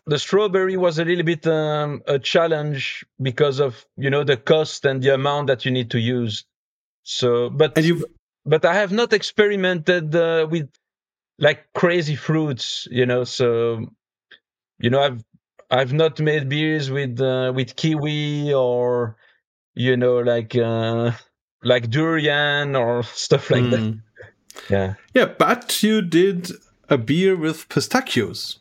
the 0.08 0.18
strawberry 0.18 0.76
was 0.76 0.98
a 0.98 1.04
little 1.04 1.24
bit 1.24 1.46
um, 1.46 2.02
a 2.06 2.18
challenge 2.18 3.04
because 3.20 3.60
of 3.60 3.86
you 3.96 4.10
know 4.10 4.24
the 4.24 4.36
cost 4.36 4.84
and 4.84 5.02
the 5.02 5.14
amount 5.14 5.46
that 5.46 5.64
you 5.64 5.70
need 5.70 5.90
to 5.90 5.98
use 5.98 6.44
so, 7.08 7.48
but 7.48 7.78
and 7.78 7.86
you 7.86 8.04
but 8.44 8.66
I 8.66 8.74
have 8.74 8.92
not 8.92 9.14
experimented 9.14 10.14
uh, 10.14 10.46
with 10.50 10.68
like 11.38 11.72
crazy 11.72 12.16
fruits, 12.16 12.86
you 12.90 13.06
know. 13.06 13.24
So, 13.24 13.86
you 14.78 14.90
know, 14.90 15.00
I've 15.00 15.24
I've 15.70 15.94
not 15.94 16.20
made 16.20 16.50
beers 16.50 16.90
with 16.90 17.18
uh, 17.18 17.50
with 17.56 17.76
kiwi 17.76 18.52
or 18.52 19.16
you 19.74 19.96
know 19.96 20.18
like 20.18 20.54
uh, 20.54 21.12
like 21.62 21.88
durian 21.88 22.76
or 22.76 23.02
stuff 23.24 23.50
like 23.50 23.62
mm. 23.62 23.70
that. 23.70 23.80
Hmm. 23.80 23.92
Yeah. 24.68 24.94
Yeah, 25.14 25.32
but 25.38 25.82
you 25.82 26.02
did 26.02 26.50
a 26.90 26.98
beer 26.98 27.36
with 27.36 27.70
pistachios. 27.70 28.58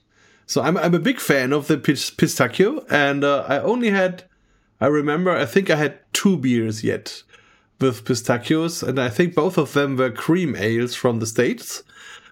So 0.48 0.62
I'm 0.62 0.78
I'm 0.78 0.96
a 0.96 1.00
big 1.00 1.20
fan 1.20 1.52
of 1.52 1.68
the 1.68 1.78
pistachio, 1.78 2.86
and 2.90 3.24
uh, 3.24 3.46
I 3.48 3.60
only 3.60 3.90
had, 3.90 4.24
I 4.80 4.88
remember, 4.88 5.32
I 5.32 5.46
think 5.46 5.70
I 5.70 5.76
had 5.76 6.00
two 6.14 6.38
beers 6.38 6.86
yet 6.86 7.22
with 7.82 8.06
pistachios, 8.06 8.82
and 8.82 8.98
I 8.98 9.10
think 9.10 9.36
both 9.36 9.58
of 9.58 9.74
them 9.74 9.98
were 9.98 10.10
cream 10.10 10.56
ales 10.56 10.96
from 10.96 11.20
the 11.20 11.26
States, 11.26 11.84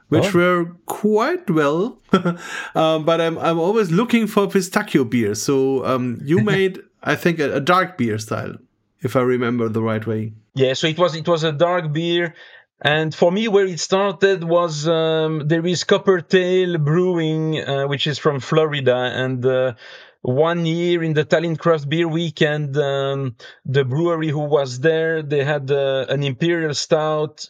which 0.07 0.33
oh. 0.33 0.37
were 0.37 0.65
quite 0.85 1.49
well. 1.49 1.99
um, 2.75 3.03
but 3.03 3.19
I'm, 3.19 3.37
I'm 3.37 3.59
always 3.59 3.91
looking 3.91 4.27
for 4.27 4.47
pistachio 4.47 5.03
beer. 5.03 5.35
So 5.35 5.85
um, 5.85 6.17
you 6.23 6.39
made, 6.53 6.79
I 7.03 7.15
think, 7.15 7.39
a, 7.39 7.55
a, 7.55 7.59
dark 7.59 7.97
beer 7.97 8.17
style, 8.17 8.55
if 9.01 9.17
I 9.17 9.21
remember 9.21 9.67
the 9.67 9.81
right 9.81 10.07
way. 10.07 10.31
Yeah, 10.53 10.73
so 10.73 10.87
it 10.87 10.97
was 10.97 11.15
it 11.15 11.27
was 11.27 11.43
a 11.43 11.51
dark 11.51 11.91
beer. 11.91 12.33
And 12.81 13.15
for 13.15 13.31
me, 13.31 13.47
where 13.47 13.65
it 13.65 13.79
started 13.79 14.43
was 14.43 14.87
um, 14.87 15.47
there 15.47 15.65
is 15.65 15.83
Coppertail 15.85 16.83
Brewing, 16.83 17.61
uh, 17.61 17.87
which 17.87 18.05
is 18.05 18.19
from 18.19 18.39
Florida, 18.39 18.95
and 18.95 19.45
uh, 19.45 19.73
one 20.21 20.65
year 20.65 21.03
in 21.03 21.13
the 21.13 21.23
Tallinn 21.23 21.57
Craft 21.57 21.87
Beer 21.87 22.07
Weekend, 22.07 22.75
um, 22.77 23.35
the 23.63 23.85
brewery 23.85 24.29
who 24.29 24.39
was 24.39 24.79
there, 24.79 25.21
they 25.21 25.43
had 25.43 25.69
uh, 25.71 26.05
an 26.09 26.23
imperial 26.23 26.73
stout 26.73 27.49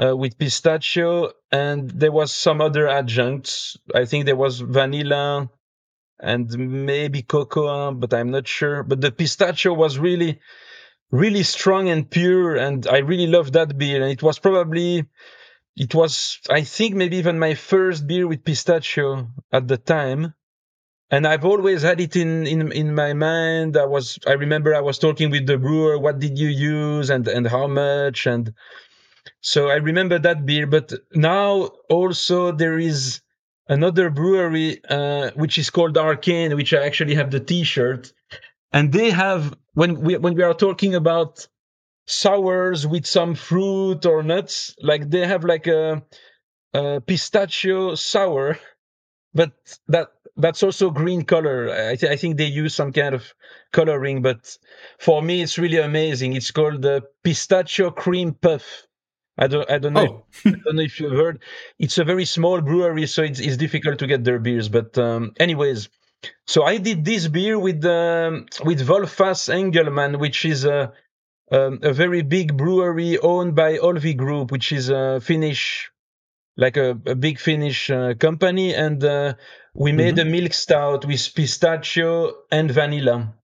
uh, 0.00 0.16
with 0.16 0.38
pistachio, 0.38 1.32
and 1.50 1.90
there 1.90 2.12
was 2.12 2.32
some 2.32 2.60
other 2.60 2.88
adjuncts. 2.88 3.76
I 3.94 4.04
think 4.04 4.24
there 4.24 4.36
was 4.36 4.60
vanilla 4.60 5.50
and 6.20 6.48
maybe 6.86 7.22
cocoa, 7.22 7.92
but 7.92 8.14
I'm 8.14 8.30
not 8.30 8.46
sure. 8.46 8.84
But 8.84 9.00
the 9.00 9.10
pistachio 9.10 9.74
was 9.74 9.98
really, 9.98 10.40
really 11.12 11.44
strong 11.44 11.88
and 11.90 12.10
pure, 12.10 12.56
and 12.56 12.86
I 12.88 12.98
really 12.98 13.28
loved 13.28 13.54
that 13.54 13.78
beer. 13.78 14.02
And 14.02 14.10
it 14.12 14.22
was 14.22 14.40
probably, 14.40 15.06
it 15.76 15.94
was, 15.94 16.40
I 16.50 16.62
think, 16.62 16.96
maybe 16.96 17.18
even 17.18 17.38
my 17.38 17.54
first 17.54 18.06
beer 18.06 18.26
with 18.26 18.44
pistachio 18.44 19.28
at 19.52 19.68
the 19.68 19.78
time 19.78 20.34
and 21.12 21.26
I've 21.26 21.44
always 21.44 21.82
had 21.82 22.00
it 22.00 22.16
in, 22.16 22.46
in 22.46 22.72
in 22.72 22.94
my 22.94 23.12
mind. 23.12 23.76
I 23.76 23.84
was 23.84 24.18
I 24.26 24.32
remember 24.32 24.74
I 24.74 24.80
was 24.80 24.98
talking 24.98 25.30
with 25.30 25.46
the 25.46 25.58
brewer. 25.58 25.98
What 25.98 26.18
did 26.18 26.38
you 26.38 26.48
use 26.48 27.10
and 27.10 27.28
and 27.28 27.46
how 27.46 27.66
much? 27.66 28.26
And 28.26 28.54
so 29.42 29.68
I 29.68 29.76
remember 29.76 30.18
that 30.18 30.46
beer. 30.46 30.66
But 30.66 30.92
now 31.14 31.70
also 31.90 32.52
there 32.52 32.78
is 32.78 33.20
another 33.68 34.10
brewery 34.10 34.80
uh, 34.88 35.30
which 35.34 35.58
is 35.58 35.70
called 35.70 35.98
Arcane, 35.98 36.56
which 36.56 36.72
I 36.74 36.86
actually 36.86 37.14
have 37.14 37.30
the 37.30 37.40
T-shirt, 37.40 38.12
and 38.72 38.92
they 38.92 39.10
have 39.10 39.54
when 39.74 40.00
we 40.00 40.16
when 40.16 40.34
we 40.34 40.42
are 40.42 40.54
talking 40.54 40.94
about 40.94 41.46
sours 42.06 42.86
with 42.86 43.06
some 43.06 43.34
fruit 43.34 44.06
or 44.06 44.22
nuts, 44.22 44.74
like 44.80 45.08
they 45.08 45.26
have 45.26 45.44
like 45.44 45.66
a, 45.66 46.02
a 46.74 47.00
pistachio 47.00 47.94
sour, 47.94 48.58
but 49.34 49.52
that 49.88 50.08
that's 50.36 50.62
also 50.62 50.90
green 50.90 51.22
color. 51.22 51.70
I, 51.70 51.96
th- 51.96 52.10
I, 52.10 52.16
think 52.16 52.36
they 52.36 52.46
use 52.46 52.74
some 52.74 52.92
kind 52.92 53.14
of 53.14 53.34
coloring, 53.70 54.22
but 54.22 54.56
for 54.98 55.20
me, 55.20 55.42
it's 55.42 55.58
really 55.58 55.78
amazing. 55.78 56.32
It's 56.32 56.50
called 56.50 56.82
the 56.82 57.02
pistachio 57.22 57.90
cream 57.90 58.32
puff. 58.32 58.86
I 59.36 59.46
don't, 59.46 59.70
I 59.70 59.78
don't 59.78 59.92
know. 59.92 60.24
Oh. 60.24 60.48
I 60.48 60.50
don't 60.64 60.76
know 60.76 60.82
if 60.82 60.98
you've 61.00 61.12
heard. 61.12 61.42
It's 61.78 61.98
a 61.98 62.04
very 62.04 62.24
small 62.24 62.62
brewery, 62.62 63.06
so 63.06 63.22
it's, 63.22 63.40
it's 63.40 63.58
difficult 63.58 63.98
to 63.98 64.06
get 64.06 64.24
their 64.24 64.38
beers. 64.38 64.68
But 64.68 64.96
um, 64.96 65.32
anyways, 65.38 65.90
so 66.46 66.64
I 66.64 66.78
did 66.78 67.04
this 67.04 67.28
beer 67.28 67.58
with 67.58 67.84
um, 67.84 68.46
with 68.64 68.86
Volfas 68.86 69.48
Engelman, 69.48 70.18
which 70.18 70.44
is 70.44 70.64
a 70.64 70.92
um, 71.50 71.80
a 71.82 71.92
very 71.92 72.22
big 72.22 72.56
brewery 72.56 73.18
owned 73.18 73.54
by 73.54 73.78
Olvi 73.78 74.16
Group, 74.16 74.50
which 74.50 74.72
is 74.72 74.88
a 74.88 75.20
Finnish 75.20 75.90
like 76.56 76.76
a, 76.76 76.90
a 77.06 77.14
big 77.14 77.38
Finnish 77.38 77.90
uh, 77.90 78.14
company, 78.14 78.74
and 78.74 79.02
uh, 79.04 79.34
we 79.74 79.92
made 79.92 80.16
mm-hmm. 80.16 80.28
a 80.28 80.30
milk 80.30 80.52
stout 80.52 81.06
with 81.06 81.34
pistachio 81.34 82.34
and 82.50 82.70
vanilla. 82.70 83.34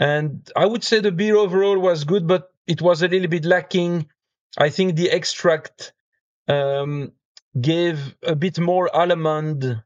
And 0.00 0.50
I 0.56 0.66
would 0.66 0.82
say 0.82 1.00
the 1.00 1.12
beer 1.12 1.36
overall 1.36 1.78
was 1.78 2.04
good, 2.04 2.26
but 2.26 2.52
it 2.66 2.82
was 2.82 3.02
a 3.02 3.08
little 3.08 3.28
bit 3.28 3.44
lacking. 3.44 4.08
I 4.58 4.70
think 4.70 4.96
the 4.96 5.10
extract 5.10 5.92
um, 6.48 7.12
gave 7.60 8.16
a 8.22 8.34
bit 8.34 8.58
more 8.58 8.94
almond, 8.94 9.82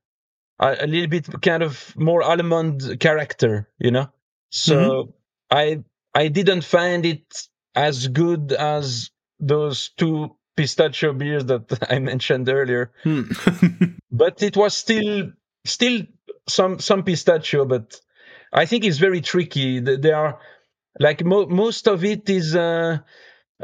a, 0.59 0.77
a, 0.81 0.87
little 0.87 1.09
bit 1.09 1.29
kind 1.43 1.63
of 1.63 1.95
more 1.97 2.23
almond 2.23 2.99
character, 3.01 3.69
you 3.79 3.91
know. 3.91 4.09
So 4.51 4.77
mm-hmm. 4.77 5.11
I 5.51 5.85
I 6.15 6.29
didn't 6.29 6.65
find 6.65 7.07
it 7.07 7.49
as 7.75 8.09
good 8.09 8.53
as 8.53 9.11
those 9.39 9.91
two 9.97 10.37
pistachio 10.57 11.13
beers 11.13 11.45
that 11.47 11.87
I 11.91 11.99
mentioned 11.99 12.49
earlier. 12.49 12.93
Hmm. 13.05 13.23
but 14.11 14.43
it 14.43 14.57
was 14.57 14.77
still 14.77 15.33
still 15.65 16.03
some 16.49 16.79
some 16.79 17.05
pistachio, 17.05 17.65
but 17.65 18.01
I 18.53 18.67
think 18.67 18.85
it's 18.85 18.99
very 18.99 19.21
tricky. 19.21 19.81
They 19.81 20.13
are 20.13 20.41
like 20.99 21.25
mo- 21.25 21.47
most 21.47 21.87
of 21.89 22.05
it 22.05 22.29
is. 22.29 22.57
Uh, 22.57 22.99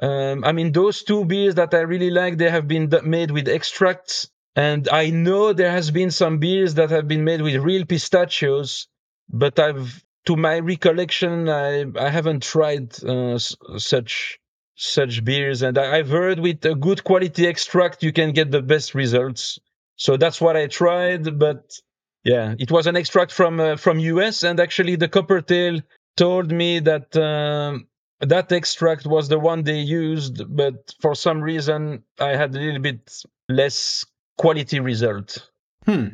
um, 0.00 0.44
I 0.44 0.52
mean, 0.52 0.72
those 0.72 1.04
two 1.04 1.24
beers 1.24 1.54
that 1.54 1.72
I 1.72 1.80
really 1.80 2.11
like, 2.11 2.37
they 2.37 2.50
have 2.50 2.66
been 2.66 2.90
made 3.04 3.30
with 3.30 3.48
extracts, 3.48 4.28
and 4.57 4.88
I 4.88 5.11
know 5.11 5.53
there 5.53 5.71
has 5.71 5.90
been 5.90 6.11
some 6.11 6.38
beers 6.38 6.75
that 6.75 6.90
have 6.90 7.09
been 7.09 7.25
made 7.25 7.43
with 7.43 7.57
real 7.57 7.85
pistachios, 7.85 8.88
but 9.29 9.59
I've, 9.59 10.05
to 10.27 10.37
my 10.37 10.59
recollection, 10.59 11.49
I 11.49 11.85
I 11.99 12.09
haven't 12.11 12.43
tried 12.43 13.03
uh, 13.05 13.38
such 13.38 14.38
such 14.77 15.25
beers, 15.25 15.62
and 15.62 15.79
I've 15.79 16.09
heard 16.09 16.38
with 16.40 16.64
a 16.64 16.75
good 16.75 17.05
quality 17.05 17.47
extract 17.47 18.03
you 18.03 18.12
can 18.12 18.33
get 18.33 18.51
the 18.51 18.62
best 18.62 18.95
results. 18.95 19.59
So 19.97 20.17
that's 20.17 20.40
what 20.40 20.57
I 20.57 20.67
tried, 20.67 21.38
but 21.38 21.79
yeah, 22.25 22.55
it 22.59 22.71
was 22.71 22.87
an 22.87 22.97
extract 22.97 23.33
from 23.33 23.61
uh, 23.61 23.77
from 23.77 23.99
US, 23.99 24.43
and 24.43 24.59
actually 24.61 24.97
the 24.97 25.09
Coppertail 25.09 25.83
told 26.17 26.51
me 26.51 26.81
that 26.81 27.17
um, 27.17 27.87
that 28.21 28.51
extract 28.53 29.07
was 29.07 29.29
the 29.29 29.38
one 29.38 29.62
they 29.62 29.81
used, 29.81 30.43
but 30.57 30.95
for 31.01 31.14
some 31.14 31.40
reason 31.40 32.05
I 32.19 32.31
had 32.37 32.55
a 32.55 32.59
little 32.59 32.81
bit 32.81 33.12
less 33.49 34.05
quality 34.37 34.81
result. 34.81 35.51
Hmm. 35.87 36.09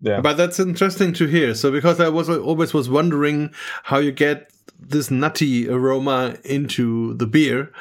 Yeah. 0.00 0.20
But 0.20 0.36
that's 0.36 0.60
interesting 0.60 1.12
to 1.14 1.26
hear. 1.26 1.54
So 1.54 1.72
because 1.72 2.00
I 2.00 2.08
was 2.08 2.28
always 2.28 2.74
was 2.74 2.88
wondering 2.88 3.50
how 3.84 3.98
you 3.98 4.12
get 4.12 4.50
this 4.78 5.10
nutty 5.10 5.68
aroma 5.68 6.36
into 6.44 7.14
the 7.14 7.26
beer. 7.26 7.72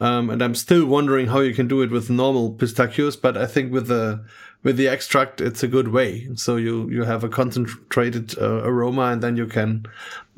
Um, 0.00 0.30
and 0.30 0.42
I'm 0.42 0.54
still 0.54 0.86
wondering 0.86 1.28
how 1.28 1.40
you 1.40 1.54
can 1.54 1.68
do 1.68 1.80
it 1.82 1.90
with 1.90 2.10
normal 2.10 2.52
pistachios, 2.52 3.16
but 3.16 3.36
I 3.36 3.46
think 3.46 3.72
with 3.72 3.86
the 3.86 4.24
with 4.64 4.76
the 4.76 4.88
extract, 4.88 5.40
it's 5.40 5.62
a 5.62 5.68
good 5.68 5.88
way. 5.88 6.28
So 6.34 6.56
you 6.56 6.88
you 6.90 7.04
have 7.04 7.24
a 7.24 7.28
concentrated 7.28 8.36
uh, 8.38 8.62
aroma, 8.64 9.12
and 9.12 9.22
then 9.22 9.36
you 9.36 9.46
can 9.46 9.86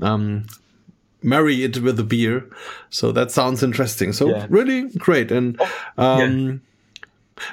um, 0.02 0.46
marry 1.22 1.64
it 1.64 1.78
with 1.78 1.96
the 1.96 2.04
beer. 2.04 2.48
So 2.90 3.10
that 3.12 3.30
sounds 3.30 3.62
interesting. 3.62 4.12
So 4.12 4.28
Yeah. 4.28 4.46
really 4.50 4.88
great. 4.98 5.32
And 5.32 5.58
um, 5.96 6.60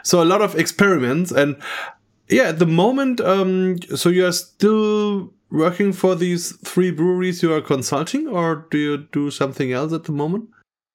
so 0.04 0.22
a 0.22 0.26
lot 0.26 0.42
of 0.42 0.56
experiments 0.56 1.32
and 1.32 1.56
yeah, 2.32 2.44
at 2.44 2.60
the 2.60 2.66
moment, 2.66 3.20
um, 3.20 3.78
so 3.96 4.08
you 4.08 4.26
are 4.26 4.32
still 4.32 5.34
working 5.52 5.92
for 5.92 6.16
these 6.16 6.56
three 6.64 6.90
breweries 6.90 7.44
you 7.44 7.54
are 7.54 7.62
consulting, 7.62 8.28
or 8.28 8.68
do 8.72 8.78
you 8.78 8.98
do 9.12 9.30
something 9.30 9.74
else 9.74 9.92
at 9.92 10.06
the 10.06 10.14
moment? 10.14 10.50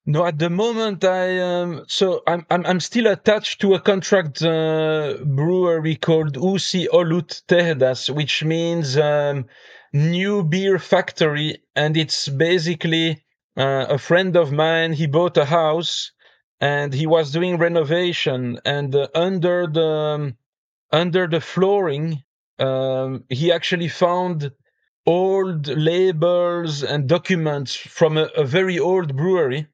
No, 0.06 0.24
at 0.24 0.38
the 0.38 0.48
moment 0.50 1.04
I 1.04 1.38
um 1.40 1.84
so 1.88 2.22
I'm 2.26 2.46
I'm 2.48 2.64
I'm 2.64 2.80
still 2.80 3.08
attached 3.08 3.60
to 3.60 3.74
a 3.74 3.80
contract 3.80 4.40
uh, 4.40 5.16
brewery 5.24 5.96
called 5.96 6.36
Uusi 6.36 6.86
Olut 6.86 7.42
Tehdas, 7.48 8.08
which 8.08 8.44
means 8.44 8.96
um, 8.96 9.46
new 9.92 10.44
beer 10.44 10.78
factory, 10.78 11.58
and 11.74 11.96
it's 11.96 12.28
basically 12.28 13.24
uh, 13.56 13.86
a 13.88 13.98
friend 13.98 14.36
of 14.36 14.52
mine. 14.52 14.92
He 14.92 15.06
bought 15.06 15.36
a 15.36 15.44
house, 15.44 16.12
and 16.60 16.94
he 16.94 17.06
was 17.06 17.32
doing 17.32 17.58
renovation, 17.58 18.60
and 18.64 18.94
uh, 18.94 19.08
under 19.14 19.66
the 19.66 19.86
um, 19.86 20.36
under 20.92 21.26
the 21.28 21.40
flooring, 21.40 22.22
um, 22.58 23.24
he 23.30 23.52
actually 23.52 23.88
found 23.88 24.52
old 25.06 25.68
labels 25.68 26.82
and 26.84 27.08
documents 27.08 27.74
from 27.76 28.18
a, 28.18 28.24
a 28.36 28.44
very 28.44 28.78
old 28.78 29.16
brewery 29.16 29.68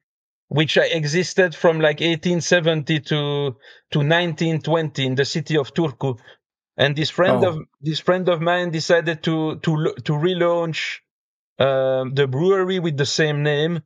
which 0.49 0.77
existed 0.77 1.55
from 1.55 1.79
like 1.79 1.99
1870 2.01 2.99
to 3.01 3.55
to 3.91 3.99
1920 3.99 5.05
in 5.05 5.15
the 5.15 5.25
city 5.25 5.57
of 5.57 5.73
Turku. 5.73 6.19
And 6.77 6.95
this 6.95 7.09
friend 7.11 7.43
Oh. 7.43 7.49
of 7.49 7.59
this 7.81 7.99
friend 7.99 8.29
of 8.29 8.41
mine 8.41 8.71
decided 8.71 9.23
to 9.23 9.57
to 9.59 9.95
to 10.05 10.13
relaunch 10.13 10.99
um, 11.59 12.13
the 12.15 12.27
brewery 12.27 12.79
with 12.79 12.97
the 12.97 13.05
same 13.05 13.43
name, 13.43 13.81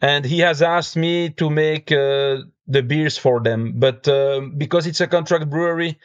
and 0.00 0.24
he 0.24 0.40
has 0.40 0.62
asked 0.62 0.96
me 0.96 1.30
to 1.30 1.50
make 1.50 1.92
uh, 1.92 2.38
the 2.66 2.82
beers 2.82 3.16
for 3.18 3.40
them. 3.40 3.74
But 3.76 4.08
um 4.08 4.56
because 4.58 4.86
it's 4.86 5.00
a 5.00 5.06
contract 5.06 5.50
brewery, 5.50 5.98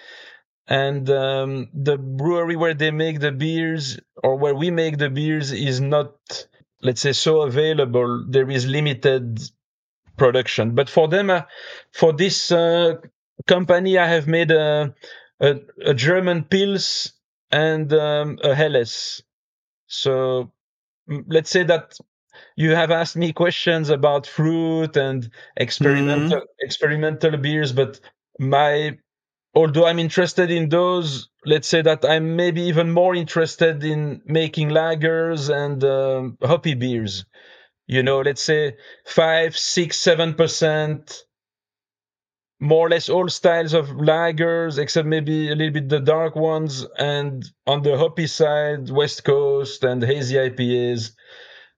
and 0.67 1.10
um, 1.10 1.69
the 1.73 1.97
brewery 1.97 2.56
where 2.56 2.73
they 2.73 2.91
make 2.91 3.19
the 3.19 3.32
beers 3.32 3.99
or 4.23 4.38
where 4.38 4.56
we 4.56 4.71
make 4.71 4.97
the 4.97 5.10
beers 5.10 5.51
is 5.51 5.82
not, 5.82 6.13
let's 6.82 7.01
say, 7.01 7.13
so 7.13 7.41
available. 7.41 8.25
There 8.30 8.49
is 8.49 8.67
limited 8.67 9.39
production. 10.17 10.75
But 10.75 10.89
for 10.89 11.08
them, 11.08 11.30
uh, 11.30 11.43
for 11.93 12.13
this 12.13 12.51
uh, 12.51 12.95
company, 13.47 13.97
I 13.97 14.08
have 14.08 14.27
made 14.27 14.51
a, 14.51 14.93
a, 15.39 15.56
a 15.86 15.93
German 15.93 16.43
Pils 16.45 17.13
and 17.51 17.91
um, 17.93 18.39
a 18.43 18.56
Helles. 18.56 19.23
So 19.88 20.51
mm, 21.10 21.25
let's 21.27 21.49
say 21.51 21.63
that 21.63 21.97
you 22.56 22.75
have 22.75 22.91
asked 22.91 23.15
me 23.15 23.34
questions 23.34 23.89
about 23.89 24.27
fruit 24.27 24.97
and 24.97 25.30
experimental 25.58 26.41
experimental 26.60 27.38
beers, 27.38 27.71
but 27.71 27.99
my 28.39 28.97
although 29.54 29.86
I'm 29.86 29.99
interested 29.99 30.51
in 30.51 30.69
those, 30.69 31.30
let's 31.45 31.67
say 31.67 31.82
that 31.82 32.06
I'm 32.06 32.36
maybe 32.36 32.62
even 32.63 32.91
more 32.91 33.15
interested 33.15 33.84
in 33.84 34.21
making 34.25 34.69
lagers 34.69 35.54
and 35.54 35.84
um, 35.84 36.38
hoppy 36.41 36.73
beers. 36.73 37.25
You 37.88 38.04
know, 38.04 38.21
let's 38.21 38.41
say 38.41 38.77
five, 39.06 39.58
six, 39.58 39.97
seven 39.97 40.34
percent, 40.36 41.23
more 42.60 42.88
or 42.88 42.89
less 42.89 43.10
all 43.10 43.27
styles 43.27 43.73
of 43.73 43.88
lagers, 43.88 44.77
except 44.77 45.08
maybe 45.08 45.51
a 45.51 45.56
little 45.56 45.73
bit 45.73 45.89
the 45.89 45.99
dark 45.99 46.36
ones, 46.36 46.86
and 46.97 47.43
on 47.67 47.82
the 47.82 47.97
hoppy 47.97 48.27
side, 48.27 48.89
West 48.89 49.23
Coast 49.25 49.84
and 49.84 50.01
hazy 50.04 50.36
IPAs. 50.36 51.12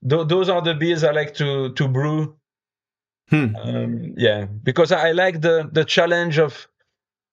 Tho- 0.04 0.26
those 0.26 0.50
are 0.50 0.62
the 0.62 0.76
beers 0.76 1.04
I 1.04 1.12
like 1.12 1.36
to 1.36 1.74
to 1.74 1.88
brew. 1.88 2.38
Hmm. 3.30 3.56
Um, 3.56 4.14
yeah, 4.18 4.46
because 4.46 4.92
I 4.92 5.12
like 5.14 5.42
the 5.42 5.70
the 5.72 5.86
challenge 5.86 6.40
of 6.40 6.68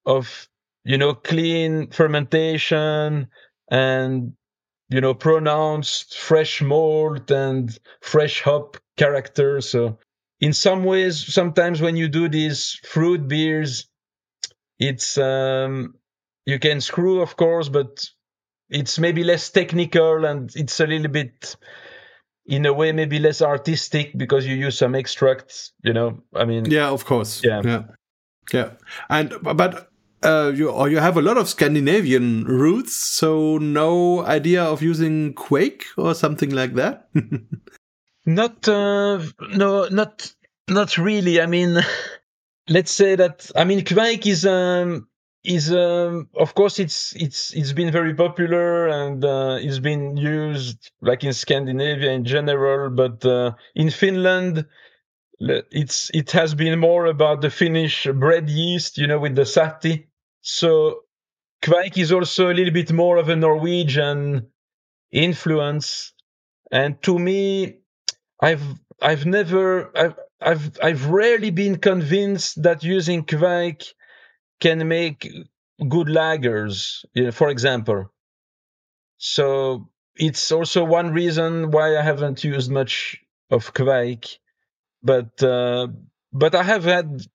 of 0.07 0.49
you 0.85 0.99
know 0.99 1.15
clean 1.15 1.91
fermentation 1.91 3.29
and 3.71 4.33
you 4.89 5.01
know 5.01 5.15
pronounced 5.15 6.19
fresh 6.19 6.63
malt 6.63 7.31
and 7.31 7.79
fresh 8.01 8.43
hop 8.43 8.77
character 8.97 9.61
so 9.61 9.99
in 10.41 10.53
some 10.53 10.85
ways 10.85 11.33
sometimes 11.33 11.81
when 11.81 11.97
you 11.97 12.09
do 12.09 12.29
these 12.29 12.81
fruit 12.85 13.29
beers 13.29 13.89
it's 14.79 15.19
um 15.19 15.95
you 16.47 16.59
can 16.59 16.81
screw 16.81 17.21
of 17.21 17.37
course 17.37 17.69
but 17.69 18.07
it's 18.71 18.99
maybe 18.99 19.25
less 19.25 19.51
technical 19.51 20.25
and 20.25 20.51
it's 20.57 20.81
a 20.81 20.87
little 20.87 21.09
bit 21.11 21.57
in 22.47 22.67
a 22.67 22.73
way 22.73 22.93
maybe 22.93 23.19
less 23.19 23.43
artistic 23.43 24.17
because 24.17 24.47
you 24.47 24.55
use 24.55 24.77
some 24.79 24.95
extracts 24.95 25.73
you 25.83 25.93
know 25.93 26.21
i 26.35 26.45
mean 26.45 26.65
Yeah, 26.71 26.89
of 26.91 27.05
course. 27.05 27.43
Yeah. 27.45 27.63
yeah, 27.65 27.83
yeah. 28.53 28.71
And 29.09 29.35
but 29.43 29.91
uh, 30.23 30.53
you 30.55 30.71
or 30.71 30.89
you 30.89 30.99
have 30.99 31.17
a 31.17 31.23
lot 31.23 31.39
of 31.39 31.49
Scandinavian 31.49 32.45
roots, 32.45 32.95
so 32.95 33.59
no 33.59 34.25
idea 34.27 34.63
of 34.63 34.83
using 34.83 35.35
Kveik 35.35 35.83
or 35.97 36.15
something 36.15 36.51
like 36.51 36.75
that. 36.75 37.09
Not 38.27 38.69
uh, 38.69 39.23
no, 39.57 39.89
not 39.89 40.35
not 40.69 40.99
really. 40.99 41.41
I 41.41 41.47
mean, 41.47 41.81
let's 42.69 42.93
say 42.93 43.17
that 43.17 43.51
I 43.57 43.65
mean 43.65 43.81
Kveik 43.81 44.27
is 44.27 44.45
um 44.45 45.09
is 45.45 45.73
um 45.73 46.29
of 46.37 46.55
course 46.55 46.79
it's 46.79 47.15
it's 47.17 47.55
it's 47.55 47.73
been 47.73 47.91
very 47.91 48.15
popular 48.15 48.89
and 48.89 49.25
uh, 49.25 49.59
it's 49.61 49.79
been 49.79 50.17
used 50.17 50.91
like 51.01 51.25
in 51.25 51.33
Scandinavia 51.33 52.13
in 52.13 52.25
general, 52.25 52.91
but 52.91 53.25
uh, 53.25 53.53
in 53.75 53.91
Finland 53.91 54.67
it's 55.41 56.11
it 56.13 56.31
has 56.33 56.55
been 56.55 56.79
more 56.79 57.07
about 57.07 57.41
the 57.41 57.51
Finnish 57.51 58.07
bread 58.15 58.51
yeast, 58.51 58.99
you 58.99 59.07
know, 59.07 59.19
with 59.19 59.35
the 59.35 59.43
sahti. 59.43 60.07
So 60.43 61.01
Kveik 61.63 61.97
is 61.97 62.13
also 62.13 62.51
a 62.51 62.55
little 62.55 62.73
bit 62.73 62.93
more 62.93 63.17
of 63.17 63.29
a 63.29 63.37
Norwegian 63.37 64.49
influence, 65.11 66.13
and 66.71 67.01
to 67.03 67.19
me, 67.19 67.79
I've 68.41 68.63
I've 69.01 69.27
never 69.27 69.91
I've 69.97 70.15
I've 70.41 70.79
I've 70.83 71.07
rarely 71.07 71.51
been 71.51 71.77
convinced 71.79 72.63
that 72.63 72.85
using 72.85 73.25
Kveik 73.25 73.93
can 74.61 74.87
make 74.87 75.31
good 75.89 76.07
lagers, 76.07 77.05
for 77.33 77.49
example. 77.49 78.13
So 79.19 79.89
it's 80.17 80.53
also 80.53 80.85
one 80.85 81.13
reason 81.13 81.71
why 81.71 81.97
I 81.97 82.03
haven't 82.03 82.45
used 82.45 82.71
much 82.71 83.21
of 83.51 83.73
Kveik, 83.75 84.39
but 85.03 85.43
uh, 85.43 85.89
but 86.33 86.55
I 86.55 86.63
have 86.63 86.85
had 86.85 87.27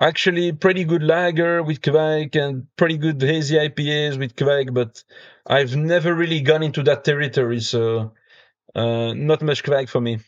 actually 0.00 0.52
pretty 0.52 0.84
good 0.84 1.02
lager 1.02 1.62
with 1.62 1.80
Kveik 1.80 2.34
and 2.36 2.66
pretty 2.76 2.96
good 2.96 3.20
hazy 3.20 3.56
IPAs 3.56 4.18
with 4.18 4.34
Kveik, 4.34 4.72
but 4.72 5.02
I've 5.46 5.76
never 5.76 6.14
really 6.14 6.40
gone 6.40 6.62
into 6.62 6.82
that 6.84 7.04
territory, 7.04 7.60
so 7.60 8.12
uh, 8.74 9.12
not 9.12 9.42
much 9.42 9.62
Kveik 9.62 9.88
for 9.88 10.00
me. 10.00 10.18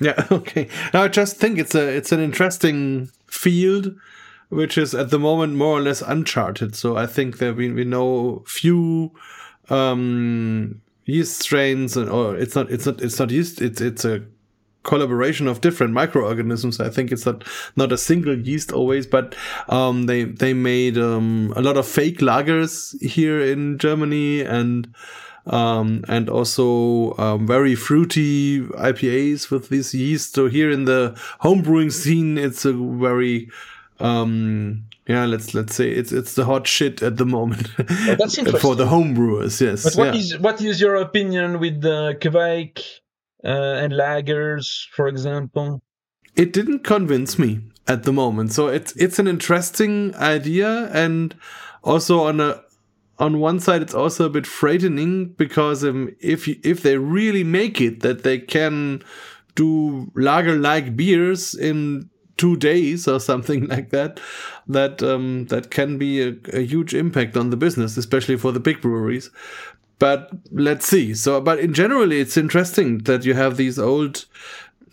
Yeah, 0.00 0.26
okay. 0.30 0.68
Now 0.92 1.04
I 1.04 1.08
just 1.08 1.36
think 1.36 1.58
it's 1.58 1.74
a 1.74 1.88
it's 1.88 2.12
an 2.12 2.20
interesting 2.20 3.10
field 3.26 3.94
which 4.48 4.78
is 4.78 4.94
at 4.94 5.10
the 5.10 5.18
moment 5.18 5.54
more 5.54 5.78
or 5.78 5.82
less 5.82 6.02
uncharted. 6.02 6.74
So 6.76 6.96
I 6.96 7.06
think 7.06 7.38
that 7.38 7.56
we 7.56 7.70
we 7.70 7.84
know 7.84 8.44
few 8.46 9.12
um 9.70 10.80
yeast 11.06 11.40
strains 11.40 11.96
and 11.96 12.08
or 12.08 12.36
it's 12.36 12.54
not 12.54 12.70
it's 12.70 12.86
not 12.86 13.00
it's 13.00 13.18
not 13.18 13.30
yeast 13.30 13.60
it's 13.60 13.80
it's 13.80 14.04
a 14.04 14.22
collaboration 14.84 15.48
of 15.48 15.60
different 15.60 15.92
microorganisms. 15.92 16.78
I 16.78 16.90
think 16.90 17.10
it's 17.10 17.26
not 17.26 17.44
not 17.74 17.90
a 17.90 17.98
single 17.98 18.38
yeast 18.38 18.70
always, 18.70 19.06
but 19.06 19.34
um, 19.68 20.04
they 20.04 20.24
they 20.24 20.54
made 20.54 20.96
um, 20.96 21.52
a 21.56 21.62
lot 21.62 21.76
of 21.76 21.88
fake 21.88 22.18
lagers 22.18 23.00
here 23.02 23.40
in 23.40 23.78
Germany 23.78 24.42
and 24.42 24.94
um, 25.46 26.04
and 26.08 26.30
also 26.30 27.14
um, 27.18 27.46
very 27.46 27.74
fruity 27.74 28.60
IPAs 28.60 29.50
with 29.50 29.68
this 29.68 29.92
yeast. 29.92 30.34
So 30.34 30.48
here 30.48 30.70
in 30.70 30.84
the 30.84 31.12
homebrewing 31.42 31.92
scene, 31.92 32.38
it's 32.38 32.64
a 32.64 32.72
very 32.72 33.50
um, 34.00 34.84
yeah, 35.06 35.26
let's 35.26 35.54
let's 35.54 35.74
say 35.74 35.90
it's 35.90 36.12
it's 36.12 36.34
the 36.34 36.44
hot 36.44 36.66
shit 36.66 37.02
at 37.02 37.16
the 37.16 37.26
moment 37.26 37.68
that's 37.76 38.36
for 38.60 38.74
the 38.74 38.86
homebrewers. 38.86 39.60
Yes, 39.60 39.84
But 39.84 39.94
what 39.94 40.14
yeah. 40.14 40.20
is 40.20 40.38
what 40.38 40.60
is 40.62 40.80
your 40.80 40.96
opinion 40.96 41.60
with 41.60 41.80
the 41.80 42.16
Kveik 42.20 42.82
uh, 43.44 43.48
and 43.82 43.92
lagers, 43.92 44.86
for 44.92 45.08
example? 45.08 45.82
it 46.36 46.52
didn't 46.52 46.80
convince 46.80 47.38
me 47.38 47.60
at 47.86 48.04
the 48.04 48.12
moment. 48.12 48.52
So 48.52 48.68
it's 48.68 48.94
it's 48.96 49.18
an 49.18 49.28
interesting 49.28 50.14
idea, 50.16 50.90
and 50.92 51.34
also 51.82 52.24
on 52.24 52.40
a 52.40 52.62
on 53.18 53.38
one 53.38 53.60
side, 53.60 53.82
it's 53.82 53.94
also 53.94 54.26
a 54.26 54.30
bit 54.30 54.46
frightening 54.46 55.26
because 55.26 55.84
um, 55.84 56.14
if 56.20 56.48
you, 56.48 56.56
if 56.64 56.82
they 56.82 56.98
really 56.98 57.44
make 57.44 57.80
it 57.80 58.00
that 58.00 58.24
they 58.24 58.38
can 58.38 59.02
do 59.54 60.10
lager 60.16 60.56
like 60.56 60.96
beers 60.96 61.54
in 61.54 62.10
two 62.36 62.56
days 62.56 63.06
or 63.06 63.20
something 63.20 63.66
like 63.68 63.90
that, 63.90 64.20
that 64.66 65.02
um, 65.02 65.46
that 65.46 65.70
can 65.70 65.98
be 65.98 66.22
a, 66.22 66.34
a 66.52 66.60
huge 66.60 66.94
impact 66.94 67.36
on 67.36 67.50
the 67.50 67.56
business, 67.56 67.96
especially 67.96 68.36
for 68.36 68.52
the 68.52 68.60
big 68.60 68.80
breweries. 68.80 69.30
But 69.98 70.30
let's 70.50 70.86
see. 70.86 71.14
So, 71.14 71.40
but 71.40 71.58
in 71.58 71.72
generally 71.72 72.20
it's 72.20 72.36
interesting 72.36 72.98
that 72.98 73.24
you 73.24 73.34
have 73.34 73.56
these 73.56 73.78
old 73.78 74.26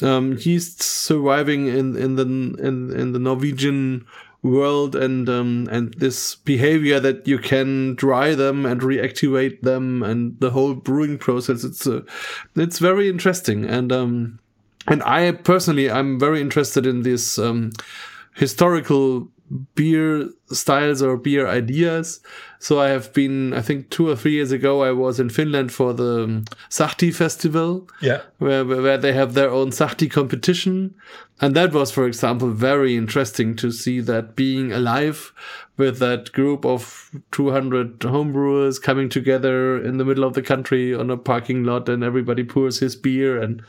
um, 0.01 0.37
yeasts 0.39 0.85
surviving 0.85 1.67
in 1.67 1.95
in 1.95 2.15
the 2.15 2.23
in 2.23 2.91
in 2.91 3.11
the 3.11 3.19
Norwegian 3.19 4.05
world 4.43 4.95
and 4.95 5.29
um, 5.29 5.67
and 5.71 5.93
this 5.95 6.35
behavior 6.35 6.99
that 6.99 7.27
you 7.27 7.37
can 7.37 7.95
dry 7.95 8.33
them 8.33 8.65
and 8.65 8.81
reactivate 8.81 9.61
them 9.61 10.01
and 10.01 10.39
the 10.39 10.49
whole 10.49 10.73
brewing 10.73 11.17
process 11.17 11.63
it's 11.63 11.85
uh, 11.85 12.01
it's 12.55 12.79
very 12.79 13.07
interesting 13.07 13.65
and 13.65 13.91
um 13.91 14.39
and 14.87 15.03
I 15.03 15.31
personally 15.31 15.89
I'm 15.89 16.19
very 16.19 16.41
interested 16.41 16.85
in 16.85 17.03
this 17.03 17.37
um 17.37 17.71
historical 18.35 19.29
beer 19.75 20.29
styles 20.47 21.01
or 21.01 21.17
beer 21.17 21.47
ideas. 21.47 22.21
So 22.59 22.79
I 22.79 22.89
have 22.89 23.11
been, 23.13 23.53
I 23.53 23.61
think 23.61 23.89
two 23.89 24.07
or 24.09 24.15
three 24.15 24.33
years 24.33 24.51
ago, 24.51 24.83
I 24.83 24.91
was 24.91 25.19
in 25.19 25.29
Finland 25.29 25.73
for 25.73 25.93
the 25.93 26.23
um, 26.23 26.45
Sahti 26.69 27.13
festival. 27.13 27.87
Yeah. 28.01 28.21
Where, 28.37 28.63
where 28.63 28.97
they 28.97 29.13
have 29.13 29.33
their 29.33 29.49
own 29.49 29.71
Sahti 29.71 30.09
competition. 30.09 30.95
And 31.41 31.55
that 31.55 31.73
was, 31.73 31.91
for 31.91 32.05
example, 32.05 32.49
very 32.49 32.95
interesting 32.95 33.55
to 33.57 33.71
see 33.71 33.99
that 34.01 34.35
being 34.35 34.71
alive 34.71 35.33
with 35.77 35.99
that 35.99 36.31
group 36.31 36.65
of 36.65 37.09
200 37.31 37.99
homebrewers 37.99 38.81
coming 38.81 39.09
together 39.09 39.83
in 39.83 39.97
the 39.97 40.05
middle 40.05 40.23
of 40.23 40.33
the 40.33 40.43
country 40.43 40.93
on 40.93 41.09
a 41.09 41.17
parking 41.17 41.63
lot 41.63 41.89
and 41.89 42.03
everybody 42.03 42.43
pours 42.43 42.79
his 42.79 42.95
beer 42.95 43.41
and 43.41 43.63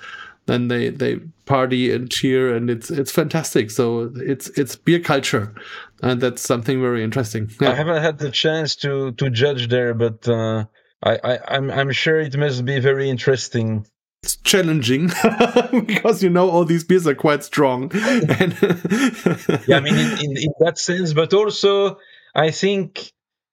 then 0.46 0.68
they 0.68 0.90
they 0.90 1.20
party 1.44 1.92
and 1.92 2.10
cheer 2.10 2.54
and 2.54 2.68
it's 2.70 2.90
it's 2.90 3.12
fantastic. 3.12 3.70
So 3.70 4.12
it's 4.16 4.48
it's 4.50 4.76
beer 4.76 5.00
culture. 5.00 5.54
And 6.02 6.20
that's 6.20 6.42
something 6.42 6.80
very 6.80 7.04
interesting. 7.04 7.50
Yeah. 7.60 7.70
i 7.70 7.74
haven't 7.74 8.02
had 8.02 8.18
the 8.18 8.30
chance 8.30 8.76
to 8.76 9.12
to 9.12 9.30
judge 9.30 9.68
there 9.68 9.94
but 9.94 10.26
uh, 10.28 10.64
I, 11.02 11.18
I 11.22 11.38
i'm 11.56 11.70
i'm 11.70 11.92
sure 11.92 12.18
it 12.20 12.36
must 12.36 12.64
be 12.64 12.80
very 12.80 13.08
interesting. 13.08 13.86
It's 14.24 14.36
challenging 14.36 15.08
because 15.86 16.22
you 16.22 16.30
know 16.30 16.48
all 16.48 16.64
these 16.64 16.84
beers 16.84 17.06
are 17.06 17.14
quite 17.14 17.42
strong. 17.44 17.90
And 18.40 18.52
yeah 19.66 19.76
i 19.76 19.80
mean 19.80 19.94
in, 19.96 20.10
in, 20.24 20.36
in 20.36 20.52
that 20.60 20.78
sense 20.78 21.12
but 21.12 21.34
also 21.34 21.98
i 22.34 22.50
think 22.50 23.12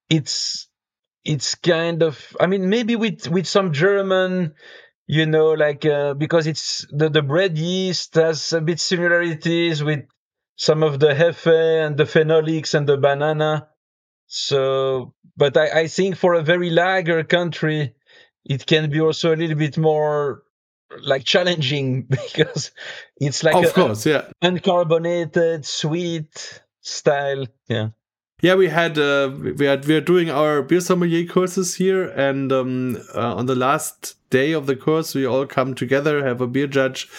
it's 0.09 0.67
it's 1.25 1.55
kind 1.55 2.03
of 2.03 2.37
i 2.39 2.45
mean 2.45 2.69
maybe 2.69 2.95
with 2.95 3.27
with 3.27 3.47
some 3.47 3.73
german 3.73 4.53
you 5.09 5.25
know, 5.25 5.53
like 5.53 5.87
uh, 5.87 6.13
because 6.13 6.45
it's 6.45 6.85
the 6.91 7.09
the 7.09 7.23
bread 7.23 7.57
yeast 7.57 8.13
has 8.13 8.53
a 8.53 8.61
bit 8.61 8.79
similarities 8.79 9.83
with 9.83 10.05
some 10.55 10.83
of 10.83 10.99
the 10.99 11.07
hefe 11.07 11.87
and 11.87 11.97
the 11.97 12.03
phenolics 12.03 12.75
and 12.75 12.87
the 12.87 12.95
banana. 12.95 13.69
So, 14.27 15.15
but 15.35 15.57
I, 15.57 15.81
I 15.81 15.87
think 15.87 16.15
for 16.15 16.35
a 16.35 16.43
very 16.43 16.69
lager 16.69 17.23
country, 17.23 17.95
it 18.45 18.67
can 18.67 18.91
be 18.91 19.01
also 19.01 19.33
a 19.33 19.35
little 19.35 19.57
bit 19.57 19.79
more 19.79 20.43
like 21.01 21.23
challenging 21.23 22.03
because 22.09 22.69
it's 23.17 23.43
like 23.43 23.55
of 23.55 23.65
a, 23.65 23.73
course, 23.73 24.05
yeah, 24.05 24.27
uncarbonated, 24.43 25.65
sweet 25.65 26.61
style. 26.81 27.47
Yeah. 27.67 27.89
Yeah, 28.43 28.55
we 28.55 28.67
had 28.67 28.99
uh, 28.99 29.31
we 29.57 29.65
had 29.65 29.87
we 29.87 29.95
are 29.95 30.01
doing 30.01 30.29
our 30.29 30.61
beer 30.61 30.81
sommelier 30.81 31.25
courses 31.25 31.75
here, 31.75 32.09
and 32.09 32.51
um, 32.51 32.97
uh, 33.15 33.33
on 33.33 33.47
the 33.47 33.55
last 33.55 34.18
day 34.29 34.51
of 34.51 34.65
the 34.65 34.75
course, 34.75 35.15
we 35.15 35.25
all 35.25 35.45
come 35.45 35.75
together, 35.75 36.25
have 36.25 36.41
a 36.41 36.47
beer 36.47 36.67
judge 36.67 37.09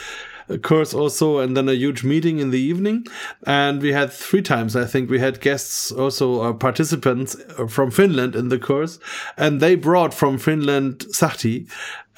uh, 0.49 0.57
course 0.57 0.95
also, 0.95 1.39
and 1.39 1.57
then 1.57 1.69
a 1.69 1.75
huge 1.75 2.05
meeting 2.05 2.39
in 2.39 2.51
the 2.51 2.61
evening. 2.61 3.07
And 3.47 3.83
we 3.83 3.93
had 3.93 4.13
three 4.13 4.43
times, 4.43 4.77
I 4.77 4.85
think, 4.85 5.11
we 5.11 5.19
had 5.19 5.41
guests 5.41 5.93
also 5.93 6.41
or 6.41 6.55
participants 6.55 7.37
uh, 7.59 7.67
from 7.67 7.91
Finland 7.91 8.35
in 8.35 8.49
the 8.49 8.59
course, 8.59 8.99
and 9.37 9.61
they 9.61 9.75
brought 9.75 10.15
from 10.15 10.39
Finland 10.39 11.07
Sahti, 11.13 11.69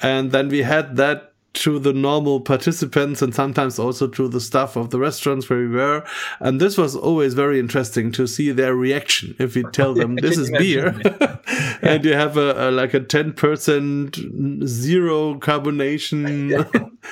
and 0.01 0.31
then 0.31 0.49
we 0.49 0.63
had 0.63 0.95
that 0.97 1.32
to 1.53 1.77
the 1.77 1.93
normal 1.93 2.41
participants 2.41 3.21
and 3.21 3.33
sometimes 3.33 3.77
also 3.77 4.07
to 4.07 4.27
the 4.27 4.41
staff 4.41 4.75
of 4.75 4.89
the 4.89 4.99
restaurants 4.99 5.49
where 5.49 5.59
we 5.59 5.67
were. 5.67 6.03
And 6.39 6.59
this 6.59 6.77
was 6.77 6.95
always 6.95 7.35
very 7.35 7.59
interesting 7.59 8.11
to 8.13 8.25
see 8.25 8.51
their 8.51 8.75
reaction 8.75 9.35
if 9.39 9.55
we 9.55 9.63
tell 9.63 9.93
them 10.01 10.15
this 10.15 10.37
is 10.37 10.49
beer 10.49 10.99
and 11.81 12.03
you 12.03 12.13
have 12.13 12.37
a, 12.37 12.69
a 12.69 12.71
like 12.71 12.93
a 12.93 12.99
10% 12.99 14.67
zero 14.67 15.35
carbonation 15.35 16.53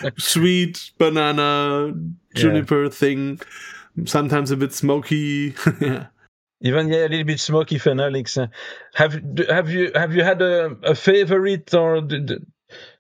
sweet 0.18 0.92
banana 0.98 1.94
juniper 2.34 2.84
yeah. 2.84 2.90
thing, 2.90 3.40
sometimes 4.06 4.52
a 4.52 4.58
bit 4.58 4.74
smoky. 4.74 5.54
yeah. 5.80 6.08
Even 6.64 6.90
yeah, 6.90 7.08
a 7.08 7.10
little 7.10 7.26
bit 7.26 7.40
smoky 7.40 7.80
phenolics. 7.80 8.38
Have 8.94 9.14
have 9.50 9.70
you 9.72 9.92
have 9.96 10.14
you 10.14 10.24
had 10.24 10.44
a, 10.44 10.78
a 10.84 10.94
favorite 10.94 11.74
or 11.74 12.08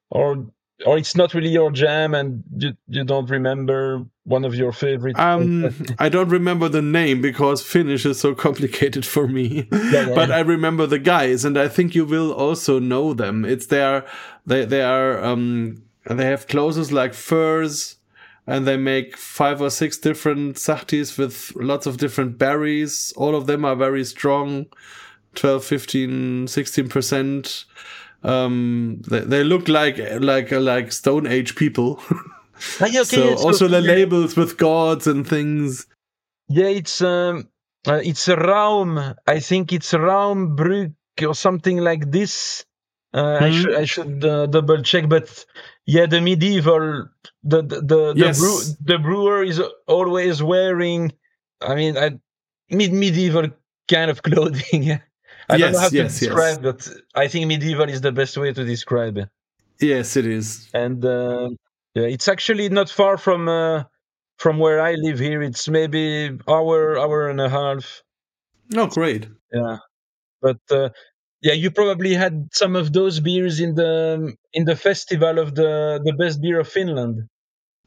or 0.10 0.47
or 0.86 0.98
it's 0.98 1.15
not 1.15 1.34
really 1.34 1.50
your 1.50 1.72
jam 1.72 2.13
and 2.13 2.44
you, 2.58 2.74
you 2.88 3.04
don't 3.04 3.30
remember 3.30 4.06
one 4.24 4.46
of 4.46 4.56
your 4.56 4.72
favorite 4.72 5.17
um 5.20 5.74
i 6.00 6.10
don't 6.10 6.30
remember 6.30 6.70
the 6.70 6.82
name 6.82 7.22
because 7.22 7.62
finnish 7.62 8.06
is 8.06 8.20
so 8.20 8.34
complicated 8.34 9.06
for 9.06 9.28
me. 9.28 9.67
Yeah, 9.91 10.08
yeah. 10.08 10.15
but 10.15 10.32
i 10.32 10.39
remember 10.39 10.86
the 10.86 11.00
guys 11.00 11.44
and 11.44 11.58
i 11.58 11.67
think 11.67 11.96
you 11.96 12.06
will 12.06 12.32
also 12.32 12.80
know 12.80 13.13
them. 13.13 13.44
It's 13.46 13.67
their 13.67 14.06
they 14.46 14.63
they 14.65 14.82
are 14.82 15.24
um 15.24 15.84
they 16.10 16.26
have 16.26 16.48
clothes 16.48 16.91
like 16.91 17.13
furs 17.13 17.98
and 18.48 18.65
they 18.65 18.78
make 18.78 19.17
five 19.17 19.62
or 19.62 19.70
six 19.70 19.98
different 19.98 20.56
sahtis 20.56 21.17
with 21.17 21.54
lots 21.56 21.86
of 21.86 21.98
different 21.98 22.38
berries. 22.38 23.13
All 23.15 23.36
of 23.36 23.48
them 23.48 23.63
are 23.65 23.76
very 23.76 24.04
strong 24.04 24.65
12 25.36 25.63
15 25.63 26.48
16 26.48 26.89
percent 26.89 27.65
um, 28.23 29.01
they, 29.10 29.19
they 29.21 29.43
look 29.43 29.67
like 29.67 29.97
like 30.19 30.51
like 30.51 30.91
Stone 30.91 31.27
Age 31.27 31.55
people. 31.55 31.99
Ah, 32.79 32.86
okay, 32.86 33.03
so 33.03 33.36
also 33.38 33.67
the 33.67 33.81
labels 33.81 34.36
with 34.36 34.57
gods 34.57 35.07
and 35.07 35.27
things. 35.27 35.88
Yeah, 36.47 36.67
it's 36.67 37.01
um, 37.01 37.49
uh, 37.88 38.01
it's 38.03 38.27
a 38.27 38.36
Raum. 38.36 39.15
I 39.25 39.39
think 39.39 39.73
it's 39.73 39.93
Raumbrück 39.93 40.93
or 41.25 41.34
something 41.34 41.77
like 41.77 42.12
this. 42.12 42.65
Uh, 43.13 43.19
mm-hmm. 43.19 43.43
I 43.43 43.49
hmm. 43.49 43.55
should 43.55 43.75
I 43.75 43.86
should 43.86 44.25
uh, 44.25 44.45
double 44.45 44.81
check, 44.84 45.10
but 45.10 45.45
yeah, 45.86 46.05
the 46.05 46.21
medieval 46.21 47.07
the 47.43 47.62
the 47.62 47.81
the, 47.81 48.13
yes. 48.15 48.39
the, 48.39 48.45
brew, 48.45 48.60
the 48.86 48.99
brewer 48.99 49.43
is 49.43 49.62
always 49.88 50.43
wearing. 50.43 51.12
I 51.60 51.75
mean, 51.75 51.97
I, 51.97 52.19
mid 52.69 52.93
medieval 52.93 53.49
kind 53.89 54.12
of 54.12 54.23
clothing. 54.27 55.01
I 55.52 55.58
yes, 55.58 55.62
don't 55.62 55.74
know 55.74 55.80
how 55.80 55.90
yes, 55.92 56.20
to 56.20 56.26
describe, 56.26 56.64
yes. 56.64 56.88
but 56.88 57.04
I 57.14 57.28
think 57.28 57.48
medieval 57.48 57.90
is 57.90 58.00
the 58.00 58.14
best 58.14 58.38
way 58.38 58.54
to 58.54 58.64
describe 58.64 59.18
it. 59.18 59.30
Yes, 59.82 60.16
it 60.16 60.26
is. 60.26 60.70
And 60.74 61.04
uh, 61.04 61.50
yeah, 61.94 62.04
it's 62.04 62.30
actually 62.30 62.70
not 62.70 62.90
far 62.90 63.18
from 63.18 63.50
uh, 63.50 63.84
from 64.38 64.60
where 64.60 64.80
I 64.80 64.94
live 64.94 65.20
here. 65.20 65.42
It's 65.42 65.68
maybe 65.68 66.40
hour 66.48 66.98
hour 66.98 67.30
and 67.30 67.42
a 67.42 67.50
half. 67.50 68.02
Oh, 68.78 68.88
great. 68.88 69.28
Yeah, 69.52 69.80
but 70.42 70.62
uh, 70.70 70.90
yeah, 71.42 71.54
you 71.54 71.70
probably 71.70 72.14
had 72.14 72.48
some 72.54 72.78
of 72.78 72.94
those 72.94 73.20
beers 73.20 73.60
in 73.60 73.76
the 73.76 74.34
in 74.54 74.64
the 74.64 74.78
festival 74.78 75.38
of 75.38 75.56
the 75.56 76.00
the 76.02 76.14
best 76.14 76.42
beer 76.42 76.60
of 76.62 76.70
Finland. 76.70 77.28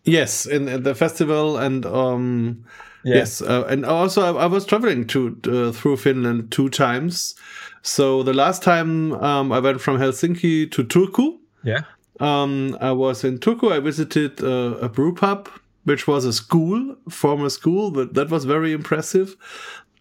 Yes, 0.05 0.44
in, 0.44 0.68
in 0.68 0.83
the 0.83 0.94
festival 0.94 1.57
and 1.57 1.87
um 1.87 2.66
yeah. 3.04 3.16
Yes, 3.16 3.42
uh, 3.42 3.64
and 3.68 3.84
also 3.84 4.22
I, 4.22 4.44
I, 4.44 4.46
was 4.46 4.64
traveling 4.64 5.06
to 5.08 5.38
uh, 5.46 5.72
through 5.72 5.98
Finland 5.98 6.50
two 6.50 6.70
times. 6.70 7.34
So 7.82 8.22
the 8.22 8.32
last 8.32 8.62
time 8.62 9.12
um, 9.14 9.52
I 9.52 9.60
went 9.60 9.80
from 9.80 9.98
Helsinki 9.98 10.70
to 10.72 10.84
Turku. 10.84 11.38
Yeah. 11.62 11.82
Um, 12.20 12.78
I 12.80 12.92
was 12.92 13.22
in 13.22 13.38
Turku. 13.38 13.70
I 13.70 13.80
visited 13.80 14.42
uh, 14.42 14.78
a 14.80 14.88
brew 14.88 15.14
pub, 15.14 15.50
which 15.84 16.06
was 16.06 16.24
a 16.24 16.32
school, 16.32 16.96
former 17.10 17.50
school, 17.50 17.90
but 17.90 18.14
that 18.14 18.30
was 18.30 18.46
very 18.46 18.72
impressive. 18.72 19.36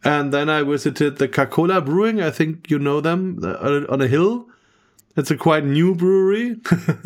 And 0.05 0.33
then 0.33 0.49
I 0.49 0.63
visited 0.63 1.17
the 1.17 1.27
Kakola 1.27 1.83
Brewing. 1.83 2.21
I 2.21 2.31
think 2.31 2.69
you 2.69 2.79
know 2.79 3.01
them 3.01 3.39
uh, 3.43 3.85
on 3.89 4.01
a 4.01 4.07
hill. 4.07 4.47
It's 5.15 5.31
a 5.31 5.37
quite 5.37 5.65
new 5.65 5.93
brewery. 5.93 6.57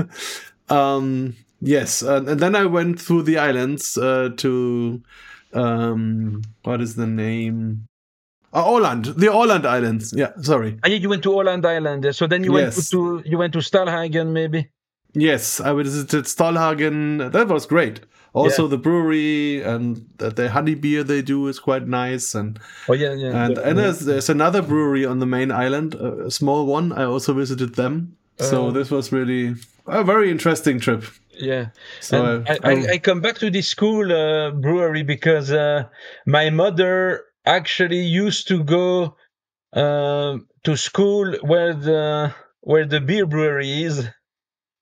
um, 0.69 1.36
yes, 1.60 2.01
and, 2.01 2.29
and, 2.29 2.39
then 2.39 2.55
I 2.55 2.65
went 2.65 3.01
through 3.01 3.23
the 3.23 3.38
islands 3.38 3.97
uh, 3.97 4.29
to 4.38 5.01
um, 5.53 6.41
what 6.63 6.81
is 6.81 6.95
the 6.95 7.07
name? 7.07 7.88
Uh, 8.53 8.63
Åland, 8.63 9.15
the 9.17 9.27
Åland 9.27 9.65
Islands. 9.65 10.13
Yeah, 10.15 10.32
sorry. 10.41 10.78
And 10.84 10.93
you 10.93 11.09
went 11.09 11.24
to 11.24 11.30
Åland 11.30 11.65
Island. 11.65 12.15
So 12.15 12.28
then 12.28 12.43
you 12.43 12.53
went 12.53 12.76
yes. 12.76 12.89
to 12.89 13.22
you 13.26 13.38
went 13.38 13.53
to 13.53 13.59
Stallhagen, 13.59 14.32
maybe. 14.32 14.69
Yes, 15.13 15.59
I 15.59 15.74
visited 15.74 16.26
Stallhagen. 16.26 17.32
That 17.32 17.47
was 17.47 17.65
great. 17.65 18.01
Also, 18.34 18.63
yeah. 18.63 18.69
the 18.69 18.78
brewery 18.78 19.63
and 19.63 20.05
the, 20.17 20.30
the, 20.30 20.49
honey 20.49 20.76
beer 20.76 21.03
they 21.03 21.24
do 21.24 21.47
is 21.47 21.59
quite 21.59 21.88
nice. 21.88 22.36
And 22.36 22.59
oh 22.88 22.93
yeah, 22.93 23.13
yeah. 23.13 23.45
And, 23.45 23.57
and 23.57 23.78
there's, 23.80 24.01
there's 24.01 24.30
another 24.30 24.61
brewery 24.61 25.05
on 25.05 25.19
the 25.19 25.26
main 25.26 25.51
island, 25.51 25.95
a 25.95 26.30
small 26.30 26.67
one. 26.67 26.91
I 26.91 27.03
also 27.03 27.34
visited 27.34 27.76
them. 27.76 28.15
So 28.39 28.67
uh, 28.67 28.72
this 28.72 28.91
was 28.91 29.11
really 29.11 29.55
a 29.88 30.03
very 30.03 30.30
interesting 30.30 30.80
trip. 30.80 31.03
Yeah. 31.39 31.69
So 31.99 32.43
I, 32.47 32.59
I, 32.63 32.88
I, 32.93 32.97
come 32.97 33.21
back 33.21 33.38
to 33.39 33.49
this 33.49 33.67
school 33.67 34.11
uh, 34.11 34.51
brewery 34.51 35.03
because 35.03 35.51
uh, 35.51 35.83
my 36.25 36.49
mother 36.49 37.25
actually 37.45 38.01
used 38.01 38.47
to 38.49 38.63
go 38.63 39.15
uh, 39.73 40.38
to 40.63 40.77
school 40.77 41.35
where 41.41 41.73
the 41.73 42.33
where 42.61 42.85
the 42.85 42.99
beer 42.99 43.25
brewery 43.25 43.83
is. 43.83 44.07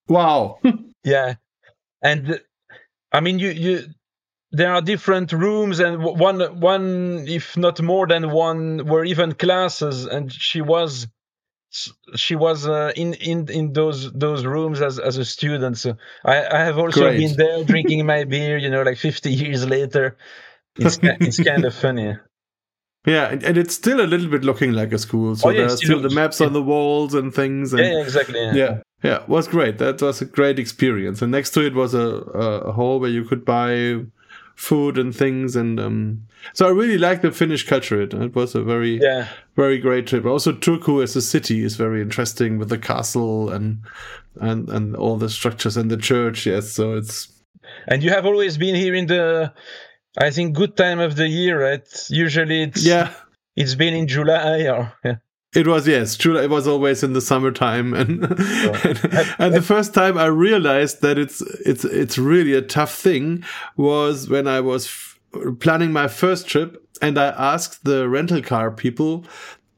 Wow. 0.08 0.58
yeah, 1.04 1.34
and 2.02 2.40
I 3.12 3.20
mean, 3.20 3.38
you 3.38 3.50
you 3.50 3.84
there 4.52 4.72
are 4.72 4.80
different 4.80 5.32
rooms 5.32 5.80
and 5.80 6.02
one 6.02 6.40
one 6.60 7.24
if 7.28 7.56
not 7.56 7.80
more 7.82 8.06
than 8.06 8.30
one 8.30 8.86
were 8.86 9.04
even 9.04 9.34
classes 9.34 10.06
and 10.06 10.32
she 10.32 10.60
was 10.60 11.06
she 12.14 12.34
was 12.36 12.66
uh, 12.66 12.92
in 12.96 13.14
in 13.14 13.48
in 13.48 13.72
those 13.72 14.12
those 14.12 14.44
rooms 14.44 14.80
as 14.80 14.98
as 14.98 15.18
a 15.18 15.24
student 15.24 15.76
so 15.78 15.96
i 16.24 16.36
i 16.58 16.60
have 16.68 16.78
also 16.78 17.00
Great. 17.00 17.18
been 17.18 17.36
there 17.36 17.64
drinking 17.64 18.06
my 18.06 18.24
beer 18.32 18.56
you 18.58 18.70
know 18.70 18.82
like 18.82 18.98
50 18.98 19.30
years 19.30 19.66
later 19.66 20.16
it's 20.76 20.98
it's 21.02 21.40
kind 21.50 21.64
of 21.64 21.74
funny 21.74 22.16
Yeah, 23.06 23.30
and, 23.32 23.42
and 23.44 23.56
it's 23.56 23.74
still 23.74 24.00
a 24.00 24.08
little 24.12 24.28
bit 24.28 24.42
looking 24.42 24.72
like 24.72 24.92
a 24.92 24.98
school. 24.98 25.36
So 25.36 25.48
Oh, 25.48 25.50
yeah, 25.52 25.58
there 25.58 25.66
are 25.66 25.76
still 25.76 26.02
the 26.02 26.10
maps 26.10 26.40
on 26.40 26.52
the 26.52 26.62
walls 26.62 27.14
and 27.14 27.32
things. 27.32 27.72
And 27.72 27.84
yeah, 27.84 28.02
exactly 28.02 28.40
yeah. 28.40 28.54
yeah 28.62 28.74
yeah 29.02 29.22
it 29.22 29.28
was 29.28 29.46
great 29.46 29.78
that 29.78 30.00
was 30.02 30.22
a 30.22 30.24
great 30.24 30.58
experience 30.58 31.22
and 31.22 31.30
next 31.30 31.50
to 31.50 31.60
it 31.64 31.74
was 31.74 31.94
a, 31.94 32.06
a 32.70 32.72
hall 32.72 32.98
where 33.00 33.10
you 33.10 33.24
could 33.24 33.44
buy 33.44 34.00
food 34.56 34.96
and 34.96 35.14
things 35.14 35.54
and 35.54 35.78
um 35.78 36.26
so 36.54 36.66
i 36.66 36.70
really 36.70 36.96
like 36.96 37.20
the 37.20 37.30
finnish 37.30 37.66
culture. 37.66 38.00
It, 38.00 38.14
it 38.14 38.34
was 38.34 38.54
a 38.54 38.62
very 38.62 38.98
yeah. 39.00 39.28
very 39.54 39.78
great 39.78 40.06
trip. 40.06 40.24
Also 40.24 40.52
turku 40.52 41.02
as 41.02 41.14
a 41.14 41.22
city 41.22 41.62
is 41.62 41.76
very 41.76 42.00
interesting 42.00 42.58
with 42.58 42.70
the 42.70 42.78
castle 42.78 43.50
and 43.50 43.82
and 44.40 44.68
and 44.70 44.96
all 44.96 45.18
the 45.18 45.28
structures 45.28 45.76
and 45.76 45.90
the 45.90 45.96
church. 45.96 46.46
Yes 46.46 46.72
so 46.72 46.94
it's 46.94 47.28
and 47.86 48.02
you 48.02 48.10
have 48.10 48.24
always 48.24 48.56
been 48.56 48.74
here 48.74 48.94
in 48.94 49.06
the 49.06 49.52
i 50.18 50.30
think 50.30 50.56
good 50.56 50.76
time 50.76 51.00
of 51.00 51.16
the 51.16 51.28
year 51.28 51.60
right? 51.60 51.86
Usually 52.08 52.62
it's 52.62 52.84
yeah. 52.84 53.12
it's 53.56 53.74
been 53.74 53.94
in 53.94 54.08
july 54.08 54.68
or 54.68 54.92
yeah. 55.04 55.16
It 55.56 55.66
was 55.66 55.88
yes, 55.88 56.16
true. 56.18 56.36
It 56.36 56.50
was 56.50 56.68
always 56.68 57.02
in 57.02 57.14
the 57.14 57.22
summertime, 57.22 57.94
and 58.00 58.24
and, 58.24 59.34
and 59.38 59.54
the 59.54 59.62
first 59.62 59.94
time 59.94 60.18
I 60.18 60.26
realized 60.26 61.00
that 61.00 61.18
it's 61.18 61.40
it's 61.64 61.84
it's 61.84 62.18
really 62.18 62.52
a 62.52 62.60
tough 62.60 62.94
thing 62.94 63.42
was 63.76 64.28
when 64.28 64.46
I 64.46 64.60
was 64.60 64.86
f- 64.86 65.18
planning 65.60 65.92
my 65.92 66.08
first 66.08 66.46
trip, 66.46 66.86
and 67.00 67.18
I 67.18 67.28
asked 67.28 67.84
the 67.84 68.06
rental 68.06 68.42
car 68.42 68.70
people 68.70 69.24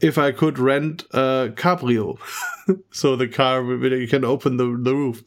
if 0.00 0.16
I 0.16 0.30
could 0.32 0.58
rent 0.58 1.04
a 1.12 1.52
cabrio, 1.56 2.18
so 2.90 3.16
the 3.16 3.28
car 3.28 3.62
you 3.62 4.06
can 4.08 4.24
open 4.24 4.56
the, 4.56 4.64
the 4.80 4.94
roof, 4.94 5.24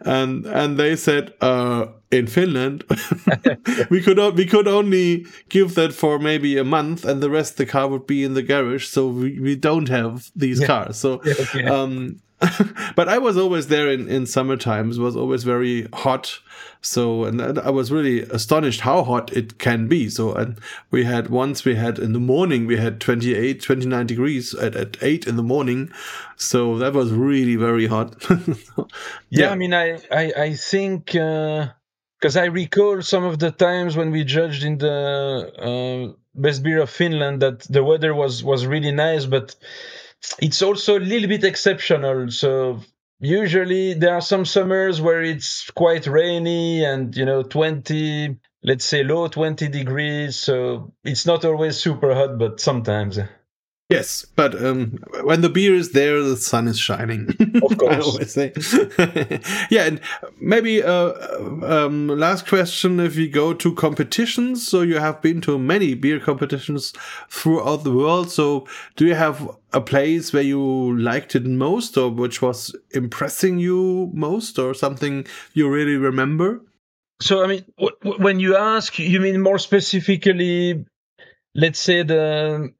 and 0.00 0.46
and 0.46 0.78
they 0.78 0.96
said 0.96 1.34
uh, 1.40 1.86
in 2.10 2.26
Finland 2.26 2.84
we 3.90 4.00
could 4.00 4.18
o- 4.18 4.30
we 4.30 4.46
could 4.46 4.68
only 4.68 5.26
give 5.48 5.74
that 5.74 5.92
for 5.92 6.18
maybe 6.18 6.56
a 6.56 6.64
month, 6.64 7.04
and 7.04 7.22
the 7.22 7.30
rest 7.30 7.56
the 7.56 7.66
car 7.66 7.88
would 7.88 8.06
be 8.06 8.22
in 8.22 8.34
the 8.34 8.42
garage, 8.42 8.86
so 8.86 9.08
we, 9.08 9.40
we 9.40 9.56
don't 9.56 9.88
have 9.88 10.30
these 10.36 10.64
cars. 10.64 10.96
So, 10.96 11.14
okay. 11.14 11.64
um, 11.64 12.20
but 12.96 13.08
I 13.08 13.18
was 13.18 13.36
always 13.36 13.68
there 13.68 13.90
in 13.90 14.08
in 14.08 14.26
summer 14.26 14.56
times. 14.56 14.98
Was 14.98 15.16
always 15.16 15.44
very 15.44 15.88
hot. 15.92 16.38
So 16.80 17.24
and 17.24 17.40
I 17.40 17.70
was 17.70 17.92
really 17.92 18.22
astonished 18.22 18.80
how 18.80 19.04
hot 19.04 19.32
it 19.32 19.58
can 19.58 19.88
be. 19.88 20.08
So 20.08 20.34
and 20.34 20.58
we 20.90 21.04
had 21.04 21.30
once 21.30 21.64
we 21.64 21.76
had 21.76 21.98
in 21.98 22.12
the 22.12 22.20
morning 22.20 22.66
we 22.66 22.76
had 22.76 23.00
28, 23.00 23.62
29 23.62 24.06
degrees 24.06 24.54
at, 24.54 24.74
at 24.74 24.96
eight 25.02 25.26
in 25.26 25.36
the 25.36 25.42
morning. 25.42 25.90
So 26.36 26.78
that 26.78 26.92
was 26.92 27.12
really 27.12 27.56
very 27.56 27.86
hot. 27.86 28.16
yeah, 29.30 29.50
I 29.50 29.54
mean, 29.54 29.74
I 29.74 30.00
I, 30.10 30.32
I 30.36 30.54
think 30.54 31.06
because 31.06 32.36
I 32.36 32.46
recall 32.46 33.02
some 33.02 33.24
of 33.24 33.38
the 33.38 33.50
times 33.50 33.96
when 33.96 34.10
we 34.10 34.24
judged 34.24 34.64
in 34.64 34.78
the 34.78 34.88
uh, 35.58 36.16
best 36.34 36.62
beer 36.62 36.80
of 36.80 36.90
Finland 36.90 37.42
that 37.42 37.60
the 37.60 37.84
weather 37.84 38.14
was 38.14 38.42
was 38.42 38.66
really 38.66 38.92
nice, 38.92 39.26
but 39.26 39.54
it's 40.40 40.62
also 40.62 40.98
a 40.98 41.00
little 41.00 41.28
bit 41.28 41.44
exceptional. 41.44 42.30
So 42.30 42.80
usually 43.20 43.94
there 43.94 44.14
are 44.14 44.20
some 44.20 44.44
summers 44.44 45.00
where 45.00 45.22
it's 45.22 45.70
quite 45.70 46.06
rainy 46.06 46.84
and 46.84 47.16
you 47.16 47.24
know 47.24 47.42
20 47.44 48.36
let's 48.64 48.84
say 48.84 49.04
low 49.04 49.28
20 49.28 49.68
degrees 49.68 50.36
so 50.36 50.92
it's 51.04 51.24
not 51.24 51.44
always 51.44 51.76
super 51.76 52.14
hot 52.14 52.36
but 52.36 52.60
sometimes 52.60 53.18
Yes, 53.92 54.24
but 54.36 54.54
um, 54.64 54.98
when 55.22 55.42
the 55.42 55.48
beer 55.50 55.74
is 55.74 55.92
there, 55.92 56.22
the 56.22 56.36
sun 56.36 56.66
is 56.66 56.78
shining. 56.78 57.28
Of 57.62 57.76
course. 57.78 57.94
I 57.94 58.00
always 58.00 58.32
say. 58.32 58.52
yeah, 59.70 59.84
and 59.84 60.00
maybe 60.40 60.82
uh, 60.82 61.12
um, 61.62 62.08
last 62.08 62.46
question: 62.46 63.00
If 63.00 63.16
you 63.16 63.28
go 63.28 63.52
to 63.52 63.74
competitions, 63.74 64.66
so 64.66 64.80
you 64.80 64.98
have 64.98 65.20
been 65.20 65.40
to 65.42 65.58
many 65.58 65.94
beer 65.94 66.18
competitions 66.18 66.92
throughout 67.28 67.84
the 67.84 67.92
world. 67.92 68.30
So, 68.30 68.66
do 68.96 69.06
you 69.06 69.14
have 69.14 69.50
a 69.72 69.80
place 69.80 70.32
where 70.32 70.42
you 70.42 70.96
liked 70.98 71.34
it 71.34 71.44
most, 71.44 71.96
or 71.98 72.10
which 72.10 72.40
was 72.40 72.74
impressing 72.92 73.58
you 73.58 74.10
most, 74.14 74.58
or 74.58 74.72
something 74.72 75.26
you 75.52 75.68
really 75.68 75.96
remember? 75.96 76.62
So, 77.20 77.44
I 77.44 77.46
mean, 77.46 77.64
w- 77.78 77.96
w- 78.02 78.22
when 78.22 78.40
you 78.40 78.56
ask, 78.56 78.98
you 78.98 79.20
mean 79.20 79.40
more 79.40 79.58
specifically, 79.58 80.84
let's 81.54 81.78
say 81.78 82.02
the 82.02 82.72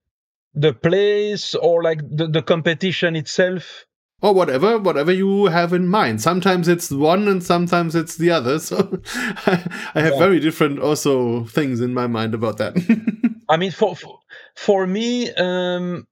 the 0.55 0.73
place 0.73 1.55
or 1.55 1.83
like 1.83 2.01
the, 2.09 2.27
the 2.29 2.43
competition 2.43 3.17
itself? 3.17 3.87
Or 4.21 4.33
whatever 4.33 4.79
whatever 4.79 5.11
you 5.13 5.47
have 5.47 5.73
in 5.73 5.89
mind. 5.89 6.21
Sometimes 6.23 6.69
it's 6.69 6.91
one 6.91 7.27
and 7.27 7.43
sometimes 7.43 7.95
it's 7.97 8.17
the 8.17 8.31
other 8.31 8.59
so 8.71 9.01
i 9.47 10.01
have 10.01 10.13
Yeah. 10.15 10.19
very 10.19 10.39
different 10.41 10.79
also 10.79 11.45
things 11.47 11.81
in 11.81 11.93
my 11.93 12.07
mind 12.07 12.35
about 12.35 12.59
that. 12.59 12.77
I 13.49 13.57
mean 13.57 13.73
for 13.73 13.97
for, 13.97 14.19
for 14.55 14.87
me 14.87 15.33
um 15.35 16.07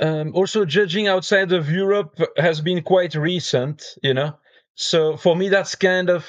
um 0.00 0.32
also 0.34 0.64
judging 0.64 1.06
outside 1.08 1.52
of 1.52 1.70
europe 1.70 2.18
has 2.36 2.60
been 2.60 2.82
quite 2.82 3.14
recent 3.14 3.94
you 4.02 4.12
know? 4.14 4.36
So 4.74 5.16
for 5.16 5.34
me 5.36 5.48
that's 5.48 5.74
kind 5.76 6.10
of 6.10 6.26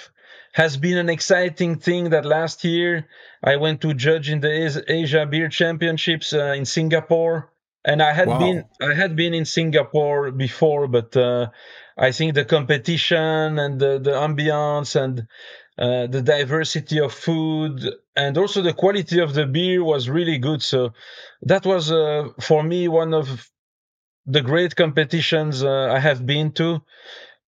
has 0.53 0.77
been 0.77 0.97
an 0.97 1.09
exciting 1.09 1.79
thing 1.79 2.11
that 2.11 2.23
last 2.25 2.63
year 2.63 3.07
i 3.43 3.57
went 3.57 3.81
to 3.81 3.93
judge 3.93 4.29
in 4.29 4.39
the 4.39 4.83
asia 4.87 5.25
beer 5.25 5.49
championships 5.49 6.31
uh, 6.33 6.53
in 6.55 6.63
singapore 6.65 7.51
and 7.85 8.03
i 8.03 8.13
had 8.13 8.37
Wow. 8.37 8.37
been 8.37 8.65
i 8.81 8.93
had 8.93 9.15
been 9.15 9.33
in 9.35 9.45
singapore 9.45 10.31
before 10.31 10.87
but 10.87 11.15
uh, 11.17 11.47
i 11.97 12.11
think 12.11 12.35
the 12.35 12.45
competition 12.45 13.59
and 13.59 13.79
the, 13.81 13.99
the 13.99 14.11
ambiance 14.11 14.95
and 15.01 15.27
uh, 15.79 16.07
the 16.07 16.21
diversity 16.21 16.99
of 16.99 17.13
food 17.13 17.81
and 18.15 18.37
also 18.37 18.61
the 18.61 18.73
quality 18.73 19.19
of 19.19 19.33
the 19.35 19.45
beer 19.47 19.83
was 19.83 20.09
really 20.09 20.39
good 20.39 20.61
so 20.63 20.93
that 21.43 21.65
was 21.65 21.91
uh, 21.91 22.29
for 22.41 22.63
me 22.63 22.87
one 22.87 23.13
of 23.13 23.49
the 24.25 24.41
great 24.41 24.75
competitions 24.75 25.63
uh, 25.63 25.89
i 25.91 25.99
have 25.99 26.25
been 26.25 26.51
to 26.51 26.81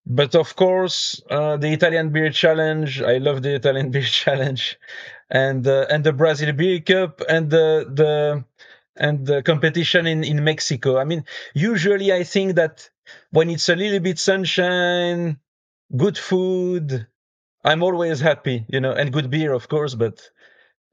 but 0.05 0.35
of 0.35 0.55
course 0.55 1.21
uh, 1.29 1.57
the 1.57 1.71
italian 1.73 2.09
beer 2.11 2.29
challenge 2.31 3.01
i 3.01 3.17
love 3.17 3.41
the 3.43 3.55
italian 3.55 3.91
beer 3.95 4.03
challenge 4.03 4.77
and 5.29 5.67
uh, 5.67 5.85
and 5.89 6.03
the 6.03 6.13
brazil 6.13 6.53
beer 6.53 6.79
cup 6.81 7.21
and 7.29 7.49
the 7.49 7.85
the 8.01 8.43
and 8.99 9.25
the 9.25 9.41
competition 9.43 10.07
in 10.07 10.23
in 10.23 10.43
mexico. 10.43 10.97
I 10.97 11.03
mean 11.03 11.23
usually 11.53 12.11
i 12.11 12.23
think 12.23 12.55
that 12.55 12.89
when 13.31 13.49
it's 13.49 13.69
a 13.69 13.75
little 13.75 13.99
bit 13.99 14.19
sunshine 14.19 15.39
good 15.95 16.17
food 16.17 17.07
i'm 17.63 17.83
always 17.83 18.19
happy 18.19 18.65
you 18.67 18.79
know 18.79 18.91
and 18.91 19.13
good 19.13 19.29
beer 19.29 19.53
of 19.53 19.69
course 19.69 19.95
but 19.95 20.29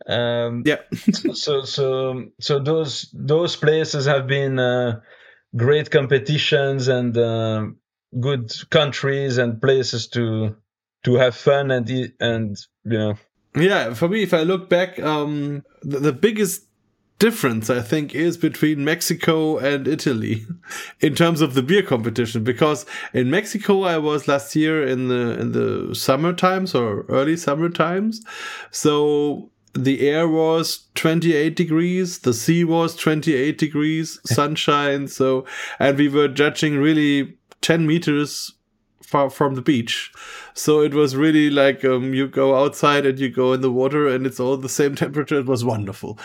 um 0.06 0.62
yeah. 0.66 0.80
so 1.32 1.62
so 1.62 2.26
so 2.40 2.58
those 2.58 3.10
those 3.12 3.56
places 3.56 4.06
have 4.06 4.26
been 4.26 4.58
uh, 4.58 5.00
great 5.56 5.90
competitions 5.90 6.88
and 6.88 7.16
uh, 7.16 7.66
good 8.20 8.52
countries 8.70 9.38
and 9.38 9.60
places 9.60 10.08
to 10.08 10.56
to 11.04 11.14
have 11.14 11.34
fun 11.34 11.70
and 11.70 11.88
and 12.20 12.56
you 12.84 12.98
know. 12.98 13.14
Yeah 13.56 13.94
for 13.94 14.08
me 14.08 14.24
if 14.24 14.34
i 14.34 14.42
look 14.42 14.68
back 14.68 14.98
um 14.98 15.62
the, 15.82 16.00
the 16.00 16.12
biggest 16.12 16.66
difference 17.18 17.70
i 17.70 17.80
think 17.80 18.14
is 18.14 18.36
between 18.36 18.84
mexico 18.84 19.56
and 19.58 19.86
italy 19.86 20.46
in 21.00 21.14
terms 21.14 21.40
of 21.40 21.54
the 21.54 21.62
beer 21.62 21.82
competition. 21.82 22.42
Because 22.42 22.86
in 23.12 23.30
mexico 23.30 23.82
i 23.82 23.98
was 23.98 24.28
last 24.28 24.56
year 24.56 24.86
in 24.86 25.08
the 25.08 25.38
in 25.40 25.52
the 25.52 25.94
summer 25.94 26.32
times 26.32 26.74
or 26.74 27.02
early 27.08 27.36
summer 27.36 27.68
times. 27.68 28.20
So 28.70 29.50
the 29.74 30.08
air 30.08 30.28
was 30.28 30.86
28 30.94 31.56
degrees 31.56 32.20
the 32.20 32.32
sea 32.32 32.64
was 32.64 32.96
28 32.96 33.58
degrees 33.58 34.20
sunshine. 34.24 35.08
So 35.08 35.46
and 35.78 35.96
we 35.98 36.08
were 36.08 36.28
judging 36.28 36.78
really 36.78 37.36
10 37.60 37.86
meters 37.86 38.53
far 39.14 39.28
from 39.30 39.54
the 39.54 39.62
beach 39.72 39.94
so 40.64 40.80
it 40.88 40.94
was 41.00 41.14
really 41.24 41.48
like 41.50 41.84
um, 41.84 42.12
you 42.18 42.26
go 42.28 42.48
outside 42.62 43.06
and 43.06 43.18
you 43.24 43.28
go 43.42 43.52
in 43.56 43.60
the 43.66 43.70
water 43.80 44.08
and 44.14 44.26
it's 44.26 44.40
all 44.40 44.56
the 44.56 44.68
same 44.80 44.94
temperature 45.04 45.38
it 45.38 45.46
was 45.54 45.64
wonderful 45.74 46.18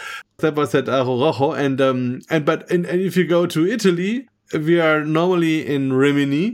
that 0.46 0.56
was 0.62 0.74
at 0.76 0.86
Arorojo 1.00 1.52
and 1.66 1.82
um 1.90 2.22
and 2.30 2.46
but 2.46 2.70
and, 2.72 2.86
and 2.86 3.02
if 3.10 3.16
you 3.18 3.26
go 3.38 3.46
to 3.56 3.68
italy 3.78 4.28
we 4.70 4.80
are 4.88 5.04
normally 5.20 5.58
in 5.76 5.94
rimini 6.06 6.48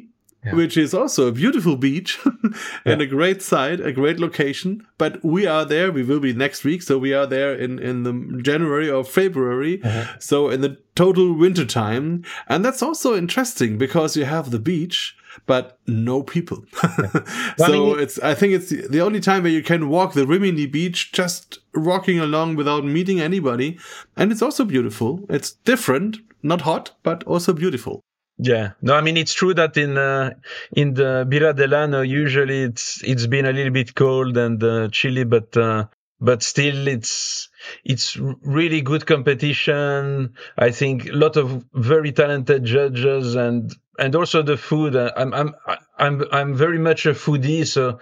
Yeah. 0.46 0.58
which 0.62 0.76
is 0.78 0.94
also 0.94 1.22
a 1.28 1.32
beautiful 1.44 1.76
beach 1.76 2.12
and 2.86 3.02
a 3.02 3.08
great 3.18 3.42
site, 3.42 3.80
a 3.82 3.92
great 4.00 4.20
location. 4.26 4.86
But 5.04 5.14
we 5.36 5.48
are 5.54 5.66
there. 5.74 5.88
We 5.92 6.04
will 6.10 6.20
be 6.20 6.34
next 6.34 6.64
week, 6.70 6.82
so 6.88 7.00
we 7.06 7.14
are 7.20 7.28
there 7.36 7.52
in 7.66 7.80
in 7.90 8.04
the 8.08 8.14
January 8.50 8.90
or 8.96 9.04
February. 9.04 9.76
So 10.20 10.38
in 10.54 10.62
the 10.62 10.74
total 10.94 11.34
winter 11.46 11.66
time, 11.66 12.06
and 12.48 12.64
that's 12.66 12.84
also 12.88 13.10
interesting 13.24 13.80
because 13.86 14.20
you 14.20 14.26
have 14.36 14.48
the 14.52 14.62
beach, 14.72 14.98
but 15.46 15.78
no 15.88 16.24
people. 16.24 16.66
So 17.58 17.98
it's 17.98 18.20
I 18.20 18.34
think 18.34 18.54
it's 18.54 18.70
the 18.70 18.88
the 18.88 19.02
only 19.02 19.20
time 19.20 19.44
where 19.44 19.52
you 19.52 19.64
can 19.64 19.90
walk 19.90 20.14
the 20.14 20.26
Rimini 20.28 20.66
beach 20.66 21.12
just 21.12 21.60
walking 21.74 22.20
along 22.20 22.56
without 22.56 22.86
meeting 22.86 23.20
anybody, 23.20 23.78
and 24.16 24.32
it's 24.32 24.42
also 24.42 24.66
beautiful. 24.66 25.26
It's 25.30 25.54
different, 25.66 26.18
not 26.44 26.62
hot, 26.62 26.92
but 27.04 27.24
also 27.24 27.54
beautiful. 27.54 28.02
Yeah, 28.38 28.72
no, 28.82 28.96
I 28.96 29.02
mean 29.02 29.16
it's 29.18 29.34
true 29.34 29.54
that 29.54 29.78
in 29.78 29.98
uh, 29.98 30.32
in 30.74 30.94
the 30.96 31.26
Birra 31.30 31.54
dell'Anno 31.54 32.08
usually 32.08 32.64
it's 32.64 33.02
it's 33.04 33.28
been 33.28 33.46
a 33.46 33.54
little 33.54 33.72
bit 33.72 33.96
cold 33.96 34.36
and 34.38 34.62
uh, 34.64 34.90
chilly, 34.90 35.24
but 35.24 35.56
uh, 35.56 35.86
but 36.20 36.44
still 36.44 36.88
it's 36.88 37.50
it's 37.84 38.18
really 38.18 38.82
good 38.82 39.06
competition. 39.06 40.34
I 40.58 40.72
think 40.72 41.08
a 41.10 41.14
lot 41.14 41.38
of 41.38 41.66
very 41.74 42.12
talented 42.12 42.66
judges 42.66 43.36
and 43.36 43.74
and 44.00 44.16
also 44.16 44.42
the 44.42 44.58
food. 44.58 44.96
Uh, 44.96 45.12
I'm 45.16 45.34
I'm 45.34 45.56
I'm 45.98 46.24
I'm 46.32 46.56
very 46.56 46.80
much 46.80 47.06
a 47.06 47.14
foodie, 47.14 47.66
so 47.68 48.00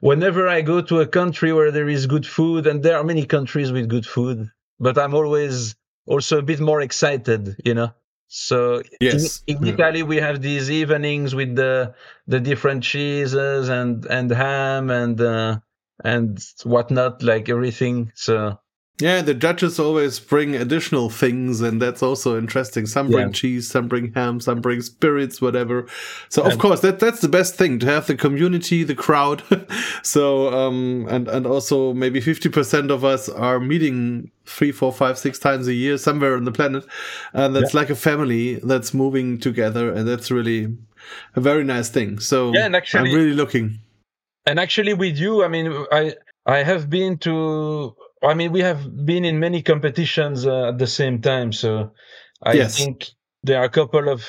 whenever 0.00 0.48
I 0.48 0.62
go 0.62 0.80
to 0.82 1.00
a 1.00 1.06
country 1.06 1.52
where 1.52 1.70
there 1.70 1.88
is 1.88 2.06
good 2.06 2.26
food, 2.26 2.66
and 2.66 2.82
there 2.82 2.96
are 2.98 3.04
many 3.04 3.24
countries 3.26 3.72
with 3.72 3.88
good 3.88 4.06
food, 4.06 4.50
but 4.80 4.98
I'm 4.98 5.14
always 5.14 5.76
also 6.06 6.38
a 6.38 6.42
bit 6.42 6.60
more 6.60 6.80
excited, 6.80 7.56
you 7.64 7.74
know. 7.74 7.90
So 8.28 8.82
Yes. 9.00 9.42
in, 9.46 9.56
in 9.58 9.66
Yeah. 9.66 9.74
Italy 9.74 10.02
we 10.02 10.16
have 10.16 10.42
these 10.42 10.70
evenings 10.70 11.34
with 11.34 11.54
the 11.56 11.94
the 12.26 12.40
different 12.40 12.82
cheeses 12.82 13.68
and 13.68 14.04
and 14.06 14.30
ham 14.30 14.90
and 14.90 15.20
uh, 15.20 15.60
and 16.02 16.38
whatnot, 16.64 17.22
like 17.22 17.48
everything. 17.48 18.10
So 18.14 18.58
Yeah, 19.00 19.22
the 19.22 19.34
judges 19.34 19.80
always 19.80 20.20
bring 20.20 20.54
additional 20.54 21.10
things, 21.10 21.60
and 21.60 21.82
that's 21.82 22.00
also 22.00 22.38
interesting. 22.38 22.86
Some 22.86 23.08
bring 23.10 23.26
Yeah. 23.26 23.32
cheese, 23.32 23.68
some 23.68 23.88
bring 23.88 24.12
ham, 24.14 24.38
some 24.38 24.60
bring 24.60 24.82
spirits, 24.82 25.42
whatever. 25.42 25.86
So 26.28 26.42
of 26.44 26.52
And- 26.52 26.60
course 26.60 26.78
that 26.82 27.00
that's 27.00 27.20
the 27.20 27.28
best 27.28 27.56
thing 27.56 27.80
to 27.80 27.86
have 27.86 28.06
the 28.06 28.14
community, 28.14 28.84
the 28.84 28.94
crowd. 28.94 29.42
so 30.02 30.54
um 30.54 31.06
and 31.10 31.26
and 31.26 31.44
also 31.44 31.92
maybe 31.92 32.20
fifty 32.20 32.48
percent 32.48 32.92
of 32.92 33.04
us 33.04 33.28
are 33.28 33.58
meeting 33.58 34.30
three, 34.46 34.70
four, 34.70 34.92
five, 34.92 35.18
six 35.18 35.40
times 35.40 35.66
a 35.66 35.74
year 35.74 35.98
somewhere 35.98 36.36
on 36.36 36.44
the 36.44 36.52
planet, 36.52 36.84
and 37.32 37.54
that's 37.56 37.74
like 37.74 37.90
a 37.90 37.96
family 37.96 38.60
that's 38.62 38.94
moving 38.94 39.38
together, 39.40 39.90
and 39.92 40.06
that's 40.06 40.30
really 40.30 40.68
a 41.34 41.40
very 41.40 41.64
nice 41.64 41.88
thing. 41.88 42.20
So 42.20 42.52
Yeah, 42.54 42.66
and 42.66 42.76
actually- 42.76 43.10
I'm 43.10 43.16
really 43.16 43.34
looking. 43.34 43.80
And 44.46 44.58
actually 44.58 44.94
with 44.94 45.16
you, 45.18 45.44
I 45.44 45.48
mean, 45.48 45.72
I 45.92 46.14
I 46.46 46.62
have 46.62 46.88
been 46.90 47.18
to. 47.18 47.94
I 48.22 48.34
mean, 48.34 48.52
we 48.52 48.60
have 48.60 49.04
been 49.04 49.24
in 49.24 49.38
many 49.38 49.62
competitions 49.62 50.46
uh, 50.46 50.68
at 50.68 50.78
the 50.78 50.86
same 50.86 51.20
time. 51.20 51.52
So 51.52 51.92
I 52.42 52.54
Yes. 52.54 52.76
think 52.76 53.10
there 53.42 53.60
are 53.60 53.64
a 53.64 53.70
couple 53.70 54.08
of, 54.08 54.24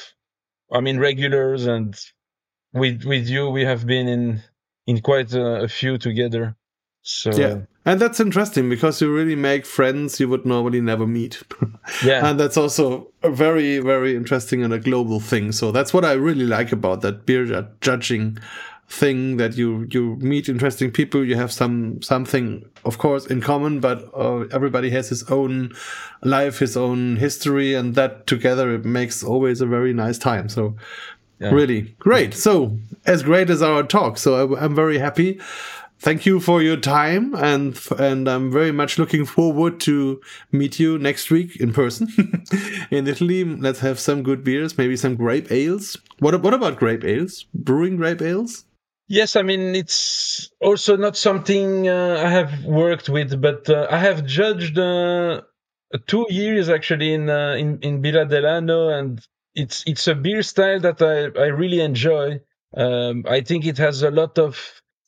I 0.72 0.82
mean, 0.82 1.00
regulars, 1.00 1.66
and 1.66 1.96
with 2.74 3.04
with 3.06 3.28
you, 3.30 3.50
we 3.50 3.64
have 3.66 3.86
been 3.86 4.08
in 4.08 4.42
in 4.88 5.02
quite 5.02 5.34
a, 5.34 5.64
a 5.64 5.68
few 5.68 5.98
together. 5.98 6.56
So 7.02 7.32
Yeah. 7.32 7.62
And 7.88 8.02
that's 8.02 8.20
interesting 8.20 8.68
because 8.68 9.00
you 9.00 9.14
really 9.14 9.36
make 9.36 9.64
friends 9.66 10.20
you 10.20 10.28
would 10.28 10.44
normally 10.46 10.82
never 10.82 11.06
meet. 11.06 11.44
yeah. 12.04 12.28
and 12.28 12.40
that's 12.40 12.58
also 12.58 13.12
a 13.22 13.30
very 13.30 13.78
very 13.80 14.16
interesting 14.16 14.64
and 14.64 14.74
a 14.74 14.80
global 14.80 15.20
thing 15.20 15.52
so 15.52 15.72
that's 15.72 15.94
what 15.94 16.04
i 16.04 16.14
really 16.14 16.46
like 16.46 16.72
about 16.72 17.02
that 17.02 17.26
beer 17.28 17.46
judging 17.82 18.38
thing 18.88 19.38
that 19.38 19.58
you 19.58 19.88
you 19.90 20.16
meet 20.18 20.48
interesting 20.48 20.92
people 20.92 21.24
you 21.26 21.36
have 21.36 21.52
some 21.52 22.00
something 22.04 22.64
of 22.86 22.98
course 23.00 23.26
in 23.26 23.42
common 23.42 23.80
but 23.80 24.04
uh, 24.16 24.42
everybody 24.52 24.92
has 24.92 25.10
his 25.10 25.24
own 25.32 25.72
life 26.24 26.60
his 26.60 26.78
own 26.78 27.16
history 27.16 27.74
and 27.74 27.96
that 27.96 28.28
together 28.28 28.76
it 28.76 28.86
makes 28.86 29.24
always 29.24 29.60
a 29.60 29.66
very 29.66 29.92
nice 29.94 30.18
time 30.20 30.48
so 30.50 30.76
Yeah. 31.40 31.52
really 31.52 31.96
great 32.00 32.34
so 32.34 32.78
as 33.06 33.24
great 33.24 33.50
as 33.50 33.62
our 33.62 33.84
talk 33.84 34.18
so 34.18 34.30
I, 34.56 34.64
i'm 34.64 34.76
very 34.76 35.00
happy 35.00 35.40
thank 36.00 36.26
you 36.26 36.40
for 36.40 36.62
your 36.62 36.78
time 36.78 37.34
and 37.36 37.78
and 37.98 38.28
I'm 38.30 38.52
very 38.52 38.72
much 38.72 39.00
looking 39.00 39.26
forward 39.26 39.80
to 39.82 40.22
meet 40.52 40.80
you 40.80 40.98
next 41.00 41.32
week 41.32 41.56
in 41.60 41.74
person 41.74 42.08
in 42.92 43.08
Italy. 43.08 43.44
Let's 43.44 43.80
have 43.80 43.98
some 44.00 44.22
good 44.22 44.44
beers, 44.44 44.78
maybe 44.78 44.98
some 44.98 45.16
grape 45.16 45.52
ales. 45.52 45.98
What 46.20 46.42
what 46.44 46.54
about 46.54 46.78
grape 46.78 47.04
ales? 47.06 47.46
Brewing 47.54 47.96
grape 47.98 48.22
ales? 48.22 48.66
Yes, 49.08 49.36
I 49.36 49.44
mean 49.44 49.76
it's 49.76 50.50
also 50.62 50.98
not 50.98 51.16
something 51.16 51.88
uh, 51.88 52.22
I 52.26 52.30
have 52.30 52.66
worked 52.66 53.08
with, 53.10 53.40
but 53.40 53.70
uh, 53.70 53.88
I 53.90 54.00
have 54.00 54.26
judged 54.26 54.78
uh, 54.80 55.42
two 56.08 56.26
years 56.30 56.70
actually 56.70 57.14
in 57.14 57.30
uh, 57.30 57.54
in 57.54 57.80
in 57.82 58.02
Birra 58.02 58.26
dell'Anno, 58.28 58.98
and 58.98 59.22
it's 59.54 59.84
it's 59.86 60.08
a 60.08 60.16
beer 60.16 60.42
style 60.42 60.80
that 60.80 61.02
I 61.02 61.18
I 61.40 61.48
really 61.48 61.82
enjoy. 61.82 62.42
Um, 62.76 63.24
I 63.30 63.42
think 63.42 63.66
it 63.66 63.78
has 63.78 64.02
a 64.02 64.10
lot 64.12 64.40
of 64.40 64.60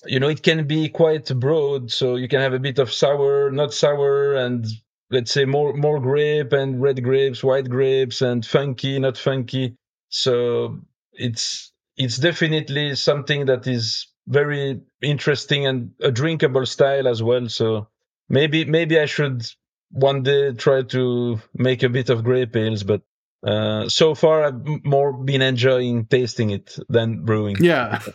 you 0.06 0.20
know 0.20 0.30
it 0.30 0.44
can 0.44 0.68
be 0.68 0.90
quite 0.90 1.28
broad, 1.40 1.92
so 1.92 2.16
you 2.16 2.28
can 2.28 2.40
have 2.42 2.54
a 2.54 2.60
bit 2.60 2.78
of 2.80 2.94
sour, 2.94 3.50
not 3.52 3.74
sour, 3.74 4.36
and 4.36 4.66
let's 5.10 5.32
say 5.32 5.46
more 5.46 5.74
more 5.74 6.00
grape 6.00 6.54
and 6.54 6.80
red 6.82 7.04
grapes, 7.04 7.44
white 7.44 7.68
grapes, 7.70 8.22
and 8.22 8.46
funky, 8.46 9.00
not 9.00 9.18
funky. 9.18 9.76
So 10.10 10.80
it's 11.14 11.72
it's 11.98 12.18
definitely 12.18 12.96
something 12.96 13.46
that 13.48 13.68
is 13.68 14.08
very 14.28 14.82
interesting 15.02 15.66
and 15.66 15.92
a 16.02 16.12
drinkable 16.12 16.66
style 16.66 17.08
as 17.08 17.24
well. 17.24 17.50
So 17.50 17.88
maybe 18.30 18.66
maybe 18.66 19.00
I 19.00 19.06
should 19.06 19.46
one 19.92 20.24
day 20.24 20.54
try 20.54 20.84
to 20.84 21.40
make 21.54 21.84
a 21.84 21.90
bit 21.90 22.10
of 22.10 22.24
grape 22.24 22.56
ales, 22.56 22.84
but 22.84 23.02
uh, 23.46 23.88
so 23.90 24.16
far 24.16 24.44
I've 24.44 24.84
more 24.84 25.14
been 25.14 25.42
enjoying 25.42 26.06
tasting 26.06 26.50
it 26.52 26.78
than 26.90 27.26
brewing. 27.26 27.58
Yeah. 27.60 28.00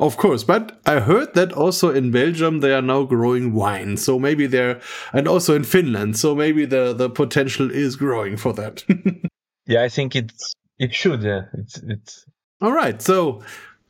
Of 0.00 0.16
course, 0.16 0.42
but 0.42 0.80
I 0.84 0.98
heard 0.98 1.34
that 1.34 1.52
also 1.52 1.90
in 1.94 2.10
Belgium 2.10 2.58
they 2.58 2.72
are 2.72 2.82
now 2.82 3.04
growing 3.04 3.54
wine. 3.54 3.96
So 3.96 4.18
maybe 4.18 4.48
they're 4.48 4.80
and 5.12 5.28
also 5.28 5.54
in 5.54 5.62
Finland. 5.62 6.18
So 6.18 6.34
maybe 6.34 6.66
the 6.66 6.92
the 6.92 7.08
potential 7.08 7.70
is 7.70 7.94
growing 7.94 8.36
for 8.36 8.52
that. 8.54 8.82
Yeah, 9.66 9.82
I 9.82 9.88
think 9.88 10.14
it's 10.14 10.54
it 10.78 10.92
should. 10.92 11.22
Yeah, 11.22 11.44
it's 11.54 11.78
it's 11.78 12.26
All 12.60 12.72
right. 12.72 13.00
So 13.02 13.42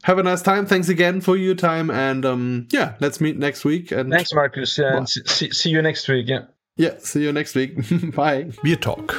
have 0.05 0.19
a 0.19 0.23
nice 0.23 0.43
time. 0.43 0.67
Thanks 0.67 0.89
again 0.89 1.21
for 1.21 1.37
your 1.37 1.55
time. 1.55 1.91
And 1.91 2.25
um, 2.25 2.67
yeah, 2.71 2.95
let's 3.01 3.21
meet 3.21 3.39
next 3.39 3.65
week. 3.65 3.91
And 3.93 4.13
thanks, 4.13 4.33
Markus. 4.35 4.77
Yeah, 4.79 4.97
and 4.99 5.09
see, 5.09 5.51
see 5.51 5.71
you 5.71 5.83
next 5.83 6.09
week. 6.09 6.29
Yeah. 6.29 6.45
yeah, 6.77 6.95
see 6.99 7.23
you 7.23 7.33
next 7.33 7.55
week. 7.55 7.77
Bye. 8.15 8.51
Bier 8.63 8.81
Talk, 8.81 9.15